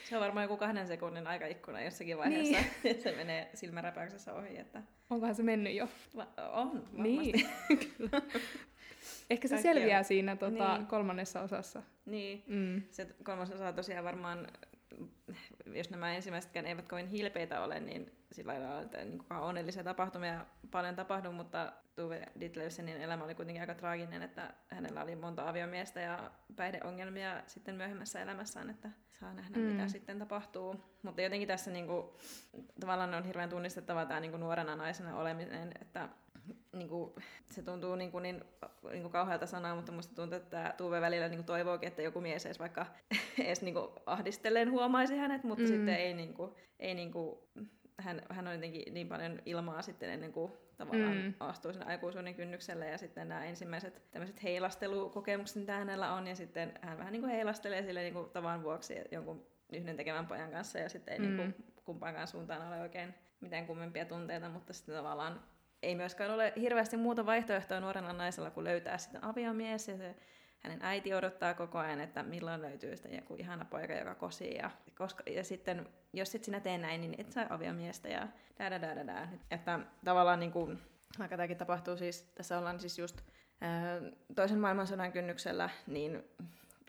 Se 0.09 0.17
on 0.17 0.21
varmaan 0.21 0.43
joku 0.43 0.57
kahden 0.57 0.87
sekunnin 0.87 1.27
aikaikkuna 1.27 1.81
jossakin 1.81 2.17
vaiheessa, 2.17 2.57
niin. 2.57 2.71
että 2.91 3.03
se 3.03 3.15
menee 3.15 3.49
silmäräpäyksessä 3.53 4.33
ohi. 4.33 4.57
Että... 4.57 4.81
Onkohan 5.09 5.35
se 5.35 5.43
mennyt 5.43 5.75
jo? 5.75 5.87
Va- 6.15 6.27
on, 6.51 6.73
varmasti. 6.73 7.01
Niin. 7.01 7.47
Ehkä 9.29 9.47
se 9.47 9.55
Kaikki 9.55 9.73
selviää 9.73 9.99
on. 9.99 10.05
siinä 10.05 10.35
tota, 10.35 10.77
niin. 10.77 10.87
kolmannessa 10.87 11.41
osassa. 11.41 11.83
Niin, 12.05 12.43
mm. 12.47 12.81
se 12.91 13.07
kolmas 13.23 13.51
osa 13.51 13.73
tosiaan 13.73 14.05
varmaan 14.05 14.47
jos 15.65 15.89
nämä 15.89 16.13
ensimmäisetkään 16.13 16.65
eivät 16.65 16.87
kovin 16.87 17.07
hilpeitä 17.07 17.61
ole, 17.61 17.79
niin 17.79 18.11
sillä 18.31 18.53
lailla, 18.53 18.81
että 18.81 18.97
niin 18.97 19.17
kuin 19.17 19.39
onnellisia 19.39 19.83
tapahtumia 19.83 20.45
paljon 20.71 20.95
tapahtuu, 20.95 21.31
mutta 21.31 21.73
Tuve 21.95 22.25
Ditlevsenin 22.39 23.01
elämä 23.01 23.23
oli 23.23 23.35
kuitenkin 23.35 23.61
aika 23.61 23.75
traaginen, 23.75 24.21
että 24.21 24.53
hänellä 24.67 25.03
oli 25.03 25.15
monta 25.15 25.49
aviomiestä 25.49 25.99
ja 25.99 26.31
päihdeongelmia 26.55 27.41
sitten 27.47 27.75
myöhemmässä 27.75 28.21
elämässään, 28.21 28.69
että 28.69 28.89
saa 29.11 29.33
nähdä, 29.33 29.57
mm. 29.57 29.63
mitä 29.63 29.87
sitten 29.87 30.19
tapahtuu. 30.19 30.75
Mutta 31.03 31.21
jotenkin 31.21 31.47
tässä 31.47 31.71
niin 31.71 31.87
kuin, 31.87 32.05
tavallaan 32.79 33.13
on 33.13 33.23
hirveän 33.23 33.49
tunnistettava 33.49 34.05
tämä 34.05 34.19
niin 34.19 34.31
kuin 34.31 34.41
nuorena 34.41 34.75
naisena 34.75 35.17
oleminen, 35.17 35.71
että 35.81 36.09
niin 36.73 36.89
kuin, 36.89 37.13
se 37.45 37.61
tuntuu 37.61 37.95
niin, 37.95 38.11
kuin 38.11 38.23
niin, 38.23 38.43
niin 38.91 39.01
kuin 39.01 39.11
kauhealta 39.11 39.45
sanaa, 39.45 39.75
mutta 39.75 39.91
musta 39.91 40.15
tuntuu, 40.15 40.37
että 40.37 40.73
Tuve 40.77 41.01
välillä 41.01 41.27
niin 41.27 41.37
kuin 41.37 41.45
toivookin, 41.45 41.87
että 41.87 42.01
joku 42.01 42.21
mies 42.21 42.45
edes 42.45 42.59
vaikka 42.59 42.85
edes 43.45 43.61
niin 43.61 43.73
kuin 43.73 43.87
ahdistellen 44.05 44.71
huomaisi 44.71 45.17
hänet, 45.17 45.43
mutta 45.43 45.63
mm. 45.63 45.67
sitten 45.67 45.95
ei, 45.95 46.13
niin 46.13 46.33
kuin, 46.33 46.51
ei 46.79 46.93
niin 46.93 47.11
kuin, 47.11 47.39
hän, 47.99 48.21
hän 48.29 48.47
on 48.47 48.53
jotenkin 48.53 48.93
niin 48.93 49.07
paljon 49.07 49.41
ilmaa 49.45 49.81
sitten 49.81 50.09
ennen 50.09 50.31
kuin 50.33 50.51
tavallaan 50.77 51.17
mm. 51.17 51.33
astuu 51.39 51.73
sinne 51.73 51.85
aikuisuuden 51.85 52.35
kynnykselle 52.35 52.87
ja 52.89 52.97
sitten 52.97 53.29
nämä 53.29 53.45
ensimmäiset 53.45 54.01
tämmöiset 54.11 54.43
heilastelukokemukset, 54.43 55.57
mitä 55.57 55.73
hänellä 55.73 56.13
on 56.13 56.27
ja 56.27 56.35
sitten 56.35 56.73
hän 56.81 56.97
vähän 56.97 57.13
niin 57.13 57.21
kuin 57.21 57.31
heilastelee 57.31 57.83
sille 57.83 58.01
niin 58.01 58.13
kuin 58.13 58.29
tavan 58.29 58.63
vuoksi 58.63 58.95
jonkun 59.11 59.45
yhden 59.73 59.97
tekevän 59.97 60.27
pojan 60.27 60.51
kanssa 60.51 60.79
ja 60.79 60.89
sitten 60.89 61.13
ei 61.13 61.19
mm. 61.19 61.25
niin 61.25 61.37
kuin 61.37 61.65
kumpaankaan 61.85 62.27
suuntaan 62.27 62.67
ole 62.67 62.81
oikein 62.81 63.13
mitään 63.39 63.67
kummempia 63.67 64.05
tunteita, 64.05 64.49
mutta 64.49 64.73
sitten 64.73 64.95
tavallaan 64.95 65.41
ei 65.83 65.95
myöskään 65.95 66.31
ole 66.31 66.53
hirveästi 66.59 66.97
muuta 66.97 67.25
vaihtoehtoa 67.25 67.79
nuorella 67.79 68.13
naisella 68.13 68.51
kuin 68.51 68.63
löytää 68.63 68.97
sitten 68.97 69.23
aviomies 69.23 69.87
ja 69.87 69.97
se 69.97 70.15
hänen 70.59 70.79
äiti 70.81 71.13
odottaa 71.13 71.53
koko 71.53 71.77
ajan, 71.77 72.01
että 72.01 72.23
milloin 72.23 72.61
löytyy 72.61 72.95
sitten 72.95 73.15
joku 73.15 73.35
ihana 73.35 73.65
poika, 73.65 73.93
joka 73.93 74.15
kosii. 74.15 74.55
Ja, 74.55 74.71
koska, 74.97 75.23
ja 75.29 75.43
sitten, 75.43 75.89
jos 76.13 76.31
sit 76.31 76.43
sinä 76.43 76.59
tee 76.59 76.77
näin, 76.77 77.01
niin 77.01 77.15
et 77.17 77.31
saa 77.31 77.45
aviomiestä 77.49 78.09
ja 78.09 78.27
da 78.59 78.71
da 78.71 78.81
da 78.81 78.95
da 78.95 79.07
da. 79.07 79.27
Että 79.51 79.79
tavallaan 80.03 80.39
niin 80.39 80.51
kuin, 80.51 80.79
vaikka 81.19 81.37
tämäkin 81.37 81.57
tapahtuu 81.57 81.97
siis, 81.97 82.21
tässä 82.21 82.57
ollaan 82.57 82.79
siis 82.79 82.99
just 82.99 83.21
ää, 83.61 84.01
toisen 84.35 84.59
maailmansodan 84.59 85.11
kynnyksellä, 85.11 85.69
niin 85.87 86.23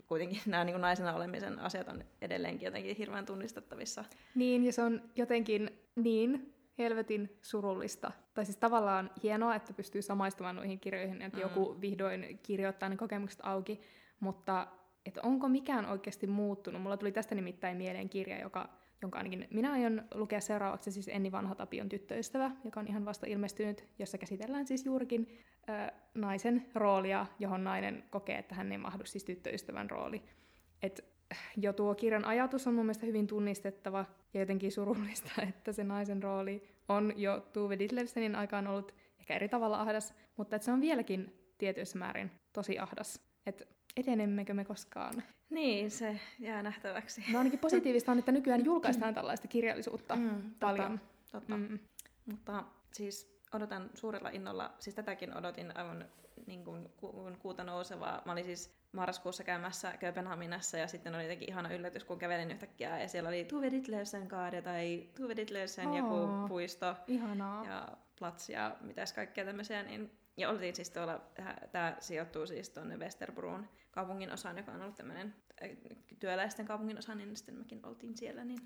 kuitenkin 0.06 0.40
nämä 0.46 0.64
niin 0.64 0.74
kuin 0.74 0.82
naisena 0.82 1.14
olemisen 1.14 1.58
asiat 1.58 1.88
on 1.88 2.04
edelleenkin 2.20 2.66
jotenkin 2.66 2.96
hirveän 2.96 3.26
tunnistettavissa. 3.26 4.04
Niin, 4.34 4.64
ja 4.64 4.72
se 4.72 4.82
on 4.82 5.02
jotenkin 5.16 5.70
niin 5.96 6.55
helvetin 6.78 7.38
surullista. 7.42 8.12
Tai 8.34 8.44
siis 8.44 8.56
tavallaan 8.56 9.10
hienoa, 9.22 9.54
että 9.54 9.72
pystyy 9.72 10.02
samaistumaan 10.02 10.56
noihin 10.56 10.80
kirjoihin, 10.80 11.22
että 11.22 11.38
mm. 11.38 11.42
joku 11.42 11.80
vihdoin 11.80 12.38
kirjoittaa 12.42 12.88
ne 12.88 12.96
kokemukset 12.96 13.40
auki, 13.42 13.80
mutta 14.20 14.66
että 15.06 15.20
onko 15.22 15.48
mikään 15.48 15.86
oikeasti 15.86 16.26
muuttunut? 16.26 16.82
Mulla 16.82 16.96
tuli 16.96 17.12
tästä 17.12 17.34
nimittäin 17.34 17.76
mieleen 17.76 18.08
kirja, 18.08 18.40
joka, 18.40 18.68
jonka 19.02 19.18
ainakin 19.18 19.48
minä 19.50 19.72
aion 19.72 20.02
lukea 20.14 20.40
seuraavaksi, 20.40 20.92
siis 20.92 21.08
Enni 21.08 21.32
Vanha 21.32 21.54
Tapion 21.54 21.88
tyttöystävä, 21.88 22.50
joka 22.64 22.80
on 22.80 22.88
ihan 22.88 23.04
vasta 23.04 23.26
ilmestynyt, 23.26 23.88
jossa 23.98 24.18
käsitellään 24.18 24.66
siis 24.66 24.86
juurikin 24.86 25.28
ö, 25.68 25.92
naisen 26.14 26.66
roolia, 26.74 27.26
johon 27.38 27.64
nainen 27.64 28.04
kokee, 28.10 28.38
että 28.38 28.54
hän 28.54 28.72
ei 28.72 28.78
mahdu 28.78 29.04
siis 29.04 29.24
tyttöystävän 29.24 29.90
rooli. 29.90 30.22
Et 30.82 31.15
jo 31.56 31.72
tuo 31.72 31.94
kirjan 31.94 32.24
ajatus 32.24 32.66
on 32.66 32.74
mun 32.74 32.84
mielestä 32.84 33.06
hyvin 33.06 33.26
tunnistettava 33.26 34.04
ja 34.34 34.40
jotenkin 34.40 34.72
surullista, 34.72 35.30
että 35.48 35.72
se 35.72 35.84
naisen 35.84 36.22
rooli 36.22 36.68
on 36.88 37.12
jo 37.16 37.40
Tuve 37.52 37.78
Ditlevsenin 37.78 38.34
aikaan 38.36 38.66
ollut 38.66 38.94
ehkä 39.20 39.34
eri 39.34 39.48
tavalla 39.48 39.80
ahdas, 39.80 40.14
mutta 40.36 40.56
että 40.56 40.64
se 40.64 40.72
on 40.72 40.80
vieläkin 40.80 41.32
tietyissä 41.58 41.98
määrin 41.98 42.30
tosi 42.52 42.78
ahdas. 42.78 43.20
Että 43.46 43.64
edenemmekö 43.96 44.54
me 44.54 44.64
koskaan? 44.64 45.22
Niin, 45.50 45.90
se 45.90 46.20
jää 46.38 46.62
nähtäväksi. 46.62 47.24
No 47.32 47.38
ainakin 47.38 47.58
positiivista 47.58 48.12
on, 48.12 48.18
että 48.18 48.32
nykyään 48.32 48.64
julkaistaan 48.64 49.14
tällaista 49.20 49.48
kirjallisuutta 49.48 50.16
Mm, 50.16 50.54
paljon. 50.60 51.00
Totta. 51.32 51.56
Mm. 51.56 51.78
Mutta 52.30 52.64
siis 52.92 53.40
odotan 53.54 53.90
suurella 53.94 54.28
innolla, 54.28 54.74
siis 54.78 54.96
tätäkin 54.96 55.36
odotin 55.36 55.76
aivan 55.76 56.04
niin 56.46 56.64
kuin 56.64 56.88
ku- 56.96 57.30
kuuta 57.38 57.64
nousevaa. 57.64 58.22
Mä 58.24 58.32
olin 58.32 58.44
siis 58.44 58.74
marraskuussa 58.92 59.44
käymässä 59.44 59.92
Kööpenhaminassa 60.00 60.78
ja 60.78 60.86
sitten 60.88 61.14
oli 61.14 61.22
jotenkin 61.22 61.48
ihana 61.48 61.74
yllätys, 61.74 62.04
kun 62.04 62.18
kävelin 62.18 62.50
yhtäkkiä 62.50 63.00
ja 63.00 63.08
siellä 63.08 63.28
oli 63.28 63.44
Tuve 63.44 63.70
Ditlevsen 63.70 64.28
kaade 64.28 64.62
tai 64.62 65.08
Tuve 65.16 65.36
Ditlevsen 65.36 65.88
Aa. 65.88 65.96
joku 65.98 66.48
puisto 66.48 66.96
Ihanaa. 67.06 67.64
ja 67.66 67.88
plats 68.18 68.48
ja 68.48 68.76
mitäs 68.80 69.12
kaikkea 69.12 69.44
tämmöisiä. 69.44 69.82
Niin, 69.82 70.10
ja 70.36 70.50
oltiin 70.50 70.76
siis 70.76 70.90
tuolla, 70.90 71.20
tämä 71.72 71.96
sijoittuu 72.00 72.46
siis 72.46 72.70
tuonne 72.70 72.96
Westerbruun 72.96 73.68
kaupungin 73.90 74.32
osaan, 74.32 74.56
joka 74.56 74.72
on 74.72 74.82
ollut 74.82 74.96
tämmöinen 74.96 75.34
äh, 75.62 75.70
työläisten 76.18 76.66
kaupungin 76.66 76.98
osa, 76.98 77.14
niin 77.14 77.36
sitten 77.36 77.54
mekin 77.54 77.86
oltiin 77.86 78.16
siellä, 78.16 78.44
niin 78.44 78.58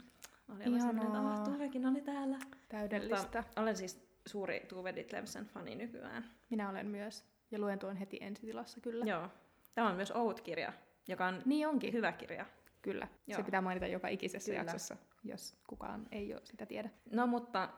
oli 0.48 0.64
aivan 0.64 0.80
semmoinen, 0.80 1.06
että 1.06 1.18
Ihanaa. 1.18 1.42
"Ah, 1.42 1.48
Tuvekin 1.52 1.86
oli 1.86 2.00
täällä. 2.00 2.38
Täydellistä. 2.68 3.16
Mutta 3.22 3.44
olen 3.56 3.76
siis 3.76 4.08
suuri 4.26 4.60
Tuve 4.68 4.94
Ditlevsen 4.96 5.46
fani 5.46 5.74
nykyään. 5.74 6.24
Minä 6.50 6.68
olen 6.70 6.86
myös. 6.86 7.29
Ja 7.50 7.58
luen 7.58 7.78
tuon 7.78 7.96
heti 7.96 8.18
ensitilassa 8.20 8.80
kyllä. 8.80 9.04
Joo. 9.04 9.28
Tämä 9.74 9.88
on 9.88 9.96
myös 9.96 10.10
Oud-kirja, 10.10 10.72
joka 11.08 11.26
on 11.26 11.42
Niin 11.44 11.68
onkin. 11.68 11.92
hyvä 11.92 12.12
kirja. 12.12 12.46
Kyllä. 12.82 13.08
Joo. 13.26 13.36
Se 13.36 13.42
pitää 13.42 13.60
mainita 13.60 13.86
joka 13.86 14.08
ikisessä 14.08 14.50
Kyllä. 14.52 14.60
jaksossa, 14.60 14.96
jos 15.24 15.56
kukaan 15.66 16.06
ei 16.12 16.32
ole 16.34 16.40
sitä 16.44 16.66
tiedä. 16.66 16.90
No 17.12 17.26
mutta 17.26 17.68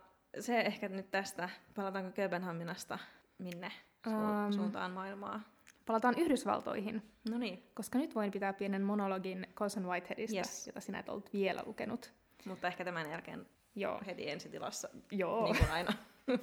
se 0.40 0.60
ehkä 0.60 0.88
nyt 0.88 1.10
tästä. 1.10 1.48
Palataanko 1.74 2.10
Kööpenhaminasta 2.12 2.98
minne 3.38 3.72
su- 4.08 4.10
Ähm. 4.12 4.52
suuntaan 4.52 4.90
maailmaa? 4.92 5.40
Palataan 5.86 6.14
Yhdysvaltoihin, 6.18 7.02
No 7.30 7.38
niin, 7.38 7.62
koska 7.74 7.98
nyt 7.98 8.14
voin 8.14 8.30
pitää 8.30 8.52
pienen 8.52 8.82
monologin 8.82 9.46
Colson 9.54 9.86
Whiteheadista, 9.86 10.36
Yes. 10.36 10.66
jota 10.66 10.80
sinä 10.80 10.98
et 10.98 11.08
ollut 11.08 11.32
vielä 11.32 11.62
lukenut. 11.66 12.12
mutta 12.46 12.68
ehkä 12.68 12.84
tämän 12.84 13.10
jälkeen 13.10 13.46
Joo, 13.74 14.00
heti 14.06 14.30
ensitilassa, 14.30 14.88
joo. 15.12 15.44
niin 15.44 15.56
kuin 15.58 15.70
aina. 15.70 15.92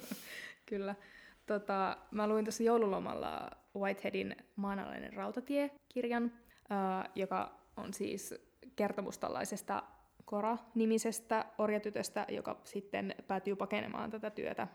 Kyllä. 0.66 0.94
Tota, 1.50 1.96
mä 2.10 2.28
luin 2.28 2.44
tuossa 2.44 2.62
joululomalla 2.62 3.50
Whiteheadin 3.76 4.36
Maanalainen 4.56 5.12
rautatie-kirjan, 5.12 6.32
ää, 6.70 7.10
joka 7.14 7.60
on 7.76 7.94
siis 7.94 8.34
kertomus 8.76 9.18
tällaisesta 9.18 9.82
Kora-nimisestä 10.24 11.44
orjatytöstä, 11.58 12.26
joka 12.28 12.60
sitten 12.64 13.14
päätyy 13.26 13.56
pakenemaan 13.56 14.10
tätä 14.10 14.30
työtä 14.30 14.68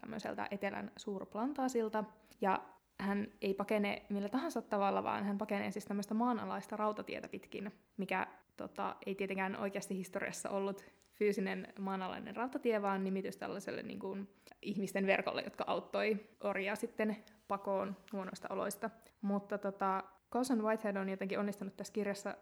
tämmöiseltä 0.00 0.48
etelän 0.50 0.92
suurplantaasilta. 0.96 2.04
Ja 2.40 2.62
hän 3.00 3.26
ei 3.42 3.54
pakene 3.54 4.02
millä 4.08 4.28
tahansa 4.28 4.62
tavalla, 4.62 5.04
vaan 5.04 5.24
hän 5.24 5.38
pakenee 5.38 5.70
siis 5.70 5.84
tämmöistä 5.84 6.14
maanalaista 6.14 6.76
rautatietä 6.76 7.28
pitkin, 7.28 7.72
mikä 7.96 8.26
tota, 8.56 8.96
ei 9.06 9.14
tietenkään 9.14 9.56
oikeasti 9.56 9.96
historiassa 9.96 10.50
ollut 10.50 10.84
fyysinen 11.18 11.68
maanalainen 11.78 12.36
rautatie, 12.36 12.82
vaan 12.82 13.04
nimitys 13.04 13.36
tällaiselle 13.36 13.82
niin 13.82 13.98
kuin, 13.98 14.28
ihmisten 14.62 15.06
verkolle, 15.06 15.42
jotka 15.42 15.64
auttoi 15.66 16.16
orjaa 16.40 16.76
sitten 16.76 17.16
pakoon 17.48 17.96
huonoista 18.12 18.48
oloista. 18.50 18.90
Mutta 19.20 19.58
tota, 19.58 20.04
Colson 20.32 20.62
Whitehead 20.62 20.96
on 20.96 21.08
jotenkin 21.08 21.38
onnistunut 21.38 21.76
tässä 21.76 21.92
kirjassa 21.92 22.36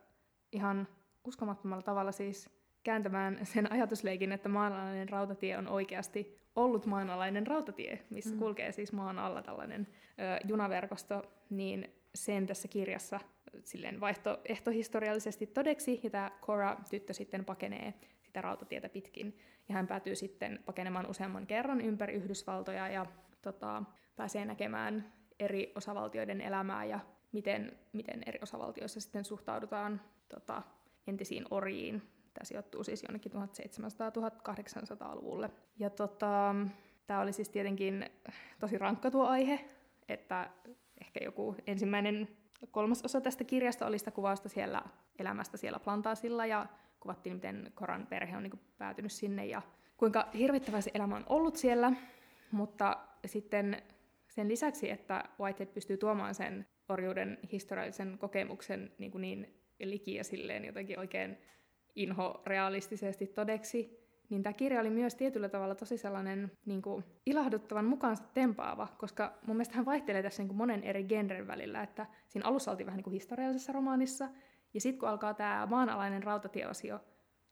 ihan 0.53 0.89
uskomattomalla 1.25 1.83
tavalla 1.83 2.13
siis 2.13 2.51
kääntämään 2.83 3.39
sen 3.43 3.73
ajatusleikin, 3.73 4.33
että 4.33 4.49
maanalainen 4.49 5.09
rautatie 5.09 5.59
on 5.59 5.69
oikeasti 5.69 6.41
ollut 6.57 6.87
maanalainen 6.87 7.47
rautatie, 7.47 8.05
missä 8.11 8.31
Mm. 8.31 8.37
mm. 8.37 8.39
kulkee 8.39 8.73
siis 8.73 8.93
maan 8.93 9.19
alla 9.19 9.43
tällainen 9.43 9.87
ö, 9.91 10.47
junaverkosto, 10.49 11.23
niin 11.51 11.95
sen 12.15 12.47
tässä 12.47 12.69
kirjassa 12.69 13.21
silleen 13.65 14.01
vaihtoehtohistoriallisesti 14.01 15.47
todeksi, 15.47 16.01
ja 16.03 16.11
tämä 16.11 16.31
Cora-tyttö 16.43 17.13
sitten 17.13 17.45
pakenee 17.45 17.95
sitä 18.35 18.43
rautatietä 18.43 18.89
pitkin, 18.89 19.39
ja 19.69 19.75
hän 19.75 19.87
päätyy 19.87 20.15
sitten 20.15 20.63
pakenemaan 20.67 21.11
useamman 21.11 21.47
kerran 21.47 21.81
ympäri 21.81 22.15
Yhdysvaltoja, 22.15 22.89
ja 22.89 23.07
tota, 23.43 23.83
pääsee 24.17 24.45
näkemään 24.45 25.13
eri 25.39 25.73
osavaltioiden 25.75 26.41
elämää, 26.41 26.85
ja 26.85 27.01
miten, 27.33 27.79
miten 27.93 28.23
eri 28.27 28.39
osavaltioissa 28.43 29.01
sitten 29.01 29.25
suhtaudutaan 29.25 30.01
tota, 30.29 30.63
entisiin 31.07 31.45
orjiin. 31.51 32.03
Tämä 32.35 32.45
sijoittuu 32.45 32.85
siis 32.85 33.03
jonnekin 33.03 33.33
1700-1800-luvulle. 33.33 35.51
Ja 35.79 35.91
tota, 35.91 36.55
tämä 37.07 37.21
oli 37.21 37.33
siis 37.33 37.49
tietenkin 37.49 38.11
tosi 38.59 38.79
rankka 38.79 39.11
tuo 39.11 39.27
aihe, 39.27 39.69
että 40.09 40.51
ehkä 41.01 41.21
joku 41.25 41.57
ensimmäinen 41.67 42.29
kolmas 42.71 43.03
osa 43.03 43.21
tästä 43.21 43.45
kirjasta 43.45 43.87
oli 43.87 43.99
sitä 43.99 44.11
kuvausta 44.11 44.49
siellä 44.49 44.83
elämästä 45.19 45.57
siellä 45.57 45.81
plantaasilla 45.81 46.47
ja 46.47 46.67
kuvattiin, 47.05 47.35
miten 47.35 47.73
Koran 47.75 48.07
perhe 48.07 48.37
on 48.37 48.43
niin 48.43 48.61
päätynyt 48.79 49.13
sinne 49.13 49.47
ja 49.47 49.63
kuinka 49.97 50.29
hirvittävä 50.39 50.81
se 50.81 50.91
elämä 50.95 51.17
on 51.17 51.25
ollut 51.29 51.57
siellä. 51.57 51.93
Mutta 52.51 52.97
sitten 53.27 53.83
sen 54.29 54.49
lisäksi, 54.49 54.91
että 54.91 55.25
Whitehead 55.41 55.75
pystyy 55.75 55.97
tuomaan 55.97 56.35
sen 56.35 56.67
orjuuden 56.89 57.39
historiallisen 57.53 58.19
kokemuksen 58.19 58.93
niin, 58.99 59.11
kuin 59.11 59.23
niin 59.23 59.55
liki 59.83 60.15
ja 60.15 60.25
silleen 60.25 60.65
jotenkin 60.65 60.99
oikein 60.99 61.39
inhorealistisesti 61.95 63.27
todeksi, 63.27 64.05
niin 64.29 64.43
tämä 64.43 64.53
kirja 64.53 64.81
oli 64.81 64.91
myös 64.91 65.15
tietyllä 65.15 65.49
tavalla 65.49 65.75
tosi 65.75 65.99
sellainen 65.99 66.53
niin 66.67 66.83
kuin, 66.83 67.05
ilahduttavan 67.27 67.85
mukaansa 67.85 68.25
tempaava, 68.35 68.89
koska 68.99 69.39
mun 69.47 69.57
mielestä 69.57 69.77
hän 69.77 69.85
vaihtelee 69.85 70.23
tässä 70.23 70.43
niin 70.43 70.49
kuin 70.49 70.59
monen 70.59 70.83
eri 70.83 71.05
genren 71.05 71.47
välillä, 71.47 71.83
että 71.83 72.07
siinä 72.29 72.49
alussa 72.49 72.71
oltiin 72.71 72.87
vähän 72.87 72.97
niin 72.97 73.05
kuin 73.05 73.15
historiallisessa 73.15 73.73
romaanissa, 73.73 74.29
ja 74.75 74.81
sitten 74.81 75.01
kun 75.01 75.09
alkaa 75.09 75.35
tämä 75.35 75.67
maanalainen 75.71 76.23
rautatieosio, 76.23 77.01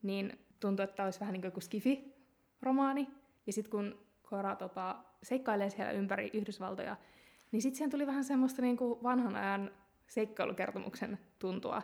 niin 0.03 0.39
tuntuu, 0.61 0.85
että 0.85 0.97
tämä 0.97 1.05
olisi 1.05 1.21
vähän 1.21 1.33
niin 1.33 1.41
kuin 1.41 1.49
joku 1.49 1.61
skifi-romaani, 1.61 3.09
ja 3.47 3.53
sitten 3.53 3.71
kun 3.71 3.99
Cora 4.25 4.57
tota, 4.57 4.97
seikkailee 5.23 5.71
siellä 5.71 5.93
ympäri 5.93 6.31
Yhdysvaltoja, 6.33 6.97
niin 7.53 7.63
sitten 7.63 7.77
siihen 7.77 7.91
tuli 7.91 8.07
vähän 8.07 8.25
semmoista 8.25 8.63
niin 8.63 8.77
kuin 8.77 9.03
vanhan 9.03 9.37
ajan 9.37 9.71
seikkailukertomuksen 10.09 11.19
tuntua, 11.39 11.83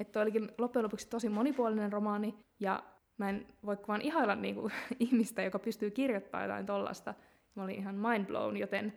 että 0.00 0.20
olikin 0.20 0.48
loppujen 0.58 0.84
lopuksi 0.84 1.08
tosi 1.08 1.28
monipuolinen 1.28 1.92
romaani, 1.92 2.34
ja 2.60 2.82
mä 3.18 3.28
en 3.28 3.46
voi 3.66 3.76
vaan 3.88 4.00
ihailla 4.00 4.34
niinku 4.34 4.70
ihmistä, 4.98 5.42
joka 5.42 5.58
pystyy 5.58 5.90
kirjoittamaan 5.90 6.44
jotain 6.44 6.66
tollasta. 6.66 7.14
Mä 7.54 7.62
olin 7.62 7.78
ihan 7.78 7.94
mind 7.94 8.26
blown, 8.26 8.56
joten 8.56 8.92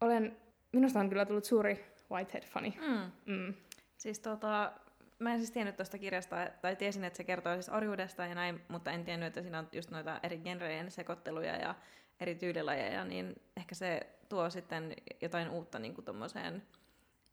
olen, 0.00 0.36
minusta 0.72 1.00
on 1.00 1.08
kyllä 1.08 1.26
tullut 1.26 1.44
suuri 1.44 1.84
Whitehead-fani. 2.10 2.78
Mm. 2.80 3.32
Mm. 3.34 3.54
Siis 3.96 4.20
tota, 4.20 4.72
mä 5.20 5.32
en 5.32 5.38
siis 5.38 5.50
tiennyt 5.50 5.76
tuosta 5.76 5.98
kirjasta, 5.98 6.36
tai 6.62 6.76
tiesin, 6.76 7.04
että 7.04 7.16
se 7.16 7.24
kertoo 7.24 7.54
siis 7.54 7.68
orjuudesta 7.68 8.26
ja 8.26 8.34
näin, 8.34 8.60
mutta 8.68 8.90
en 8.90 9.04
tiennyt, 9.04 9.26
että 9.26 9.42
siinä 9.42 9.58
on 9.58 9.68
just 9.72 9.90
noita 9.90 10.20
eri 10.22 10.38
genrejen 10.38 10.90
sekoitteluja 10.90 11.56
ja 11.56 11.74
eri 12.20 12.34
tyylilajeja, 12.34 13.04
niin 13.04 13.42
ehkä 13.56 13.74
se 13.74 14.00
tuo 14.28 14.50
sitten 14.50 14.94
jotain 15.22 15.50
uutta 15.50 15.78
niin 15.78 15.94
kuin 15.94 16.04
tommoseen 16.04 16.62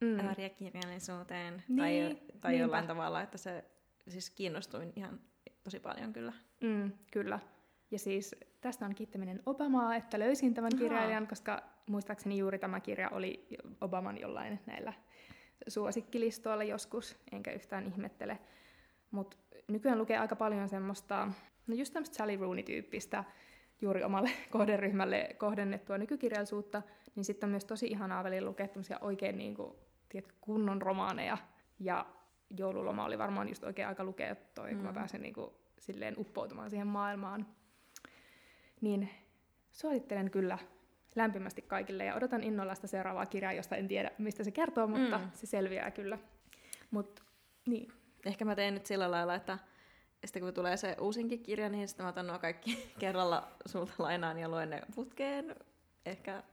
Mm. 0.01 0.19
ääriäkirjallisuuteen 0.19 1.63
Niin, 1.67 1.77
tai, 1.77 2.17
tai 2.41 2.59
jollain 2.59 2.88
tavalla, 2.88 3.21
että 3.21 3.38
se 3.38 3.65
siis 4.07 4.29
kiinnostuin 4.29 4.93
ihan 4.95 5.19
tosi 5.63 5.79
paljon 5.79 6.13
kyllä. 6.13 6.33
Mm, 6.61 6.91
kyllä. 7.11 7.39
Ja 7.91 7.99
siis 7.99 8.35
tästä 8.61 8.85
on 8.85 8.95
kiittäminen 8.95 9.41
Obamaa, 9.45 9.95
että 9.95 10.19
löysin 10.19 10.53
tämän 10.53 10.71
kirjailijan, 10.77 11.27
koska 11.27 11.63
muistaakseni 11.89 12.38
juuri 12.38 12.59
tämä 12.59 12.79
kirja 12.79 13.09
oli 13.09 13.47
Obaman 13.81 14.17
jollain 14.21 14.59
näillä 14.65 14.93
suosikkilistoilla 15.68 16.64
joskus, 16.64 17.18
enkä 17.32 17.51
yhtään 17.51 17.88
ihmettele. 17.88 18.39
Mutta 19.12 19.38
nykyään 19.68 19.97
lukee 19.97 20.18
aika 20.18 20.36
paljon 20.36 20.70
semmoista, 20.70 21.32
no 21.68 21.76
just 21.76 21.93
tämmöistä 21.93 22.16
Sally 22.18 22.38
Rooney-tyyppistä, 22.38 23.24
juuri 23.82 24.03
omalle 24.03 24.32
kohderyhmälle 24.51 25.36
kohdennettua 25.38 25.97
nykykirjallisuutta, 25.97 26.82
niin 27.16 27.26
sitten 27.26 27.47
on 27.47 27.51
myös 27.51 27.66
tosi 27.66 27.88
ihanaa 27.88 28.24
välillä 28.24 28.49
lukea 28.49 28.68
tämmöisiä 28.68 28.97
oikein 29.01 29.38
niin 29.38 29.55
kuin, 29.55 29.74
tiedätkö, 30.10 30.34
kunnon 30.41 30.82
romaaneja. 30.82 31.38
Ja 31.80 32.05
joululoma 32.58 33.05
oli 33.05 33.18
varmaan 33.18 33.49
just 33.49 33.64
oikein 33.64 33.88
aika 33.88 34.03
lukea 34.03 34.36
toi, 34.36 34.72
mm. 34.72 34.76
kun 34.76 34.86
mä 34.86 34.91
Mm. 34.91 34.95
pääsen 34.95 35.22
niin 35.22 35.34
kuin, 35.34 35.51
silleen 35.80 36.20
uppoutumaan 36.20 36.70
siihen 36.70 36.88
maailmaan. 36.88 37.47
Niin 38.82 39.10
suosittelen 39.72 40.32
kyllä 40.32 40.58
lämpimästi 41.16 41.62
kaikille 41.62 42.05
ja 42.05 42.16
odotan 42.16 42.43
innolla 42.43 42.76
sitä 42.76 42.88
seuraavaa 42.88 43.26
kirjaa, 43.26 43.53
josta 43.53 43.76
en 43.76 43.88
tiedä, 43.88 44.12
mistä 44.18 44.43
se 44.43 44.51
kertoo, 44.51 44.88
mutta 44.88 45.18
Mm. 45.18 45.30
se 45.34 45.45
selviää 45.45 45.91
kyllä. 45.91 46.18
Mut 46.91 47.24
niin, 47.66 47.91
Ehkä 48.26 48.45
mä 48.45 48.55
teen 48.55 48.74
nyt 48.74 48.86
sillä 48.86 49.12
lailla, 49.12 49.36
että 49.36 49.58
sitten 50.26 50.41
kun 50.41 50.53
tulee 50.53 50.78
se 50.78 50.95
uusinkin 50.99 51.43
kirja, 51.43 51.70
niin 51.70 51.88
sitten 51.88 52.03
mä 52.05 52.10
otan 52.10 52.28
nuo 52.28 52.39
kaikki 52.39 52.78
kerralla 52.99 53.47
sulta 53.66 53.93
lainaan 53.97 54.38
ja 54.39 54.49
luen 54.49 54.70
ne 54.70 54.82
putkeen. 54.95 55.55
Ehkä 56.05 56.43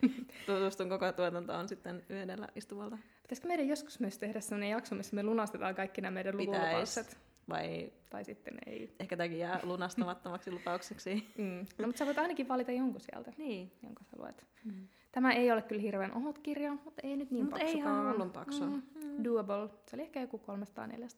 tutustun 0.46 0.88
koko 0.88 1.12
tuotantoon 1.12 1.68
sitten 1.68 2.04
yhdellä 2.08 2.48
istuvalta. 2.56 2.98
pitäisikö 3.22 3.48
meidän 3.48 3.68
joskus 3.68 4.00
myös 4.00 4.18
tehdä 4.18 4.40
sellainen 4.40 4.70
jakso, 4.70 4.94
missä 4.94 5.16
me 5.16 5.22
lunastetaan 5.22 5.74
kaikki 5.74 6.00
nämä 6.00 6.10
meidän 6.14 6.36
lukulupaukset? 6.36 7.18
Vai 7.48 7.92
Tai 8.10 8.24
sitten 8.24 8.58
ei. 8.66 8.94
ehkä 9.00 9.16
tämäkin 9.16 9.38
jää 9.38 9.60
lunastamattomaksi 9.62 10.50
lupaukseksi. 10.52 11.32
Mm. 11.38 11.66
No, 11.78 11.86
mutta 11.86 11.98
sä 11.98 12.06
voit 12.06 12.18
ainakin 12.18 12.48
valita 12.48 12.72
jonkun 12.72 13.00
sieltä, 13.00 13.32
niin. 13.38 13.72
jonka 13.82 14.04
sä 14.04 14.16
luet. 14.18 14.46
Mm. 14.64 14.88
Tämä 15.12 15.32
ei 15.32 15.52
ole 15.52 15.62
kyllä 15.62 15.82
hirveän 15.82 16.12
ohut 16.14 16.38
kirja, 16.38 16.72
mutta 16.84 17.02
ei 17.02 17.16
nyt 17.16 17.30
niin 17.30 17.44
Mutta 17.44 17.58
ei 17.58 17.64
paksukaan. 17.64 17.94
ihan 18.00 18.12
hullun 18.12 18.30
paksu. 18.30 18.64
Mm. 18.64 18.82
Mm. 18.94 19.24
Doable. 19.24 19.68
Se 19.86 19.96
oli 19.96 20.02
ehkä 20.02 20.20
joku 20.20 20.40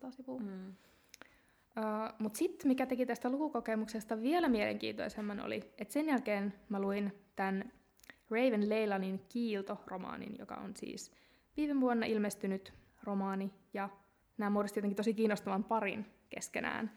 300-400 0.09 0.13
sivua. 0.13 0.41
Mm. 0.41 0.69
Uh, 0.69 2.15
mutta 2.19 2.39
sitten 2.39 2.69
mikä 2.69 2.87
teki 2.87 3.07
tästä 3.07 3.31
lukukokemuksesta 3.31 4.21
vielä 4.23 4.49
mielenkiintoisemman 4.49 5.41
oli, 5.41 5.57
että 5.79 5.93
sen 5.95 6.07
jälkeen 6.07 6.55
mä 6.69 6.81
luin 6.81 7.13
tämän 7.37 7.73
Raven 8.31 8.69
Leilanin 8.69 9.21
Kiilto-romaanin, 9.29 10.37
joka 10.39 10.55
on 10.55 10.77
siis 10.77 11.13
viime 11.57 11.81
vuonna 11.81 12.07
ilmestynyt 12.07 12.73
romaani, 13.05 13.53
ja 13.75 13.89
nämä 14.39 14.51
muodosti 14.51 14.79
jotenkin 14.79 14.97
tosi 14.97 15.15
kiinnostavan 15.15 15.65
parin 15.65 16.07
keskenään. 16.31 16.91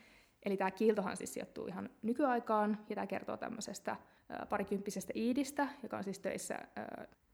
Eli 0.46 0.58
tämä 0.58 0.72
Kiiltohan 0.72 1.18
siis 1.18 1.34
sijoittuu 1.34 1.68
ihan 1.68 1.90
nykyaikaan, 2.02 2.86
ja 2.90 2.96
tämä 2.96 3.08
kertoo 3.08 3.38
tämmöisestä 3.38 3.96
parikymppisestä 4.50 5.14
Iidistä, 5.16 5.68
joka 5.84 5.98
on 5.98 6.04
siis 6.04 6.20
töissä 6.20 6.60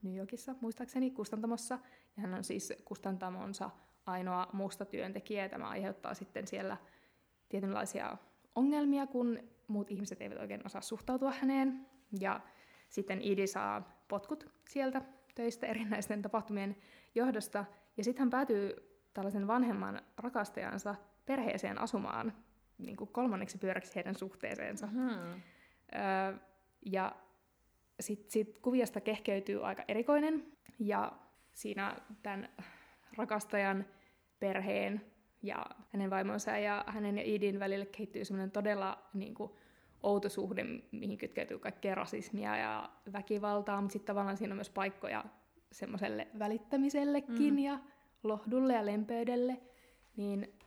New 0.02 0.16
Yorkissa, 0.16 0.54
muistaakseni, 0.60 1.10
kustantamossa, 1.10 1.78
ja 2.16 2.22
hän 2.22 2.34
on 2.34 2.44
siis 2.44 2.72
kustantamonsa 2.84 3.70
ainoa 4.06 4.46
musta 4.52 4.84
työntekijä, 4.84 5.42
ja 5.42 5.48
tämä 5.48 5.68
aiheuttaa 5.68 6.14
sitten 6.14 6.46
siellä 6.46 6.76
tietynlaisia 7.48 8.16
ongelmia, 8.54 9.06
kun 9.06 9.38
muut 9.68 9.90
ihmiset 9.90 10.22
eivät 10.22 10.38
oikein 10.38 10.66
osaa 10.66 10.80
suhtautua 10.80 11.32
häneen. 11.40 11.86
Ja 12.20 12.40
sitten 12.88 13.22
Idi 13.22 13.46
saa 13.46 14.04
potkut 14.08 14.52
sieltä 14.68 15.02
töistä 15.34 15.66
erinäisten 15.66 16.22
tapahtumien 16.22 16.76
johdosta. 17.14 17.64
Ja 17.96 18.04
sitten 18.04 18.20
hän 18.20 18.30
päätyy 18.30 18.91
tällaisen 19.14 19.46
vanhemman 19.46 20.02
rakastajansa 20.16 20.94
perheeseen 21.26 21.80
asumaan 21.80 22.32
niin 22.78 22.96
kuin 22.96 23.12
kolmanneksi 23.12 23.58
pyöräksi 23.58 23.94
heidän 23.94 24.14
suhteeseensa. 24.14 24.86
Hmm. 24.86 25.08
Öö, 25.08 26.38
ja 26.86 27.16
sitten 28.00 28.30
sit 28.30 28.58
kuviosta 28.58 29.00
kehkeytyy 29.00 29.66
aika 29.66 29.84
erikoinen, 29.88 30.46
ja 30.78 31.12
siinä 31.52 31.96
tämän 32.22 32.48
rakastajan 33.16 33.84
perheen 34.40 35.04
ja 35.42 35.66
hänen 35.92 36.10
vaimonsa 36.10 36.58
ja 36.58 36.84
hänen 36.86 37.18
ja 37.18 37.24
Idin 37.26 37.60
välille 37.60 37.86
kehittyy 37.86 38.24
semmoinen 38.24 38.50
todella 38.50 38.98
niin 39.14 39.34
kuin, 39.34 39.52
outo 40.02 40.28
suhde, 40.28 40.64
mihin 40.92 41.18
kytkeytyy 41.18 41.58
kaikkea 41.58 41.94
rasismia 41.94 42.56
ja 42.56 42.90
väkivaltaa, 43.12 43.80
mutta 43.80 43.92
sitten 43.92 44.06
tavallaan 44.06 44.36
siinä 44.36 44.52
on 44.52 44.56
myös 44.56 44.70
paikkoja 44.70 45.24
semmoiselle 45.72 46.28
välittämisellekin 46.38 47.54
Mm. 47.54 47.58
ja 47.58 47.78
lohdulle 48.22 48.72
ja 48.72 48.86
lempeydelle. 48.86 49.60
Niin 50.16 50.58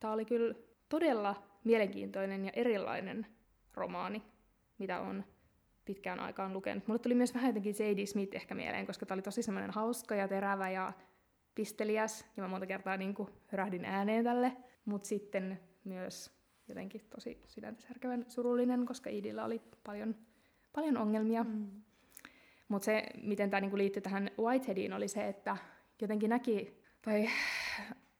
tämä 0.00 0.12
oli 0.12 0.24
kyllä 0.24 0.54
todella 0.88 1.42
mielenkiintoinen 1.64 2.44
ja 2.44 2.52
erilainen 2.54 3.26
romaani, 3.74 4.22
mitä 4.78 5.00
on 5.00 5.24
pitkään 5.84 6.20
aikaan 6.20 6.52
lukenut. 6.52 6.86
Mulle 6.86 6.98
tuli 6.98 7.14
myös 7.14 7.34
vähän 7.34 7.48
jotenkin 7.48 7.74
J.D. 7.78 8.06
Smith 8.06 8.36
ehkä 8.36 8.54
mieleen, 8.54 8.86
koska 8.86 9.06
tämä 9.06 9.16
oli 9.16 9.22
tosi 9.22 9.42
semmoinen 9.42 9.70
hauska 9.70 10.14
ja 10.14 10.28
terävä 10.28 10.70
ja 10.70 10.92
pisteliäs, 11.54 12.26
ja 12.36 12.42
mä 12.42 12.48
monta 12.48 12.66
kertaa 12.66 12.96
niin 12.96 13.14
kuin 13.14 13.28
hörähdin 13.46 13.84
ääneen 13.84 14.24
tälle, 14.24 14.56
mutta 14.84 15.08
sitten 15.08 15.60
myös 15.84 16.38
jotenkin 16.68 17.00
tosi 17.10 17.42
sydäntä 17.46 17.82
särkevän 17.82 18.24
surullinen, 18.28 18.86
koska 18.86 19.10
Idillä 19.10 19.44
oli 19.44 19.62
paljon, 19.84 20.16
paljon 20.72 20.96
ongelmia. 20.96 21.44
Mm. 21.44 21.82
Mutta 22.68 22.84
se, 22.84 23.02
miten 23.22 23.50
tämä 23.50 23.60
niinku 23.60 23.76
liittyy 23.76 24.02
tähän 24.02 24.30
Whiteheadiin, 24.38 24.92
oli 24.92 25.08
se, 25.08 25.28
että 25.28 25.56
jotenkin 26.00 26.30
näki, 26.30 26.77
tai 27.08 27.28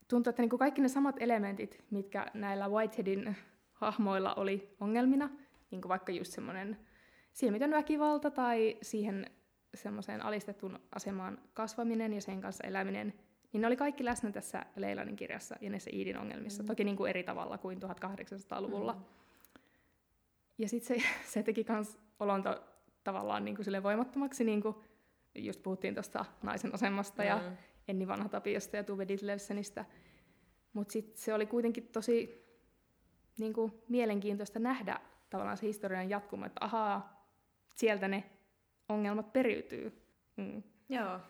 tuntui, 0.09 0.31
että 0.31 0.43
niinku 0.43 0.59
kaikki 0.59 0.81
ne 0.83 0.89
samat 0.89 1.17
elementit, 1.21 1.85
mitkä 1.91 2.27
näillä 2.35 2.69
Whiteheadin 2.69 3.37
hahmoilla 3.73 4.35
oli 4.35 4.77
ongelmina, 4.81 5.31
niin 5.71 5.81
kuin 5.83 5.89
vaikka 5.89 6.13
just 6.13 6.33
semmoinen 6.33 6.79
silmitön 7.33 7.71
väkivalta 7.71 8.31
tai 8.31 8.77
siihen 8.83 9.27
semmoiseen 9.75 10.23
alistettuun 10.25 10.81
asemaan 10.95 11.39
kasvaminen 11.55 12.13
ja 12.13 12.21
sen 12.21 12.41
kanssa 12.41 12.65
eläminen, 12.67 13.15
niin 13.53 13.61
ne 13.61 13.67
oli 13.67 13.77
kaikki 13.77 14.05
läsnä 14.05 14.31
tässä 14.33 14.67
Leilanin 14.77 15.17
kirjassa 15.17 15.57
ja 15.61 15.71
näissä 15.71 15.91
Iidin 15.93 16.19
ongelmissa, 16.19 16.63
Mm. 16.63 16.67
toki 16.67 16.85
niin 16.85 16.97
kuin 16.97 17.11
eri 17.11 17.25
tavalla 17.25 17.59
kuin 17.59 17.79
1800-luvulla. 17.83 18.93
Mm. 18.93 19.01
Ja 20.59 20.69
sitten 20.69 21.01
se, 21.01 21.05
se 21.33 21.43
teki 21.43 21.67
myös 21.69 21.99
olon 22.21 22.43
to, 22.43 22.63
tavallaan 23.05 23.45
niin 23.45 23.55
kuin 23.57 23.65
sille 23.65 23.83
voimattomaksi, 23.83 24.45
niin 24.45 24.63
kuin 24.63 24.77
just 25.35 25.63
puhuttiin 25.63 25.95
tuosta 25.95 26.25
naisen 26.43 26.75
asemasta 26.75 27.25
ja 27.25 27.37
Mm. 27.37 27.57
Enni 27.89 28.09
Vanha 28.09 28.29
Tapiosta 28.29 28.77
ja 28.77 28.85
Tuve 28.85 29.09
Ditlevsenistä. 29.09 29.85
Mutta 30.73 30.93
sitten 30.93 31.19
se 31.19 31.35
oli 31.35 31.47
kuitenkin 31.47 31.89
tosi 31.89 32.49
niin 33.39 33.53
kuin, 33.53 33.73
mielenkiintoista 33.89 34.59
nähdä 34.59 35.01
tavallaan 35.31 35.57
se 35.57 35.67
historian 35.67 36.11
jatkuma, 36.11 36.47
että 36.47 36.65
ahaa, 36.65 37.27
sieltä 37.77 38.09
ne 38.09 38.25
ongelmat 38.89 39.33
periytyy. 39.33 40.03
Mm. 40.37 40.63
Joo. 40.89 41.21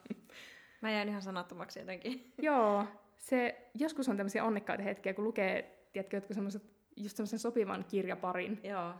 Mä 0.81 0.91
jäin 0.91 1.09
ihan 1.09 1.23
sanattomaksi 1.23 1.79
jotenkin. 1.79 2.33
Joo, 2.43 2.85
se, 3.19 3.71
joskus 3.75 4.09
on 4.09 4.17
tämmöisiä 4.17 4.45
onnekkaita 4.45 4.83
hetkiä, 4.83 5.15
kun 5.15 5.25
lukee, 5.25 5.87
tiedätkö, 5.93 6.17
jotkut 6.17 6.35
semmoiset, 6.35 6.63
just 6.97 7.17
semmoisen 7.17 7.39
sopivan 7.39 7.85
kirjaparin, 7.89 8.61
Joo. 8.65 8.95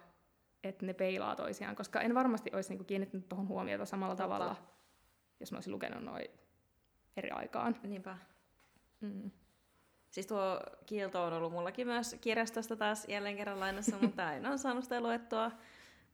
että 0.65 0.87
ne 0.87 0.95
peilaa 0.95 1.37
toisiaan, 1.37 1.77
koska 1.77 2.01
en 2.01 2.15
varmasti 2.15 2.51
olisi 2.53 2.69
niinku 2.69 2.85
kiinnittänyt 2.85 3.29
tuohon 3.29 3.49
huomiota 3.49 3.85
samalla 3.85 4.17
Totta. 4.17 4.23
tavalla, 4.25 4.57
jos 5.41 5.53
mä 5.53 5.57
olisin 5.57 5.73
lukenut 5.73 6.05
noin 6.05 6.27
eri 7.19 7.31
aikaan. 7.31 7.77
Niinpä. 7.83 8.17
Mm. 9.01 9.31
Siis 10.11 10.27
tuo 10.27 10.61
kielto 10.87 11.25
on 11.25 11.33
ollut 11.33 11.53
mullakin 11.53 11.87
myös 11.87 12.17
kirjastosta 12.21 12.77
taas 12.77 13.09
jälleen 13.09 13.37
kerran 13.37 13.61
lainassa, 13.61 13.97
mutta 14.03 14.33
en 14.33 14.47
ole 14.47 14.59
saanut 14.59 14.85
sitä 14.85 15.01
luettua. 15.01 15.51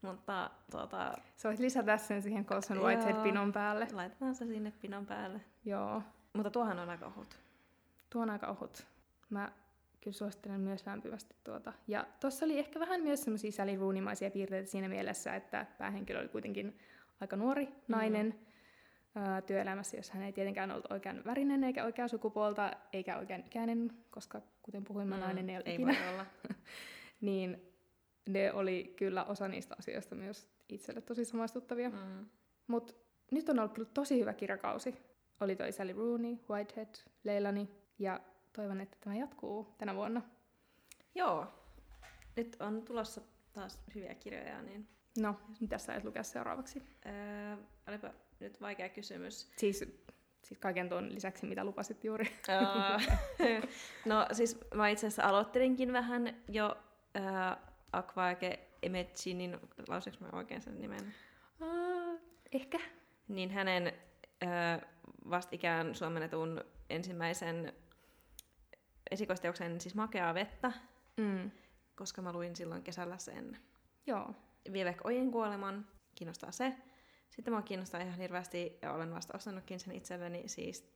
Mutta 0.02 0.50
tuota, 0.70 1.14
Sä 1.36 1.48
voit 1.48 1.58
lisätä 1.58 1.96
sen 1.98 2.22
siihen 2.22 2.44
Colson. 2.44 2.80
Whitehead-pinon 2.80 3.52
päälle. 3.52 3.88
laitetaan 3.92 4.34
se 4.34 4.46
sinne 4.46 4.72
pinon 4.80 5.06
päälle. 5.06 5.40
Joo, 5.64 6.02
Mutta 6.32 6.50
tuohan 6.50 6.78
on 6.78 6.90
aika 6.90 7.06
ohut. 7.06 7.38
tuo 8.10 8.22
on 8.22 8.30
aika 8.30 8.46
ohut. 8.46 8.86
Mä 9.30 9.52
kyllä 10.00 10.14
suosittelen 10.16 10.60
myös 10.60 10.86
lämpimästi 10.86 11.34
tuota. 11.44 11.72
Ja 11.88 12.06
tuossa 12.20 12.44
oli 12.44 12.58
ehkä 12.58 12.80
vähän 12.80 13.02
myös 13.02 13.20
semmoisia 13.24 13.52
Sally 13.52 13.76
Rooneymaisia 13.76 14.30
piirteitä 14.30 14.70
siinä 14.70 14.88
mielessä, 14.88 15.34
että 15.36 15.66
päähenkilö 15.78 16.20
oli 16.20 16.28
kuitenkin 16.28 16.78
aika 17.20 17.36
nuori 17.36 17.68
nainen 17.88 18.26
mm. 18.26 18.46
Työelämässä, 19.46 19.96
jossa 19.96 20.14
hän 20.14 20.22
ei 20.22 20.32
tietenkään 20.32 20.70
ollut 20.70 20.92
oikean 20.92 21.22
värinen 21.24 21.64
eikä 21.64 21.84
oikea 21.84 22.08
sukupuolta 22.08 22.72
eikä 22.92 23.18
oikean 23.18 23.40
ikäinen, 23.46 23.90
koska 24.10 24.42
kuten 24.62 24.84
puhuimme, 24.84 25.14
mm. 25.16 25.20
nainen 25.20 25.50
ei 25.50 25.56
ole 25.56 25.64
ei 25.66 25.74
ikinä. 25.74 25.96
voi 26.00 26.08
olla. 26.12 26.26
Niin 27.20 27.72
ne 28.28 28.52
oli 28.52 28.94
kyllä 28.96 29.24
osa 29.24 29.48
niistä 29.48 29.76
asioista 29.78 30.14
myös 30.14 30.48
itselle 30.68 31.00
tosi 31.00 31.24
samaistuttavia. 31.24 31.90
Mm. 31.90 32.26
Mutta 32.66 32.94
nyt 33.30 33.48
on 33.48 33.58
ollut 33.58 33.72
kyllä 33.72 33.88
tosi 33.94 34.20
hyvä 34.20 34.32
kirjakausi. 34.32 34.94
Oli 35.40 35.56
toi 35.56 35.72
Sally 35.72 35.92
Rooney, 35.92 36.36
Whitehead, 36.50 36.94
Leilani 37.24 37.70
ja 37.98 38.20
toivon, 38.52 38.80
että 38.80 38.96
tämä 39.00 39.16
jatkuu 39.16 39.74
tänä 39.78 39.94
vuonna. 39.94 40.22
Joo. 41.14 41.46
Nyt 42.36 42.56
on 42.60 42.82
tulossa 42.82 43.20
taas 43.52 43.80
hyviä 43.94 44.14
kirjoja, 44.14 44.62
niin 44.62 44.88
No, 45.18 45.36
mitä 45.60 45.78
sä 45.78 45.94
et 45.94 46.04
lukea 46.04 46.22
seuraavaksi? 46.22 46.82
öö, 47.06 47.56
olipa 47.88 48.10
nyt 48.44 48.60
vaikea 48.60 48.88
kysymys. 48.88 49.50
Siis, 49.56 49.84
siis 50.42 50.58
kaiken 50.60 50.88
tuon 50.88 51.14
lisäksi, 51.14 51.46
mitä 51.46 51.64
lupasit 51.64 52.04
juuri. 52.04 52.24
No 54.04 54.26
siis 54.32 54.58
mä 54.74 54.88
itse 54.88 55.06
asiassa 55.06 55.22
aloittelinkin 55.28 55.92
vähän 55.92 56.42
jo 56.48 56.76
öö, 57.16 57.22
Akvaake 57.92 58.68
Emetsinin, 58.82 59.58
lausuinko 59.88 60.24
mä 60.24 60.30
oikein 60.38 60.62
sen 60.62 60.80
nimen? 60.80 61.14
Uh, 61.60 62.20
ehkä. 62.52 62.78
Niin 63.28 63.50
hänen 63.50 63.92
ö, 64.42 64.86
vastikään 65.30 65.94
suomennetun 65.94 66.64
ensimmäisen 66.90 67.72
esikoisteoksen, 69.10 69.80
siis 69.80 69.94
Makeaa 69.94 70.34
vettä, 70.34 70.72
Mm. 71.16 71.50
koska 71.96 72.22
mä 72.22 72.32
luin 72.32 72.56
silloin 72.56 72.82
kesällä 72.82 73.18
sen 73.18 73.58
Joo. 74.06 74.34
Vivek 74.72 75.04
Ojen 75.06 75.30
kuoleman, 75.30 75.86
kiinnostaa 76.14 76.50
se. 76.52 76.74
Sitten 77.36 77.52
mua 77.54 77.62
kiinnostaa 77.62 78.00
ihan 78.00 78.18
hirveästi, 78.18 78.78
ja 78.82 78.92
olen 78.92 79.14
vasta 79.14 79.36
ostanutkin 79.36 79.80
sen 79.80 79.94
itselleni, 79.94 80.42
siis 80.48 80.88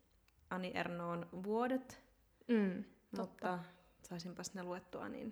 Ani 0.51 0.73
Ernoon 0.75 1.27
vuodet, 1.43 2.03
Mm. 2.49 2.85
mutta 3.19 3.59
saisinpas 4.03 4.55
ne 4.55 4.63
luettua, 4.63 5.09
niin 5.09 5.27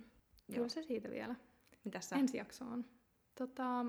joo. 0.49 0.55
Kyllä 0.57 0.69
se 0.69 0.83
siitä 0.83 1.11
vielä. 1.11 1.35
Mitäs 1.85 2.09
sä? 2.09 2.17
Ensi 2.17 2.37
jaksoon. 2.37 2.85
Tota, 3.35 3.85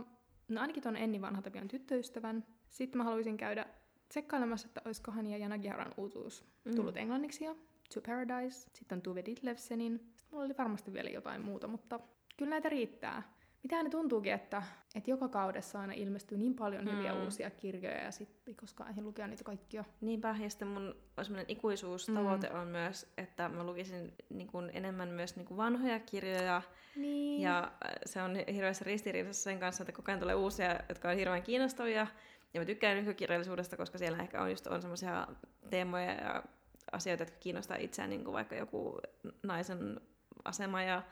no 0.48 0.62
ainakin 0.62 0.84
ton 0.84 0.96
Enni 0.96 1.22
Vanhatapion 1.22 1.68
tyttöystävän. 1.68 2.46
Sitten 2.70 2.98
mä 2.98 3.04
haluaisin 3.04 3.38
käydä 3.38 3.66
tsekkailemassa, 4.10 4.68
että 4.68 4.82
olisikohan 4.86 5.26
ja 5.28 5.38
Jana 5.38 5.58
Giharan 5.58 5.94
uutuus 5.98 6.46
Mm. 6.66 6.76
tullut 6.76 6.98
englanniksi 6.98 7.46
jo. 7.46 7.58
To 7.94 8.02
Paradise. 8.02 8.70
Sitten 8.74 8.96
on 8.98 9.02
Tuve 9.02 9.26
Ditlevsenin. 9.26 10.00
Sitten 10.00 10.28
mulla 10.32 10.46
oli 10.46 10.58
varmasti 10.58 10.94
vielä 10.94 11.10
jotain 11.10 11.42
muuta, 11.42 11.68
mutta 11.68 12.00
kyllä 12.38 12.50
näitä 12.50 12.70
riittää. 12.70 13.34
Mitähän 13.68 13.86
ne 13.86 13.90
tuntuukin, 13.92 14.34
että, 14.34 14.64
että 14.96 15.12
joka 15.12 15.28
kaudessa 15.28 15.80
aina 15.80 15.94
ilmestyy 15.94 16.38
niin 16.38 16.56
paljon 16.56 16.86
Mm. 16.86 16.92
hyviä 16.92 17.14
uusia 17.14 17.50
kirjoja 17.50 18.04
ja 18.04 18.12
sitten 18.12 18.42
ei 18.48 18.54
koskaan 18.56 18.90
ehdi 18.90 19.02
lukea 19.02 19.28
niitä 19.28 19.44
kaikkia. 19.44 19.84
Niinpä, 20.02 20.36
ja 20.40 20.50
sitten 20.50 20.68
mun 20.68 20.96
semmoinen 21.22 21.46
ikuisuustavoite 21.50 22.50
mm. 22.50 22.60
on 22.60 22.68
myös, 22.68 23.14
että 23.18 23.50
mä 23.50 23.64
lukisin 23.64 24.14
niin 24.30 24.48
kuin 24.48 24.70
enemmän 24.74 25.10
myös 25.10 25.36
niin 25.36 25.46
kuin 25.46 25.58
vanhoja 25.58 26.00
kirjoja, 26.00 26.62
Niin. 26.96 27.42
ja 27.42 27.64
äh, 27.64 27.92
se 28.06 28.22
on 28.22 28.36
hirveässä 28.36 28.86
ristiriidassa 28.86 29.44
sen 29.44 29.60
kanssa, 29.60 29.84
että 29.84 29.94
koko 29.94 30.12
ajan 30.12 30.20
tulee 30.20 30.36
uusia, 30.36 30.80
jotka 30.90 31.10
on 31.10 31.16
hirveän 31.18 31.44
kiinnostavia, 31.44 32.08
ja 32.54 32.62
mä 32.62 32.66
tykkään 32.66 32.98
nykykirjallisuudesta, 32.98 33.78
koska 33.78 33.98
siellä 33.98 34.18
ehkä 34.18 34.42
on 34.42 34.50
just 34.50 34.68
on 34.68 34.82
semmoisia 34.82 35.28
teemoja 35.70 36.14
ja 36.14 36.44
asioita, 36.92 37.24
jotka 37.24 37.38
kiinnostaa 37.40 37.78
itseään, 37.78 38.10
niin 38.10 38.24
kuin 38.24 38.34
vaikka 38.34 38.56
joku 38.56 39.00
naisen 39.44 40.02
asema 40.46 40.84
ja 40.84 41.04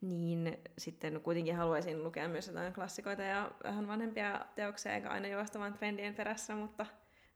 niin 0.00 0.58
sitten 0.78 1.20
kuitenkin 1.20 1.56
haluaisin 1.56 2.04
lukea 2.04 2.28
myös 2.28 2.48
jotain 2.48 2.72
klassikoita 2.72 3.22
ja 3.22 3.50
vähän 3.64 3.86
vanhempia 3.86 4.46
teoksia, 4.54 4.94
eikä 4.94 5.10
aina 5.10 5.28
juosta 5.28 5.58
vaan 5.58 5.72
trendien 5.72 6.14
perässä, 6.14 6.54
mutta 6.54 6.86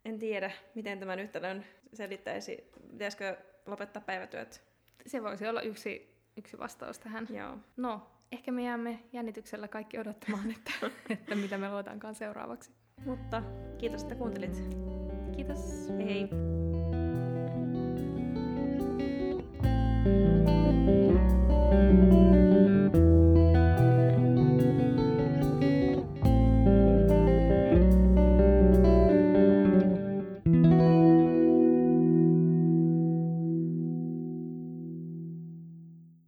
en 0.04 0.18
tiedä, 0.18 0.50
miten 0.74 0.98
tämä 0.98 1.14
yhtälön 1.14 1.64
selittäisi. 1.92 2.70
Pitäisikö 2.90 3.36
lopettaa 3.66 4.02
päivätyöt? 4.06 4.62
Se 5.06 5.22
voisi 5.22 5.46
olla 5.46 5.62
yksi, 5.62 6.14
yksi 6.36 6.58
vastaus 6.58 6.98
tähän. 6.98 7.26
Joo. 7.30 7.58
No, 7.76 8.06
ehkä 8.32 8.52
me 8.52 8.64
jäämme 8.64 9.00
jännityksellä 9.12 9.68
kaikki 9.68 9.98
odottamaan, 9.98 10.50
että, 10.56 10.72
että 11.11 11.34
mitä 11.34 11.58
me 11.58 11.70
luetaankaan 11.70 12.14
seuraavaksi. 12.14 12.72
Mutta 13.06 13.42
kiitos, 13.78 14.02
että 14.02 14.14
kuuntelit. 14.14 14.62
Kiitos. 15.36 15.88
Hei 15.98 16.06
hei! 16.06 16.28